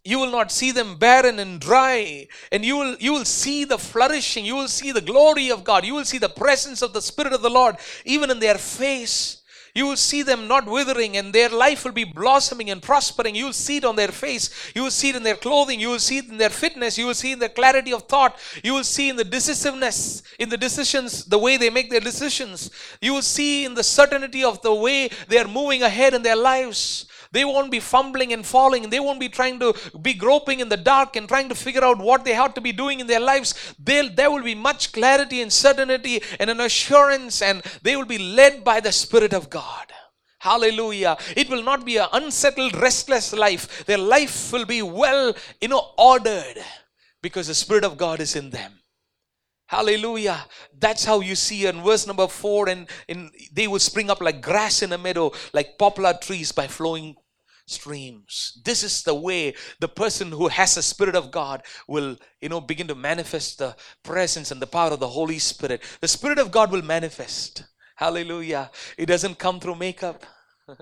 you 0.04 0.18
will 0.18 0.30
not 0.30 0.50
see 0.50 0.72
them 0.72 0.96
barren 0.96 1.38
and 1.38 1.60
dry 1.60 2.26
and 2.50 2.64
you 2.64 2.76
will 2.76 2.96
you 2.98 3.12
will 3.12 3.24
see 3.24 3.64
the 3.64 3.78
flourishing 3.78 4.44
you 4.44 4.56
will 4.56 4.66
see 4.66 4.90
the 4.90 5.00
glory 5.00 5.48
of 5.48 5.62
god 5.62 5.84
you 5.84 5.94
will 5.94 6.04
see 6.04 6.18
the 6.18 6.28
presence 6.28 6.82
of 6.82 6.92
the 6.92 7.00
spirit 7.00 7.32
of 7.32 7.40
the 7.40 7.48
lord 7.48 7.76
even 8.04 8.28
in 8.28 8.40
their 8.40 8.58
face 8.58 9.41
you 9.74 9.86
will 9.86 9.96
see 9.96 10.22
them 10.22 10.46
not 10.46 10.66
withering 10.66 11.16
and 11.16 11.32
their 11.32 11.48
life 11.48 11.84
will 11.84 11.92
be 11.92 12.04
blossoming 12.04 12.68
and 12.68 12.82
prospering. 12.82 13.34
You 13.34 13.46
will 13.46 13.52
see 13.54 13.78
it 13.78 13.86
on 13.86 13.96
their 13.96 14.08
face. 14.08 14.50
You 14.74 14.82
will 14.82 14.90
see 14.90 15.08
it 15.08 15.16
in 15.16 15.22
their 15.22 15.36
clothing. 15.36 15.80
You 15.80 15.88
will 15.88 15.98
see 15.98 16.18
it 16.18 16.28
in 16.28 16.36
their 16.36 16.50
fitness. 16.50 16.98
You 16.98 17.06
will 17.06 17.14
see 17.14 17.32
in 17.32 17.38
their 17.38 17.48
clarity 17.48 17.92
of 17.92 18.02
thought. 18.02 18.38
You 18.62 18.74
will 18.74 18.84
see 18.84 19.08
in 19.08 19.16
the 19.16 19.24
decisiveness 19.24 20.22
in 20.38 20.50
the 20.50 20.58
decisions 20.58 21.24
the 21.24 21.38
way 21.38 21.56
they 21.56 21.70
make 21.70 21.90
their 21.90 22.00
decisions. 22.00 22.70
You 23.00 23.14
will 23.14 23.22
see 23.22 23.64
in 23.64 23.74
the 23.74 23.82
certainty 23.82 24.44
of 24.44 24.60
the 24.60 24.74
way 24.74 25.08
they 25.28 25.38
are 25.38 25.48
moving 25.48 25.82
ahead 25.82 26.12
in 26.12 26.22
their 26.22 26.36
lives 26.36 27.06
they 27.32 27.44
won't 27.44 27.70
be 27.70 27.80
fumbling 27.80 28.32
and 28.32 28.44
falling. 28.44 28.90
They 28.90 29.00
won't 29.00 29.18
be 29.18 29.28
trying 29.28 29.58
to 29.60 29.74
be 30.00 30.14
groping 30.14 30.60
in 30.60 30.68
the 30.68 30.76
dark 30.76 31.16
and 31.16 31.26
trying 31.26 31.48
to 31.48 31.54
figure 31.54 31.82
out 31.82 31.98
what 31.98 32.24
they 32.24 32.34
have 32.34 32.54
to 32.54 32.60
be 32.60 32.72
doing 32.72 33.00
in 33.00 33.06
their 33.06 33.20
lives. 33.20 33.74
They'll, 33.82 34.10
there 34.10 34.30
will 34.30 34.42
be 34.42 34.54
much 34.54 34.92
clarity 34.92 35.40
and 35.40 35.52
certainty 35.52 36.22
and 36.38 36.50
an 36.50 36.60
assurance, 36.60 37.42
and 37.42 37.62
they 37.82 37.96
will 37.96 38.04
be 38.04 38.18
led 38.18 38.62
by 38.62 38.80
the 38.80 38.92
Spirit 38.92 39.32
of 39.32 39.48
God. 39.48 39.86
Hallelujah. 40.40 41.16
It 41.36 41.48
will 41.48 41.62
not 41.62 41.86
be 41.86 41.96
an 41.96 42.08
unsettled, 42.12 42.74
restless 42.76 43.32
life. 43.32 43.86
Their 43.86 43.98
life 43.98 44.52
will 44.52 44.66
be 44.66 44.82
well, 44.82 45.34
you 45.60 45.68
know, 45.68 45.92
ordered 45.96 46.58
because 47.22 47.46
the 47.46 47.54
Spirit 47.54 47.84
of 47.84 47.96
God 47.96 48.20
is 48.20 48.36
in 48.36 48.50
them. 48.50 48.80
Hallelujah. 49.66 50.44
That's 50.78 51.04
how 51.04 51.20
you 51.20 51.34
see 51.34 51.64
in 51.64 51.82
verse 51.82 52.06
number 52.06 52.28
four, 52.28 52.68
and, 52.68 52.86
and 53.08 53.30
they 53.52 53.66
will 53.68 53.78
spring 53.78 54.10
up 54.10 54.20
like 54.20 54.42
grass 54.42 54.82
in 54.82 54.92
a 54.92 54.98
meadow, 54.98 55.32
like 55.54 55.78
poplar 55.78 56.12
trees 56.20 56.52
by 56.52 56.66
flowing 56.66 57.16
streams. 57.72 58.60
This 58.64 58.82
is 58.82 59.02
the 59.02 59.14
way 59.14 59.54
the 59.80 59.88
person 59.88 60.30
who 60.30 60.48
has 60.48 60.74
the 60.74 60.82
Spirit 60.82 61.16
of 61.16 61.30
God 61.30 61.62
will, 61.88 62.16
you 62.40 62.48
know, 62.48 62.60
begin 62.60 62.86
to 62.88 62.94
manifest 62.94 63.58
the 63.58 63.76
presence 64.02 64.50
and 64.50 64.60
the 64.60 64.66
power 64.66 64.90
of 64.90 65.00
the 65.00 65.08
Holy 65.08 65.38
Spirit. 65.38 65.82
The 66.00 66.08
Spirit 66.08 66.38
of 66.38 66.50
God 66.50 66.70
will 66.70 66.82
manifest. 66.82 67.64
Hallelujah. 67.96 68.70
It 68.96 69.06
doesn't 69.06 69.38
come 69.38 69.60
through 69.60 69.76
makeup. 69.76 70.24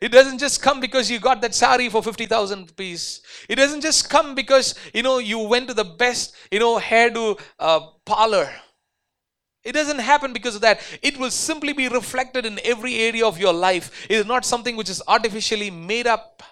It 0.00 0.12
doesn't 0.12 0.38
just 0.38 0.60
come 0.60 0.80
because 0.80 1.10
you 1.10 1.18
got 1.18 1.40
that 1.40 1.54
sari 1.54 1.88
for 1.88 2.02
50,000 2.02 2.66
rupees. 2.68 3.22
It 3.48 3.56
doesn't 3.56 3.80
just 3.80 4.10
come 4.10 4.34
because, 4.34 4.74
you 4.92 5.02
know, 5.02 5.18
you 5.18 5.38
went 5.38 5.68
to 5.68 5.74
the 5.74 5.84
best, 5.84 6.34
you 6.50 6.58
know, 6.58 6.78
hairdo 6.78 7.40
uh, 7.58 7.80
parlor. 8.04 8.50
It 9.66 9.72
doesn't 9.72 9.98
happen 9.98 10.32
because 10.32 10.54
of 10.54 10.60
that. 10.60 10.80
It 11.02 11.18
will 11.18 11.30
simply 11.30 11.72
be 11.72 11.88
reflected 11.88 12.46
in 12.46 12.60
every 12.64 12.94
area 13.00 13.26
of 13.26 13.36
your 13.36 13.52
life. 13.52 14.06
It 14.08 14.14
is 14.14 14.24
not 14.24 14.44
something 14.44 14.76
which 14.76 14.88
is 14.88 15.02
artificially 15.08 15.72
made 15.72 16.06
up. 16.06 16.44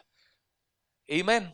Amen. 1.09 1.53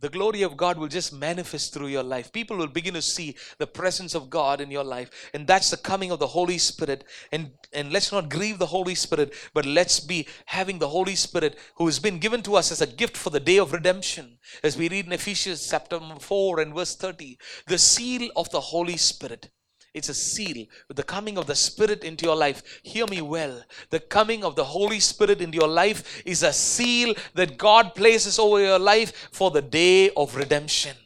The 0.00 0.08
glory 0.08 0.42
of 0.42 0.56
God 0.56 0.76
will 0.76 0.88
just 0.88 1.12
manifest 1.12 1.72
through 1.72 1.88
your 1.88 2.02
life. 2.02 2.32
People 2.32 2.56
will 2.56 2.66
begin 2.66 2.94
to 2.94 3.02
see 3.02 3.36
the 3.58 3.68
presence 3.68 4.16
of 4.16 4.30
God 4.30 4.60
in 4.60 4.68
your 4.68 4.82
life. 4.82 5.30
And 5.32 5.46
that's 5.46 5.70
the 5.70 5.76
coming 5.76 6.10
of 6.10 6.18
the 6.18 6.26
Holy 6.26 6.58
Spirit. 6.58 7.04
And, 7.30 7.52
and 7.72 7.92
let's 7.92 8.10
not 8.10 8.28
grieve 8.28 8.58
the 8.58 8.66
Holy 8.66 8.96
Spirit, 8.96 9.34
but 9.54 9.64
let's 9.64 10.00
be 10.00 10.26
having 10.46 10.80
the 10.80 10.88
Holy 10.88 11.14
Spirit 11.14 11.56
who 11.76 11.86
has 11.86 12.00
been 12.00 12.18
given 12.18 12.42
to 12.42 12.56
us 12.56 12.72
as 12.72 12.80
a 12.80 12.86
gift 12.86 13.16
for 13.16 13.30
the 13.30 13.38
day 13.38 13.58
of 13.58 13.72
redemption. 13.72 14.38
As 14.64 14.76
we 14.76 14.88
read 14.88 15.06
in 15.06 15.12
Ephesians 15.12 15.68
chapter 15.70 16.00
4 16.00 16.60
and 16.60 16.74
verse 16.74 16.96
30, 16.96 17.38
the 17.68 17.78
seal 17.78 18.30
of 18.34 18.50
the 18.50 18.60
Holy 18.60 18.96
Spirit 18.96 19.50
it's 19.98 20.08
a 20.08 20.14
seal 20.14 20.66
with 20.88 20.96
the 20.96 21.02
coming 21.02 21.36
of 21.36 21.46
the 21.46 21.54
Spirit 21.54 22.04
into 22.04 22.24
your 22.24 22.36
life. 22.36 22.80
Hear 22.82 23.06
me 23.06 23.20
well. 23.20 23.62
The 23.90 24.00
coming 24.00 24.44
of 24.44 24.56
the 24.56 24.64
Holy 24.64 25.00
Spirit 25.00 25.42
into 25.42 25.58
your 25.58 25.68
life 25.68 26.22
is 26.24 26.42
a 26.42 26.52
seal 26.52 27.14
that 27.34 27.58
God 27.58 27.94
places 27.94 28.38
over 28.38 28.60
your 28.60 28.78
life 28.78 29.28
for 29.32 29.50
the 29.50 29.62
day 29.62 30.10
of 30.10 30.36
redemption. 30.36 30.96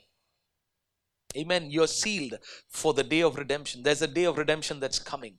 Amen. 1.36 1.70
You're 1.70 1.86
sealed 1.86 2.38
for 2.68 2.92
the 2.94 3.02
day 3.02 3.22
of 3.22 3.36
redemption. 3.36 3.82
There's 3.82 4.02
a 4.02 4.06
day 4.06 4.24
of 4.24 4.38
redemption 4.38 4.78
that's 4.78 4.98
coming. 4.98 5.38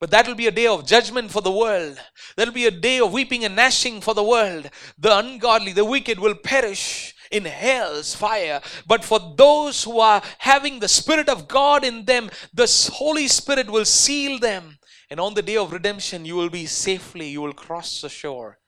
But 0.00 0.10
that 0.10 0.26
will 0.26 0.34
be 0.34 0.46
a 0.46 0.52
day 0.52 0.66
of 0.66 0.86
judgment 0.86 1.30
for 1.30 1.40
the 1.40 1.50
world. 1.50 1.98
There 2.36 2.46
will 2.46 2.52
be 2.52 2.66
a 2.66 2.70
day 2.70 3.00
of 3.00 3.12
weeping 3.12 3.44
and 3.44 3.56
gnashing 3.56 4.00
for 4.00 4.14
the 4.14 4.22
world. 4.22 4.68
The 4.98 5.16
ungodly, 5.16 5.72
the 5.72 5.84
wicked 5.84 6.18
will 6.18 6.34
perish 6.34 7.13
in 7.34 7.44
hell's 7.44 8.14
fire. 8.14 8.60
But 8.86 9.04
for 9.04 9.34
those 9.36 9.84
who 9.84 9.98
are 9.98 10.22
having 10.38 10.78
the 10.78 10.88
Spirit 10.88 11.28
of 11.28 11.48
God 11.48 11.84
in 11.84 12.04
them, 12.04 12.30
the 12.52 12.90
Holy 12.94 13.28
Spirit 13.28 13.68
will 13.68 13.84
seal 13.84 14.38
them. 14.38 14.78
And 15.10 15.18
on 15.20 15.34
the 15.34 15.42
day 15.42 15.56
of 15.56 15.72
redemption, 15.72 16.24
you 16.24 16.36
will 16.36 16.48
be 16.48 16.66
safely, 16.66 17.28
you 17.28 17.42
will 17.42 17.52
cross 17.52 18.00
the 18.00 18.08
shore 18.08 18.58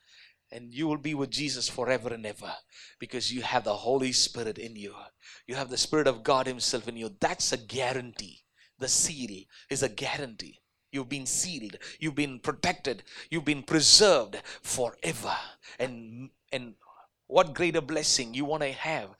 and 0.50 0.74
you 0.74 0.86
will 0.86 0.98
be 0.98 1.14
with 1.14 1.30
Jesus 1.30 1.68
forever 1.68 2.12
and 2.12 2.26
ever 2.26 2.52
because 2.98 3.32
you 3.32 3.42
have 3.42 3.64
the 3.64 3.74
Holy 3.74 4.12
Spirit 4.12 4.58
in 4.58 4.76
you. 4.76 4.94
You 5.46 5.54
have 5.54 5.70
the 5.70 5.76
Spirit 5.76 6.06
of 6.06 6.22
God 6.22 6.46
Himself 6.46 6.88
in 6.88 6.96
you. 6.96 7.10
That's 7.20 7.52
a 7.52 7.56
guarantee. 7.56 8.42
The 8.78 8.88
seal 8.88 9.44
is 9.70 9.82
a 9.82 9.88
guarantee. 9.88 10.60
You've 10.92 11.08
been 11.08 11.26
sealed, 11.26 11.76
you've 11.98 12.14
been 12.14 12.38
protected, 12.38 13.02
you've 13.28 13.44
been 13.44 13.62
preserved 13.62 14.40
forever. 14.62 15.36
And 15.78 16.30
and 16.52 16.74
what 17.26 17.54
greater 17.54 17.80
blessing 17.80 18.34
you 18.34 18.44
want 18.44 18.62
to 18.62 18.72
have 18.72 19.10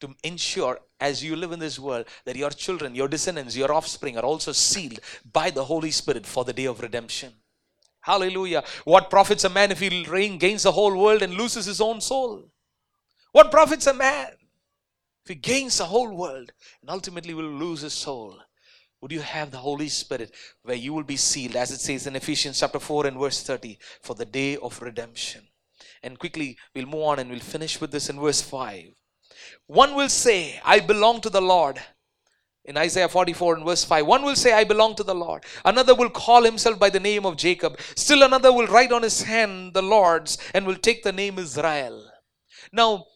to 0.00 0.14
ensure 0.22 0.78
as 1.00 1.22
you 1.22 1.36
live 1.36 1.52
in 1.52 1.58
this 1.58 1.78
world 1.78 2.06
that 2.24 2.36
your 2.36 2.50
children, 2.50 2.94
your 2.94 3.08
descendants, 3.08 3.56
your 3.56 3.72
offspring 3.72 4.18
are 4.18 4.24
also 4.24 4.52
sealed 4.52 4.98
by 5.32 5.50
the 5.50 5.64
Holy 5.64 5.90
Spirit 5.90 6.26
for 6.26 6.44
the 6.44 6.52
day 6.52 6.66
of 6.66 6.80
redemption. 6.80 7.32
Hallelujah. 8.00 8.64
What 8.84 9.08
profits 9.08 9.44
a 9.44 9.48
man 9.48 9.70
if 9.70 9.80
he 9.80 9.88
gains 10.36 10.64
the 10.64 10.72
whole 10.72 10.96
world 10.96 11.22
and 11.22 11.34
loses 11.34 11.64
his 11.64 11.80
own 11.80 12.00
soul? 12.00 12.50
What 13.32 13.50
profits 13.50 13.86
a 13.86 13.94
man 13.94 14.28
if 15.24 15.28
he 15.28 15.34
gains 15.36 15.78
the 15.78 15.86
whole 15.86 16.14
world 16.14 16.52
and 16.82 16.90
ultimately 16.90 17.32
will 17.32 17.44
lose 17.44 17.80
his 17.80 17.94
soul? 17.94 18.36
Would 19.00 19.12
you 19.12 19.20
have 19.20 19.50
the 19.50 19.58
Holy 19.58 19.88
Spirit 19.88 20.34
where 20.62 20.76
you 20.76 20.92
will 20.92 21.02
be 21.02 21.16
sealed, 21.16 21.56
as 21.56 21.70
it 21.70 21.80
says 21.80 22.06
in 22.06 22.16
Ephesians 22.16 22.60
chapter 22.60 22.78
4 22.78 23.06
and 23.06 23.18
verse 23.18 23.42
30, 23.42 23.78
for 24.02 24.14
the 24.14 24.24
day 24.24 24.56
of 24.56 24.80
redemption? 24.82 25.46
And 26.04 26.18
quickly, 26.18 26.58
we'll 26.74 26.84
move 26.84 27.02
on 27.02 27.18
and 27.18 27.30
we'll 27.30 27.40
finish 27.40 27.80
with 27.80 27.90
this 27.90 28.10
in 28.10 28.20
verse 28.20 28.42
5. 28.42 28.90
One 29.66 29.94
will 29.94 30.10
say, 30.10 30.60
I 30.62 30.80
belong 30.80 31.22
to 31.22 31.30
the 31.30 31.40
Lord. 31.40 31.80
In 32.66 32.76
Isaiah 32.76 33.08
44 33.08 33.56
and 33.56 33.64
verse 33.64 33.84
5, 33.84 34.06
one 34.06 34.22
will 34.22 34.36
say, 34.36 34.52
I 34.52 34.64
belong 34.64 34.96
to 34.96 35.02
the 35.02 35.14
Lord. 35.14 35.44
Another 35.64 35.94
will 35.94 36.10
call 36.10 36.42
himself 36.42 36.78
by 36.78 36.90
the 36.90 37.00
name 37.00 37.24
of 37.24 37.38
Jacob. 37.38 37.80
Still 37.96 38.22
another 38.22 38.52
will 38.52 38.66
write 38.66 38.92
on 38.92 39.02
his 39.02 39.22
hand 39.22 39.72
the 39.72 39.82
Lord's 39.82 40.36
and 40.52 40.66
will 40.66 40.76
take 40.76 41.02
the 41.02 41.12
name 41.12 41.38
Israel. 41.38 42.10
Now, 42.70 43.06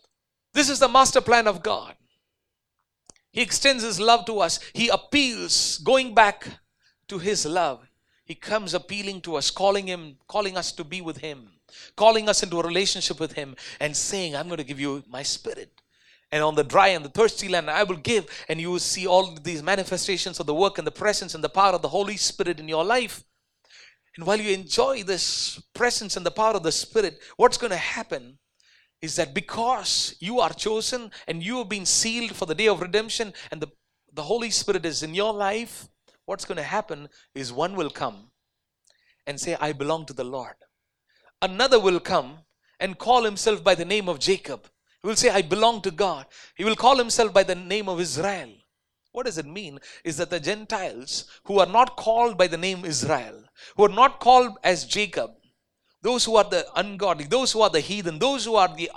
this 0.55 0.71
is 0.71 0.79
the 0.79 0.89
master 0.89 1.21
plan 1.21 1.47
of 1.47 1.63
God. 1.63 1.95
He 3.31 3.43
extends 3.43 3.83
his 3.83 4.01
love 4.01 4.25
to 4.27 4.41
us. 4.41 4.61
He 4.73 4.89
appeals, 4.89 5.77
going 5.85 6.15
back 6.15 6.49
to 7.09 7.19
his 7.19 7.45
love. 7.45 7.87
He 8.25 8.35
comes 8.35 8.73
appealing 8.73 9.21
to 9.23 9.37
us, 9.37 9.51
calling 9.51 9.87
him, 9.87 10.17
calling 10.27 10.57
us 10.57 10.73
to 10.73 10.85
be 10.85 11.03
with 11.03 11.19
him, 11.19 11.58
calling 11.97 12.29
us 12.29 12.43
into 12.43 12.61
a 12.61 12.67
relationship 12.67 13.21
with 13.21 13.33
him, 13.33 13.57
and 13.81 13.97
saying, 13.97 14.35
I'm 14.35 14.47
going 14.47 14.59
to 14.59 14.65
give 14.65 14.81
you 14.81 15.03
my 15.09 15.23
spirit 15.23 15.71
and 16.31 16.43
on 16.43 16.55
the 16.55 16.65
dry 16.65 16.89
and 16.89 17.05
the 17.05 17.09
thirsty 17.09 17.49
land 17.49 17.71
I 17.71 17.85
will 17.85 17.97
give, 17.97 18.27
and 18.49 18.61
you 18.61 18.71
will 18.71 18.79
see 18.79 19.07
all 19.07 19.35
these 19.35 19.63
manifestations 19.63 20.39
of 20.39 20.47
the 20.47 20.55
work 20.55 20.79
and 20.79 20.87
the 20.87 20.93
presence 20.93 21.35
and 21.35 21.43
the 21.43 21.49
power 21.49 21.73
of 21.73 21.83
the 21.83 21.89
Holy 21.89 22.17
Spirit 22.17 22.61
in 22.61 22.69
your 22.69 22.85
life. 22.85 23.25
And 24.17 24.27
while 24.27 24.41
you 24.41 24.53
enjoy 24.53 25.05
this 25.05 25.61
presence 25.75 26.17
and 26.17 26.27
the 26.27 26.31
power 26.31 26.55
of 26.55 26.63
the 26.63 26.73
Spirit, 26.73 27.19
what's 27.37 27.57
going 27.57 27.71
to 27.71 27.77
happen 27.77 28.39
is 29.01 29.17
that 29.17 29.33
because 29.33 30.17
you 30.19 30.41
are 30.41 30.53
chosen 30.53 31.11
and 31.29 31.43
you 31.43 31.59
have 31.59 31.69
been 31.69 31.87
sealed 31.87 32.35
for 32.35 32.45
the 32.45 32.55
day 32.55 32.69
of 32.69 32.83
redemption, 32.83 33.33
and 33.51 33.63
the, 33.63 33.69
the 34.13 34.25
Holy 34.25 34.51
Spirit 34.51 34.85
is 34.85 35.03
in 35.03 35.15
your 35.15 35.33
life, 35.33 35.89
what's 36.27 36.45
going 36.45 36.57
to 36.57 36.63
happen 36.63 37.09
is 37.35 37.53
one 37.53 37.75
will 37.75 37.91
come 37.91 38.31
and 39.27 39.41
say, 39.41 39.57
I 39.61 39.73
belong 39.73 40.05
to 40.07 40.13
the 40.13 40.25
Lord. 40.25 40.57
Another 41.41 41.79
will 41.79 42.01
come 42.01 42.39
and 42.81 42.99
call 42.99 43.25
himself 43.25 43.63
by 43.63 43.75
the 43.75 43.85
name 43.85 44.09
of 44.09 44.19
Jacob 44.19 44.69
he 45.03 45.07
will 45.07 45.17
say, 45.17 45.31
I 45.31 45.43
belong 45.43 45.81
to 45.83 45.91
God. 45.91 46.27
He 46.57 46.65
will 46.65 46.77
call 46.77 46.97
himself 46.97 47.33
by 47.33 47.45
the 47.45 47.55
name 47.55 47.89
of 47.89 48.01
Israel. 48.01 48.51
What 49.13 49.27
does 49.27 49.39
it 49.39 49.47
mean? 49.47 49.79
Is 50.05 50.17
that 50.17 50.31
the 50.31 50.41
Gentiles 50.41 51.27
who 51.45 51.61
are 51.61 51.67
not 51.67 51.97
called 51.97 52.37
by 52.37 52.47
the 52.47 52.57
name 52.57 52.85
Israel, 52.85 53.45
who 53.77 53.85
are 53.85 53.95
not 53.95 54.21
called 54.21 54.59
as 54.65 54.85
Jacob, 54.85 55.31
those 56.03 56.25
who 56.25 56.37
are 56.37 56.45
the 56.45 56.67
ungodly, 56.77 57.25
those 57.25 57.53
who 57.53 57.63
are 57.63 57.71
the 57.71 57.81
heathen, 57.81 58.19
those 58.19 58.45
who 58.45 58.55
are 58.55 58.69
the 58.69 58.91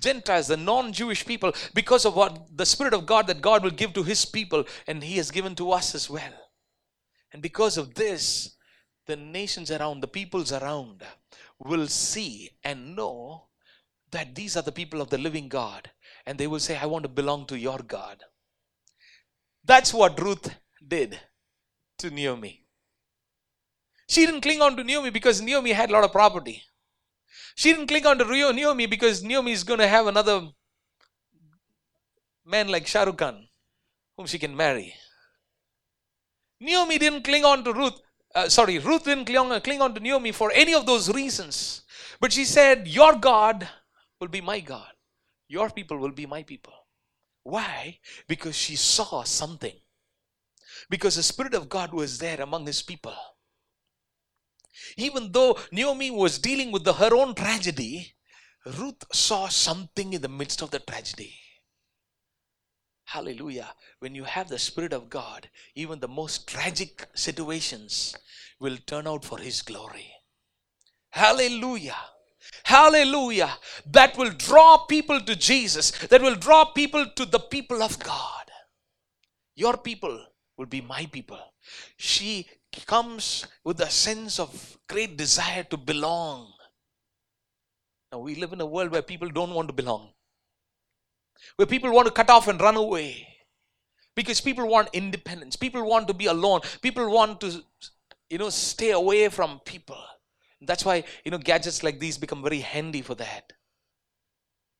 Gentiles, 0.00 0.48
the 0.48 0.56
non 0.56 0.92
Jewish 0.92 1.24
people, 1.24 1.52
because 1.74 2.04
of 2.04 2.16
what 2.16 2.46
the 2.54 2.66
Spirit 2.66 2.94
of 2.94 3.06
God 3.06 3.26
that 3.26 3.40
God 3.40 3.62
will 3.62 3.70
give 3.70 3.92
to 3.94 4.02
His 4.02 4.24
people, 4.24 4.64
and 4.86 5.02
He 5.02 5.16
has 5.16 5.30
given 5.30 5.54
to 5.56 5.72
us 5.72 5.94
as 5.94 6.10
well. 6.10 6.32
And 7.32 7.40
because 7.40 7.78
of 7.78 7.94
this, 7.94 8.56
the 9.06 9.16
nations 9.16 9.70
around, 9.70 10.00
the 10.00 10.08
peoples 10.08 10.52
around, 10.52 11.02
will 11.58 11.86
see 11.86 12.50
and 12.62 12.96
know 12.96 13.44
that 14.10 14.34
these 14.34 14.56
are 14.56 14.62
the 14.62 14.72
people 14.72 15.00
of 15.00 15.10
the 15.10 15.18
living 15.18 15.48
God. 15.48 15.90
And 16.26 16.38
they 16.38 16.46
will 16.46 16.60
say, 16.60 16.76
I 16.76 16.86
want 16.86 17.02
to 17.04 17.08
belong 17.08 17.46
to 17.46 17.58
your 17.58 17.78
God. 17.78 18.22
That's 19.64 19.92
what 19.92 20.20
Ruth 20.20 20.54
did 20.86 21.18
to 21.98 22.10
Naomi. 22.10 22.64
She 24.08 24.26
didn't 24.26 24.42
cling 24.42 24.60
on 24.60 24.76
to 24.76 24.84
Naomi 24.84 25.10
because 25.10 25.40
Naomi 25.40 25.72
had 25.72 25.90
a 25.90 25.92
lot 25.92 26.04
of 26.04 26.12
property. 26.12 26.62
She 27.56 27.72
didn't 27.72 27.86
cling 27.88 28.06
on 28.06 28.18
to 28.18 28.24
Naomi 28.24 28.86
because 28.86 29.22
Naomi 29.22 29.52
is 29.52 29.64
going 29.64 29.80
to 29.80 29.88
have 29.88 30.06
another 30.06 30.48
man 32.44 32.68
like 32.68 32.86
Shah 32.86 33.04
Rukh 33.04 33.18
Khan 33.18 33.48
whom 34.16 34.26
she 34.26 34.38
can 34.38 34.56
marry. 34.56 34.94
Naomi 36.60 36.98
didn't 36.98 37.22
cling 37.24 37.44
on 37.44 37.64
to 37.64 37.72
Ruth. 37.72 38.00
Uh, 38.34 38.48
sorry, 38.48 38.78
Ruth 38.78 39.04
didn't 39.04 39.26
cling 39.26 39.38
on, 39.38 39.60
cling 39.60 39.80
on 39.80 39.94
to 39.94 40.00
Naomi 40.00 40.32
for 40.32 40.50
any 40.52 40.74
of 40.74 40.86
those 40.86 41.12
reasons. 41.12 41.82
But 42.20 42.32
she 42.32 42.44
said, 42.44 42.88
Your 42.88 43.14
God 43.14 43.68
will 44.20 44.28
be 44.28 44.40
my 44.40 44.60
God. 44.60 44.90
Your 45.48 45.70
people 45.70 45.98
will 45.98 46.10
be 46.10 46.26
my 46.26 46.42
people. 46.42 46.72
Why? 47.44 47.98
Because 48.26 48.56
she 48.56 48.76
saw 48.76 49.22
something. 49.22 49.74
Because 50.90 51.16
the 51.16 51.22
Spirit 51.22 51.54
of 51.54 51.68
God 51.68 51.92
was 51.92 52.18
there 52.18 52.40
among 52.40 52.66
his 52.66 52.82
people. 52.82 53.14
Even 54.96 55.30
though 55.30 55.58
Naomi 55.70 56.10
was 56.10 56.38
dealing 56.38 56.72
with 56.72 56.84
the, 56.84 56.94
her 56.94 57.14
own 57.14 57.34
tragedy, 57.34 58.14
Ruth 58.66 59.04
saw 59.12 59.48
something 59.48 60.12
in 60.12 60.22
the 60.22 60.28
midst 60.28 60.62
of 60.62 60.70
the 60.70 60.78
tragedy. 60.80 61.34
Hallelujah. 63.04 63.68
When 64.00 64.14
you 64.14 64.24
have 64.24 64.48
the 64.48 64.58
Spirit 64.58 64.92
of 64.92 65.10
God, 65.10 65.48
even 65.74 66.00
the 66.00 66.08
most 66.08 66.48
tragic 66.48 67.06
situations 67.14 68.14
will 68.58 68.78
turn 68.86 69.06
out 69.06 69.24
for 69.24 69.38
His 69.38 69.62
glory. 69.62 70.10
Hallelujah. 71.10 71.96
Hallelujah. 72.64 73.58
That 73.90 74.16
will 74.16 74.30
draw 74.30 74.78
people 74.78 75.20
to 75.20 75.36
Jesus, 75.36 75.90
that 76.08 76.22
will 76.22 76.34
draw 76.34 76.64
people 76.64 77.06
to 77.14 77.24
the 77.24 77.38
people 77.38 77.82
of 77.82 77.98
God. 77.98 78.50
Your 79.54 79.76
people 79.76 80.26
will 80.56 80.66
be 80.66 80.80
my 80.80 81.06
people. 81.06 81.38
She 81.96 82.48
comes 82.86 83.46
with 83.62 83.80
a 83.80 83.90
sense 83.90 84.40
of 84.40 84.78
great 84.88 85.16
desire 85.16 85.62
to 85.64 85.76
belong. 85.76 86.52
Now, 88.10 88.18
we 88.18 88.34
live 88.34 88.52
in 88.52 88.60
a 88.60 88.66
world 88.66 88.90
where 88.90 89.02
people 89.02 89.28
don't 89.28 89.54
want 89.54 89.68
to 89.68 89.74
belong, 89.74 90.13
where 91.56 91.66
people 91.66 91.92
want 91.92 92.06
to 92.06 92.12
cut 92.12 92.30
off 92.30 92.48
and 92.48 92.60
run 92.60 92.76
away. 92.76 93.28
Because 94.14 94.40
people 94.40 94.68
want 94.68 94.88
independence. 94.92 95.56
People 95.56 95.88
want 95.88 96.06
to 96.08 96.14
be 96.14 96.26
alone. 96.26 96.60
People 96.82 97.10
want 97.10 97.40
to, 97.40 97.62
you 98.30 98.38
know, 98.38 98.50
stay 98.50 98.92
away 98.92 99.28
from 99.28 99.60
people. 99.64 99.98
That's 100.60 100.84
why, 100.84 101.04
you 101.24 101.30
know, 101.30 101.38
gadgets 101.38 101.82
like 101.82 101.98
these 101.98 102.16
become 102.16 102.42
very 102.42 102.60
handy 102.60 103.02
for 103.02 103.14
that. 103.16 103.52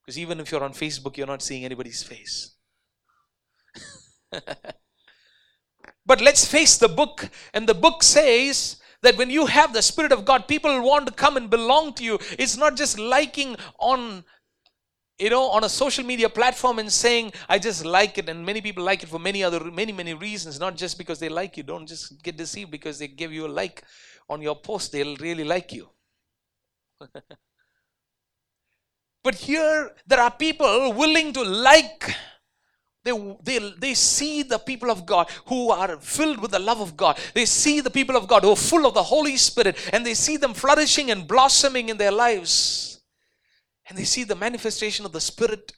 Because 0.01 0.19
even 0.19 0.41
if 0.41 0.51
you're 0.51 0.63
on 0.63 0.73
Facebook, 0.73 1.17
you're 1.17 1.27
not 1.27 1.43
seeing 1.43 1.65
anybody's 1.65 2.03
face. 2.03 2.55
but 6.07 6.21
let's 6.21 6.45
face 6.45 6.77
the 6.77 6.89
book. 6.89 7.29
And 7.53 7.69
the 7.69 7.75
book 7.75 8.03
says 8.03 8.77
that 9.03 9.17
when 9.17 9.31
you 9.31 9.47
have 9.47 9.73
the 9.73 9.83
Spirit 9.83 10.13
of 10.13 10.25
God, 10.25 10.47
people 10.47 10.83
want 10.83 11.07
to 11.07 11.13
come 11.13 11.37
and 11.37 11.49
belong 11.49 11.95
to 11.95 12.05
you. 12.05 12.19
It's 12.39 12.57
not 12.57 12.77
just 12.77 12.99
liking 12.99 13.57
on 13.79 14.25
you 15.19 15.31
know 15.31 15.49
on 15.51 15.65
a 15.65 15.69
social 15.69 16.05
media 16.05 16.29
platform 16.29 16.79
and 16.81 16.91
saying 16.91 17.33
i 17.49 17.59
just 17.59 17.85
like 17.85 18.19
it 18.19 18.29
and 18.29 18.45
many 18.45 18.61
people 18.61 18.83
like 18.83 19.03
it 19.03 19.09
for 19.09 19.19
many 19.19 19.45
other 19.45 19.71
many 19.71 19.93
many 19.93 20.13
reasons 20.13 20.59
not 20.59 20.77
just 20.77 20.99
because 20.99 21.19
they 21.21 21.29
like 21.29 21.57
you 21.57 21.63
don't 21.63 21.87
just 21.87 22.23
get 22.23 22.37
deceived 22.37 22.71
because 22.71 22.99
they 22.99 23.07
give 23.07 23.33
you 23.33 23.47
a 23.47 23.49
like 23.49 23.85
on 24.29 24.43
your 24.43 24.57
post, 24.57 24.93
they'll 24.93 25.17
really 25.17 25.45
like 25.45 25.73
you. 25.73 25.89
but 29.23 29.35
here, 29.35 29.91
there 30.07 30.21
are 30.21 30.31
people 30.31 30.93
willing 30.93 31.33
to 31.33 31.43
like. 31.43 32.15
They, 33.05 33.37
they, 33.43 33.75
they 33.79 33.95
see 33.95 34.43
the 34.43 34.59
people 34.59 34.91
of 34.91 35.05
God 35.05 35.29
who 35.47 35.71
are 35.71 35.99
filled 35.99 36.41
with 36.41 36.53
the 36.53 36.59
love 36.59 36.81
of 36.81 36.97
God. 36.97 37.19
They 37.35 37.45
see 37.45 37.81
the 37.81 37.91
people 37.91 38.17
of 38.17 38.27
God 38.27 38.45
who 38.45 38.51
are 38.53 38.57
full 38.57 38.87
of 38.87 38.95
the 38.95 39.03
Holy 39.03 39.37
Spirit 39.37 39.77
and 39.93 40.07
they 40.07 40.15
see 40.15 40.39
them 40.39 40.55
flourishing 40.55 41.11
and 41.11 41.29
blossoming 41.29 41.91
in 41.91 41.99
their 41.99 42.13
lives. 42.13 42.94
And 43.89 43.99
they 43.99 44.05
see 44.05 44.25
the 44.25 44.35
manifestation 44.35 45.05
of 45.05 45.13
the 45.13 45.21
Spirit 45.21 45.73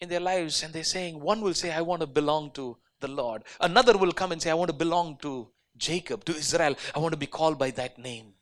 in 0.00 0.08
their 0.08 0.20
lives 0.20 0.62
and 0.62 0.72
they're 0.72 0.84
saying, 0.84 1.20
one 1.20 1.40
will 1.40 1.54
say, 1.54 1.72
I 1.72 1.80
want 1.80 2.00
to 2.00 2.06
belong 2.06 2.50
to 2.52 2.76
the 3.00 3.08
Lord. 3.08 3.42
Another 3.60 3.96
will 3.96 4.12
come 4.12 4.32
and 4.32 4.40
say, 4.40 4.50
I 4.50 4.54
want 4.54 4.70
to 4.70 4.76
belong 4.76 5.18
to 5.22 5.48
Jacob, 5.76 6.24
to 6.24 6.36
Israel. 6.36 6.76
I 6.94 6.98
want 6.98 7.12
to 7.12 7.18
be 7.18 7.26
called 7.26 7.58
by 7.58 7.70
that 7.72 7.98
name. 7.98 8.34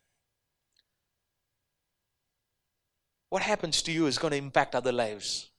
What 3.31 3.43
happens 3.43 3.83
to 3.83 3.93
you 3.93 4.07
is 4.07 4.19
going 4.19 4.31
to 4.31 4.37
impact 4.37 4.75
other 4.75 4.93
lives. 4.93 5.51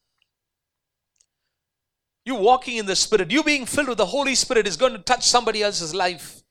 You 2.23 2.36
walking 2.36 2.78
in 2.78 2.86
the 2.86 2.95
Spirit, 2.95 3.32
you 3.32 3.43
being 3.43 3.65
filled 3.65 3.89
with 3.89 3.97
the 3.97 4.05
Holy 4.05 4.34
Spirit 4.36 4.67
is 4.67 4.78
going 4.78 4.93
to 4.93 4.99
touch 4.99 5.23
somebody 5.23 5.61
else's 5.61 5.93
life. 5.93 6.41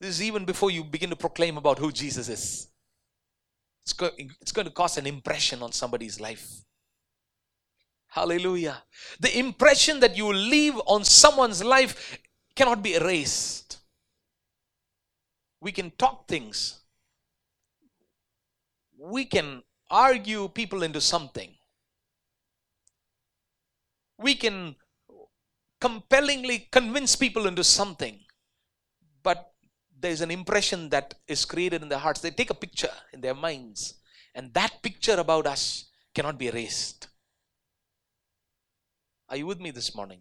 This 0.00 0.10
is 0.10 0.22
even 0.22 0.44
before 0.44 0.70
you 0.70 0.82
begin 0.82 1.10
to 1.10 1.16
proclaim 1.16 1.56
about 1.56 1.78
who 1.78 1.92
Jesus 1.92 2.28
is. 2.28 2.68
It's 3.84 3.92
going, 3.92 4.30
it's 4.40 4.52
going 4.52 4.66
to 4.66 4.72
cause 4.72 4.96
an 4.98 5.06
impression 5.06 5.62
on 5.62 5.72
somebody's 5.72 6.20
life. 6.20 6.64
Hallelujah. 8.08 8.82
The 9.20 9.38
impression 9.38 10.00
that 10.00 10.16
you 10.16 10.32
leave 10.32 10.76
on 10.86 11.04
someone's 11.04 11.62
life 11.62 12.18
cannot 12.54 12.82
be 12.82 12.94
erased 12.94 13.64
we 15.64 15.72
can 15.72 15.90
talk 15.92 16.28
things. 16.28 16.80
We 18.98 19.24
can 19.24 19.62
argue 19.90 20.48
people 20.48 20.82
into 20.82 21.00
something. 21.00 21.56
we 24.16 24.34
can 24.34 24.76
compellingly 25.80 26.68
convince 26.70 27.16
people 27.16 27.46
into 27.46 27.64
something, 27.64 28.23
there's 30.04 30.20
an 30.20 30.30
impression 30.30 30.90
that 30.90 31.14
is 31.26 31.46
created 31.46 31.80
in 31.80 31.88
their 31.88 31.98
hearts. 31.98 32.20
They 32.20 32.30
take 32.30 32.50
a 32.50 32.54
picture 32.54 32.92
in 33.14 33.22
their 33.22 33.34
minds, 33.34 33.94
and 34.34 34.52
that 34.52 34.82
picture 34.82 35.14
about 35.14 35.46
us 35.46 35.86
cannot 36.14 36.38
be 36.38 36.48
erased. 36.48 37.08
Are 39.30 39.38
you 39.38 39.46
with 39.46 39.60
me 39.60 39.70
this 39.70 39.94
morning? 39.94 40.20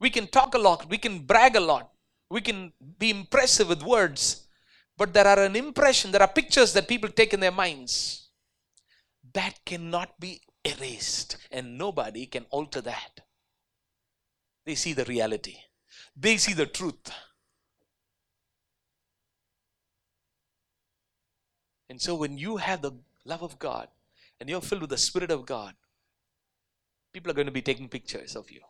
We 0.00 0.08
can 0.08 0.26
talk 0.26 0.54
a 0.54 0.58
lot, 0.58 0.88
we 0.88 0.96
can 0.96 1.18
brag 1.18 1.54
a 1.54 1.60
lot, 1.60 1.90
we 2.30 2.40
can 2.40 2.72
be 2.98 3.10
impressive 3.10 3.68
with 3.68 3.82
words, 3.82 4.48
but 4.96 5.12
there 5.12 5.26
are 5.26 5.44
an 5.44 5.54
impression, 5.54 6.10
there 6.10 6.22
are 6.22 6.38
pictures 6.40 6.72
that 6.72 6.88
people 6.88 7.10
take 7.10 7.34
in 7.34 7.40
their 7.40 7.52
minds 7.52 8.30
that 9.34 9.60
cannot 9.66 10.18
be 10.18 10.40
erased, 10.64 11.36
and 11.50 11.76
nobody 11.76 12.24
can 12.24 12.46
alter 12.48 12.80
that. 12.80 13.20
They 14.64 14.76
see 14.76 14.94
the 14.94 15.04
reality, 15.04 15.58
they 16.16 16.38
see 16.38 16.54
the 16.54 16.64
truth. 16.64 17.12
And 21.92 22.00
so, 22.00 22.14
when 22.14 22.38
you 22.38 22.56
have 22.56 22.80
the 22.80 22.92
love 23.26 23.42
of 23.42 23.58
God 23.58 23.86
and 24.40 24.48
you're 24.48 24.62
filled 24.62 24.80
with 24.80 24.88
the 24.88 24.96
Spirit 24.96 25.30
of 25.30 25.44
God, 25.44 25.74
people 27.12 27.30
are 27.30 27.34
going 27.34 27.48
to 27.48 27.52
be 27.52 27.60
taking 27.60 27.86
pictures 27.86 28.34
of 28.34 28.50
you. 28.50 28.62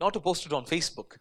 Not 0.00 0.12
to 0.12 0.20
post 0.20 0.46
it 0.46 0.52
on 0.52 0.66
Facebook, 0.66 1.16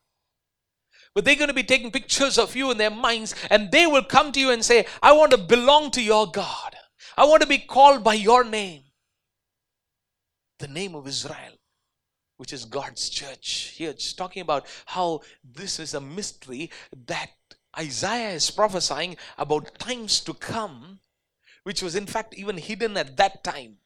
but 1.16 1.26
they're 1.26 1.36
going 1.36 1.48
to 1.48 1.56
be 1.56 1.64
taking 1.64 1.90
pictures 1.90 2.38
of 2.38 2.56
you 2.56 2.70
in 2.70 2.78
their 2.78 2.92
minds, 2.92 3.34
and 3.50 3.72
they 3.72 3.88
will 3.88 4.04
come 4.04 4.32
to 4.32 4.40
you 4.40 4.52
and 4.52 4.64
say, 4.64 4.86
I 5.02 5.12
want 5.12 5.32
to 5.32 5.40
belong 5.40 5.90
to 5.90 6.04
your 6.04 6.30
God. 6.30 6.76
I 7.18 7.26
want 7.26 7.42
to 7.42 7.48
be 7.48 7.58
called 7.58 8.04
by 8.04 8.14
your 8.14 8.44
name, 8.44 8.84
the 10.60 10.68
name 10.68 10.94
of 10.94 11.08
Israel, 11.08 11.58
which 12.36 12.54
is 12.54 12.66
God's 12.66 13.10
church. 13.10 13.74
Here 13.76 13.90
it's 13.90 14.14
talking 14.14 14.44
about 14.44 14.68
how 14.86 15.22
this 15.44 15.80
is 15.80 15.96
a 15.96 16.00
mystery 16.00 16.70
that 17.08 17.32
Isaiah 17.78 18.32
is 18.32 18.50
prophesying 18.50 19.18
about 19.38 19.78
times 19.80 20.20
to 20.22 20.34
come, 20.34 21.00
which 21.64 21.82
was 21.82 21.96
in 21.96 22.08
fact 22.08 22.34
even 22.36 22.58
hidden 22.58 22.98
at 22.98 23.18
that 23.18 23.44
time 23.44 23.78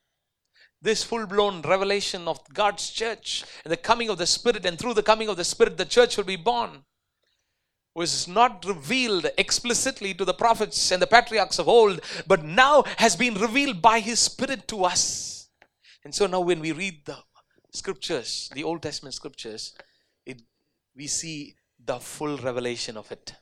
this 0.82 1.04
full 1.04 1.28
blown 1.28 1.62
revelation 1.62 2.28
of 2.28 2.40
God's 2.54 2.90
church 2.90 3.44
and 3.64 3.72
the 3.72 3.78
coming 3.78 4.10
of 4.10 4.18
the 4.18 4.26
Spirit, 4.26 4.66
and 4.66 4.78
through 4.78 4.96
the 4.96 5.04
coming 5.04 5.30
of 5.30 5.38
the 5.38 5.44
Spirit, 5.44 5.78
the 5.78 5.86
church 5.86 6.18
will 6.18 6.24
be 6.24 6.36
born, 6.36 6.84
was 7.94 8.28
not 8.28 8.66
revealed 8.66 9.28
explicitly 9.38 10.14
to 10.14 10.26
the 10.26 10.34
prophets 10.34 10.92
and 10.92 11.02
the 11.02 11.08
patriarchs 11.08 11.60
of 11.60 11.68
old, 11.68 12.02
but 12.26 12.44
now 12.44 12.84
has 12.98 13.16
been 13.16 13.36
revealed 13.36 13.82
by 13.82 14.00
His 14.00 14.20
Spirit 14.20 14.68
to 14.70 14.86
us. 14.86 15.50
And 16.04 16.16
so 16.16 16.26
now, 16.26 16.40
when 16.40 16.62
we 16.62 16.72
read 16.72 17.06
the 17.06 17.18
scriptures, 17.74 18.50
the 18.56 18.64
Old 18.64 18.82
Testament 18.82 19.14
scriptures, 19.14 19.76
it, 20.26 20.42
we 20.96 21.06
see 21.06 21.56
the 21.84 22.00
full 22.00 22.38
revelation 22.38 22.98
of 22.98 23.12
it. 23.12 23.36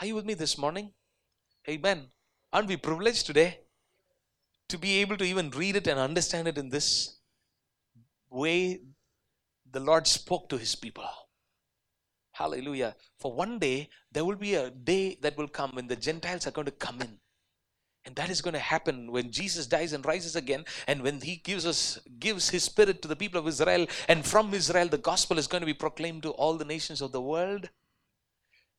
Are 0.00 0.06
you 0.06 0.14
with 0.14 0.26
me 0.26 0.34
this 0.34 0.58
morning? 0.58 0.92
Amen. 1.68 2.08
Aren't 2.52 2.68
we 2.68 2.76
privileged 2.76 3.26
today? 3.26 3.60
to 4.68 4.78
be 4.78 5.00
able 5.00 5.16
to 5.16 5.24
even 5.24 5.50
read 5.50 5.76
it 5.76 5.86
and 5.86 5.98
understand 5.98 6.48
it 6.48 6.58
in 6.58 6.68
this 6.68 7.16
way 8.30 8.80
the 9.70 9.80
Lord 9.80 10.06
spoke 10.06 10.48
to 10.48 10.58
his 10.58 10.74
people. 10.74 11.04
Hallelujah. 12.32 12.94
For 13.18 13.32
one 13.32 13.58
day, 13.58 13.88
there 14.12 14.24
will 14.24 14.36
be 14.36 14.54
a 14.54 14.70
day 14.70 15.18
that 15.22 15.36
will 15.36 15.48
come 15.48 15.72
when 15.74 15.86
the 15.86 15.96
Gentiles 15.96 16.46
are 16.46 16.50
going 16.50 16.66
to 16.66 16.70
come 16.70 17.00
in. 17.00 17.18
And 18.04 18.14
that 18.16 18.30
is 18.30 18.40
going 18.40 18.54
to 18.54 18.60
happen 18.60 19.10
when 19.10 19.32
Jesus 19.32 19.66
dies 19.66 19.92
and 19.92 20.04
rises 20.04 20.36
again, 20.36 20.64
and 20.86 21.02
when 21.02 21.20
He 21.20 21.36
gives 21.36 21.66
us 21.66 21.98
gives 22.20 22.50
His 22.50 22.62
Spirit 22.62 23.02
to 23.02 23.08
the 23.08 23.16
people 23.16 23.40
of 23.40 23.48
Israel, 23.48 23.86
and 24.08 24.24
from 24.24 24.54
Israel 24.54 24.86
the 24.86 24.98
gospel 24.98 25.38
is 25.38 25.48
going 25.48 25.62
to 25.62 25.66
be 25.66 25.74
proclaimed 25.74 26.22
to 26.22 26.30
all 26.30 26.54
the 26.54 26.64
nations 26.64 27.00
of 27.00 27.10
the 27.10 27.20
world. 27.20 27.68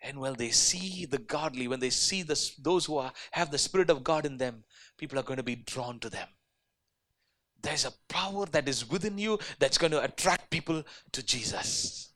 And 0.01 0.19
when 0.19 0.33
they 0.33 0.49
see 0.49 1.05
the 1.05 1.17
godly, 1.17 1.67
when 1.67 1.79
they 1.79 1.89
see 1.89 2.23
those 2.23 2.85
who 2.85 2.97
are, 2.97 3.11
have 3.31 3.51
the 3.51 3.57
Spirit 3.57 3.89
of 3.89 4.03
God 4.03 4.25
in 4.25 4.37
them, 4.37 4.63
people 4.97 5.17
are 5.17 5.23
going 5.23 5.37
to 5.37 5.43
be 5.43 5.55
drawn 5.55 5.99
to 5.99 6.09
them. 6.09 6.27
There's 7.61 7.85
a 7.85 7.93
power 8.07 8.45
that 8.47 8.69
is 8.69 8.87
within 8.89 9.17
you 9.17 9.39
that's 9.59 9.77
going 9.77 9.91
to 9.91 10.03
attract 10.03 10.51
people 10.51 10.83
to 11.11 11.23
Jesus. 11.25 12.13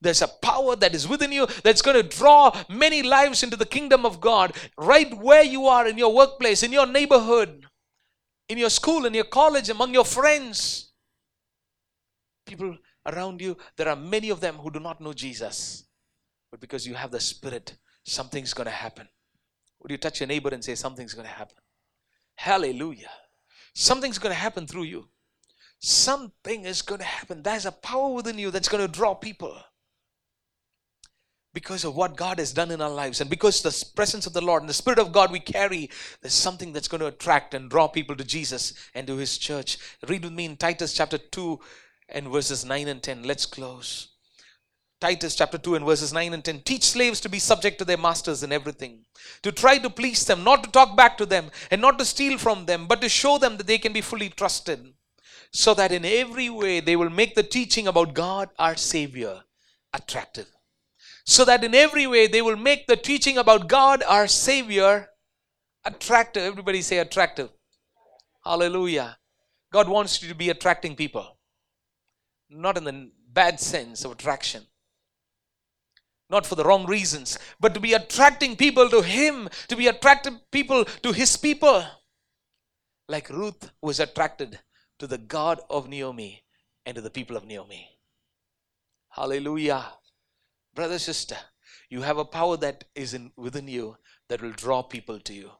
There's 0.00 0.22
a 0.22 0.28
power 0.28 0.76
that 0.76 0.94
is 0.94 1.08
within 1.08 1.32
you 1.32 1.46
that's 1.64 1.82
going 1.82 1.96
to 1.96 2.16
draw 2.16 2.56
many 2.70 3.02
lives 3.02 3.42
into 3.42 3.56
the 3.56 3.66
kingdom 3.66 4.06
of 4.06 4.20
God 4.20 4.56
right 4.78 5.12
where 5.18 5.42
you 5.42 5.66
are 5.66 5.86
in 5.86 5.98
your 5.98 6.14
workplace, 6.14 6.62
in 6.62 6.72
your 6.72 6.86
neighborhood, 6.86 7.66
in 8.48 8.56
your 8.56 8.70
school, 8.70 9.04
in 9.04 9.12
your 9.12 9.24
college, 9.24 9.68
among 9.68 9.92
your 9.92 10.04
friends. 10.04 10.92
People 12.46 12.78
around 13.04 13.42
you, 13.42 13.56
there 13.76 13.88
are 13.88 13.96
many 13.96 14.30
of 14.30 14.40
them 14.40 14.54
who 14.54 14.70
do 14.70 14.80
not 14.80 15.00
know 15.00 15.12
Jesus. 15.12 15.84
But 16.50 16.60
because 16.60 16.86
you 16.86 16.94
have 16.94 17.10
the 17.10 17.20
Spirit, 17.20 17.76
something's 18.04 18.54
going 18.54 18.66
to 18.66 18.72
happen. 18.72 19.08
Would 19.80 19.90
you 19.90 19.98
touch 19.98 20.20
your 20.20 20.26
neighbor 20.26 20.50
and 20.50 20.64
say, 20.64 20.74
Something's 20.74 21.14
going 21.14 21.26
to 21.26 21.32
happen? 21.32 21.56
Hallelujah. 22.34 23.10
Something's 23.74 24.18
going 24.18 24.34
to 24.34 24.40
happen 24.40 24.66
through 24.66 24.84
you. 24.84 25.08
Something 25.78 26.64
is 26.64 26.82
going 26.82 27.00
to 27.00 27.06
happen. 27.06 27.42
There's 27.42 27.66
a 27.66 27.72
power 27.72 28.10
within 28.12 28.38
you 28.38 28.50
that's 28.50 28.68
going 28.68 28.86
to 28.86 28.92
draw 28.92 29.14
people 29.14 29.56
because 31.52 31.84
of 31.84 31.96
what 31.96 32.16
God 32.16 32.38
has 32.38 32.52
done 32.52 32.70
in 32.70 32.80
our 32.80 32.90
lives 32.90 33.20
and 33.20 33.28
because 33.28 33.62
the 33.62 33.84
presence 33.96 34.26
of 34.26 34.32
the 34.32 34.40
Lord 34.40 34.62
and 34.62 34.68
the 34.68 34.74
Spirit 34.74 34.98
of 34.98 35.12
God 35.12 35.32
we 35.32 35.40
carry, 35.40 35.90
there's 36.20 36.34
something 36.34 36.72
that's 36.72 36.88
going 36.88 37.00
to 37.00 37.06
attract 37.06 37.54
and 37.54 37.70
draw 37.70 37.88
people 37.88 38.14
to 38.16 38.24
Jesus 38.24 38.74
and 38.94 39.06
to 39.06 39.16
His 39.16 39.36
church. 39.38 39.78
Read 40.06 40.24
with 40.24 40.32
me 40.32 40.44
in 40.44 40.56
Titus 40.56 40.92
chapter 40.92 41.18
2 41.18 41.58
and 42.10 42.28
verses 42.28 42.64
9 42.64 42.88
and 42.88 43.02
10. 43.02 43.24
Let's 43.24 43.46
close. 43.46 44.09
Titus 45.00 45.34
chapter 45.34 45.56
2 45.56 45.76
and 45.76 45.86
verses 45.86 46.12
9 46.12 46.34
and 46.34 46.44
10 46.44 46.60
teach 46.60 46.84
slaves 46.84 47.20
to 47.20 47.30
be 47.30 47.38
subject 47.38 47.78
to 47.78 47.86
their 47.86 47.96
masters 47.96 48.42
in 48.42 48.52
everything, 48.52 49.06
to 49.42 49.50
try 49.50 49.78
to 49.78 49.88
please 49.88 50.26
them, 50.26 50.44
not 50.44 50.62
to 50.62 50.70
talk 50.70 50.94
back 50.94 51.16
to 51.16 51.24
them, 51.24 51.50
and 51.70 51.80
not 51.80 51.98
to 51.98 52.04
steal 52.04 52.36
from 52.36 52.66
them, 52.66 52.86
but 52.86 53.00
to 53.00 53.08
show 53.08 53.38
them 53.38 53.56
that 53.56 53.66
they 53.66 53.78
can 53.78 53.94
be 53.94 54.02
fully 54.02 54.28
trusted, 54.28 54.92
so 55.52 55.72
that 55.72 55.90
in 55.90 56.04
every 56.04 56.50
way 56.50 56.80
they 56.80 56.96
will 56.96 57.08
make 57.08 57.34
the 57.34 57.42
teaching 57.42 57.86
about 57.86 58.12
God, 58.12 58.50
our 58.58 58.76
Savior, 58.76 59.40
attractive. 59.94 60.48
So 61.24 61.46
that 61.46 61.64
in 61.64 61.74
every 61.74 62.06
way 62.06 62.26
they 62.26 62.42
will 62.42 62.56
make 62.56 62.86
the 62.86 62.96
teaching 62.96 63.38
about 63.38 63.68
God, 63.68 64.02
our 64.06 64.26
Savior, 64.26 65.08
attractive. 65.82 66.42
Everybody 66.42 66.82
say 66.82 66.98
attractive. 66.98 67.48
Hallelujah. 68.44 69.16
God 69.72 69.88
wants 69.88 70.22
you 70.22 70.28
to 70.28 70.34
be 70.34 70.50
attracting 70.50 70.94
people, 70.94 71.38
not 72.50 72.76
in 72.76 72.84
the 72.84 73.10
bad 73.32 73.60
sense 73.60 74.04
of 74.04 74.10
attraction 74.12 74.66
not 76.30 76.46
for 76.46 76.54
the 76.54 76.64
wrong 76.64 76.86
reasons, 76.86 77.38
but 77.58 77.74
to 77.74 77.80
be 77.80 77.92
attracting 77.92 78.56
people 78.56 78.88
to 78.88 79.02
Him, 79.02 79.48
to 79.68 79.76
be 79.76 79.88
attracting 79.88 80.40
people 80.50 80.84
to 80.84 81.12
His 81.12 81.36
people. 81.36 81.84
Like 83.08 83.28
Ruth 83.28 83.70
was 83.82 83.98
attracted 83.98 84.60
to 85.00 85.06
the 85.06 85.18
God 85.18 85.60
of 85.68 85.88
Naomi 85.88 86.44
and 86.86 86.94
to 86.94 87.00
the 87.00 87.10
people 87.10 87.36
of 87.36 87.44
Naomi. 87.44 87.88
Hallelujah. 89.08 89.84
Brother, 90.74 90.98
sister, 90.98 91.36
you 91.88 92.02
have 92.02 92.18
a 92.18 92.24
power 92.24 92.56
that 92.58 92.84
is 92.94 93.12
in, 93.14 93.32
within 93.36 93.66
you 93.66 93.96
that 94.28 94.40
will 94.40 94.52
draw 94.52 94.82
people 94.82 95.18
to 95.20 95.34
you. 95.34 95.50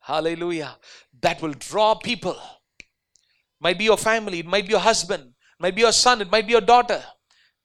Hallelujah. 0.00 0.76
That 1.22 1.40
will 1.40 1.54
draw 1.54 1.94
people. 1.94 2.36
Might 3.58 3.78
be 3.78 3.84
your 3.84 3.96
family, 3.96 4.40
it 4.40 4.46
might 4.46 4.66
be 4.66 4.72
your 4.72 4.80
husband, 4.80 5.32
might 5.58 5.74
be 5.74 5.80
your 5.80 5.92
son, 5.92 6.20
it 6.20 6.30
might 6.30 6.46
be 6.46 6.52
your 6.52 6.60
daughter. 6.60 7.02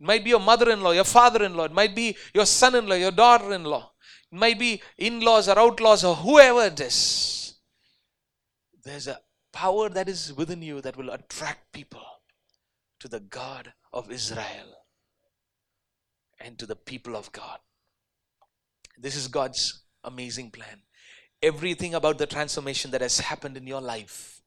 It 0.02 0.06
might 0.08 0.24
be 0.24 0.32
your 0.32 0.39
mother 0.39 0.72
in 0.72 0.82
law, 0.82 0.91
your 0.91 1.04
father 1.04 1.43
in 1.43 1.54
law, 1.54 1.66
it 1.66 1.74
might 1.74 1.95
be 1.95 2.18
your 2.34 2.47
son 2.47 2.74
in 2.74 2.88
law, 2.88 2.95
your 2.95 3.12
daughter 3.12 3.54
in 3.54 3.64
law, 3.64 3.91
it 4.32 4.36
might 4.36 4.58
be 4.58 4.82
in 4.97 5.20
laws 5.20 5.47
or 5.47 5.60
outlaws 5.60 6.04
or 6.04 6.16
whoever 6.16 6.64
it 6.64 6.80
is. 6.80 7.54
There's 8.84 9.06
a 9.06 9.20
power 9.54 9.89
that 9.89 10.10
is 10.10 10.34
within 10.34 10.64
you 10.64 10.82
that 10.82 10.97
will 10.97 11.12
attract 11.12 11.72
people 11.72 12.02
to 12.99 13.08
the 13.08 13.20
God 13.20 13.74
of 13.93 14.12
Israel 14.12 14.86
and 16.39 16.58
to 16.58 16.66
the 16.66 16.76
people 16.76 17.16
of 17.16 17.32
God. 17.32 17.60
This 18.97 19.16
is 19.16 19.28
God's 19.28 19.84
amazing 20.04 20.49
plan. 20.49 20.82
Everything 21.43 21.93
about 21.93 22.18
the 22.18 22.26
transformation 22.26 22.89
that 22.89 23.02
has 23.02 23.20
happened 23.20 23.56
in 23.56 23.68
your 23.68 23.82
life 23.82 24.40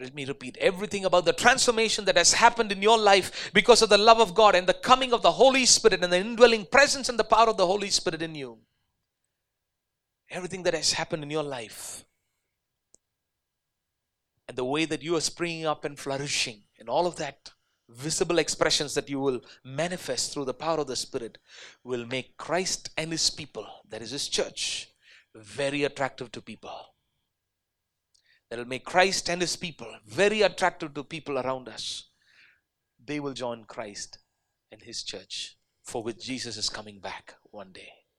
let 0.00 0.14
me 0.14 0.24
repeat 0.24 0.56
everything 0.60 1.04
about 1.04 1.24
the 1.24 1.32
transformation 1.32 2.04
that 2.04 2.16
has 2.16 2.32
happened 2.32 2.72
in 2.72 2.82
your 2.82 2.98
life 2.98 3.50
because 3.54 3.80
of 3.80 3.88
the 3.88 3.98
love 3.98 4.20
of 4.20 4.34
God 4.34 4.54
and 4.54 4.66
the 4.66 4.74
coming 4.74 5.12
of 5.12 5.22
the 5.22 5.32
Holy 5.32 5.66
Spirit 5.66 6.02
and 6.02 6.12
the 6.12 6.18
indwelling 6.18 6.66
presence 6.66 7.08
and 7.08 7.18
the 7.18 7.24
power 7.24 7.48
of 7.48 7.56
the 7.56 7.66
Holy 7.66 7.90
Spirit 7.90 8.20
in 8.20 8.34
you. 8.34 8.58
Everything 10.30 10.64
that 10.64 10.74
has 10.74 10.92
happened 10.92 11.22
in 11.22 11.30
your 11.30 11.44
life 11.44 12.04
and 14.48 14.58
the 14.58 14.64
way 14.64 14.84
that 14.84 15.02
you 15.02 15.14
are 15.16 15.20
springing 15.20 15.64
up 15.64 15.84
and 15.84 15.98
flourishing 15.98 16.62
and 16.78 16.88
all 16.88 17.06
of 17.06 17.16
that 17.16 17.52
visible 17.88 18.38
expressions 18.38 18.94
that 18.94 19.08
you 19.08 19.20
will 19.20 19.40
manifest 19.62 20.32
through 20.32 20.46
the 20.46 20.54
power 20.54 20.78
of 20.78 20.88
the 20.88 20.96
Spirit 20.96 21.38
will 21.84 22.04
make 22.06 22.36
Christ 22.36 22.90
and 22.96 23.12
His 23.12 23.30
people, 23.30 23.66
that 23.88 24.02
is 24.02 24.10
His 24.10 24.26
church, 24.26 24.88
very 25.34 25.84
attractive 25.84 26.32
to 26.32 26.40
people 26.40 26.93
that 28.50 28.58
will 28.58 28.66
make 28.66 28.84
Christ 28.84 29.28
and 29.28 29.40
his 29.40 29.56
people 29.56 29.92
very 30.06 30.42
attractive 30.42 30.94
to 30.94 31.04
people 31.04 31.38
around 31.38 31.68
us, 31.68 32.10
they 33.02 33.20
will 33.20 33.32
join 33.32 33.64
Christ 33.64 34.18
and 34.70 34.82
his 34.82 35.02
church, 35.02 35.56
for 35.82 36.02
which 36.02 36.24
Jesus 36.24 36.56
is 36.56 36.68
coming 36.68 37.00
back 37.00 37.34
one 37.50 37.72
day. 37.72 38.03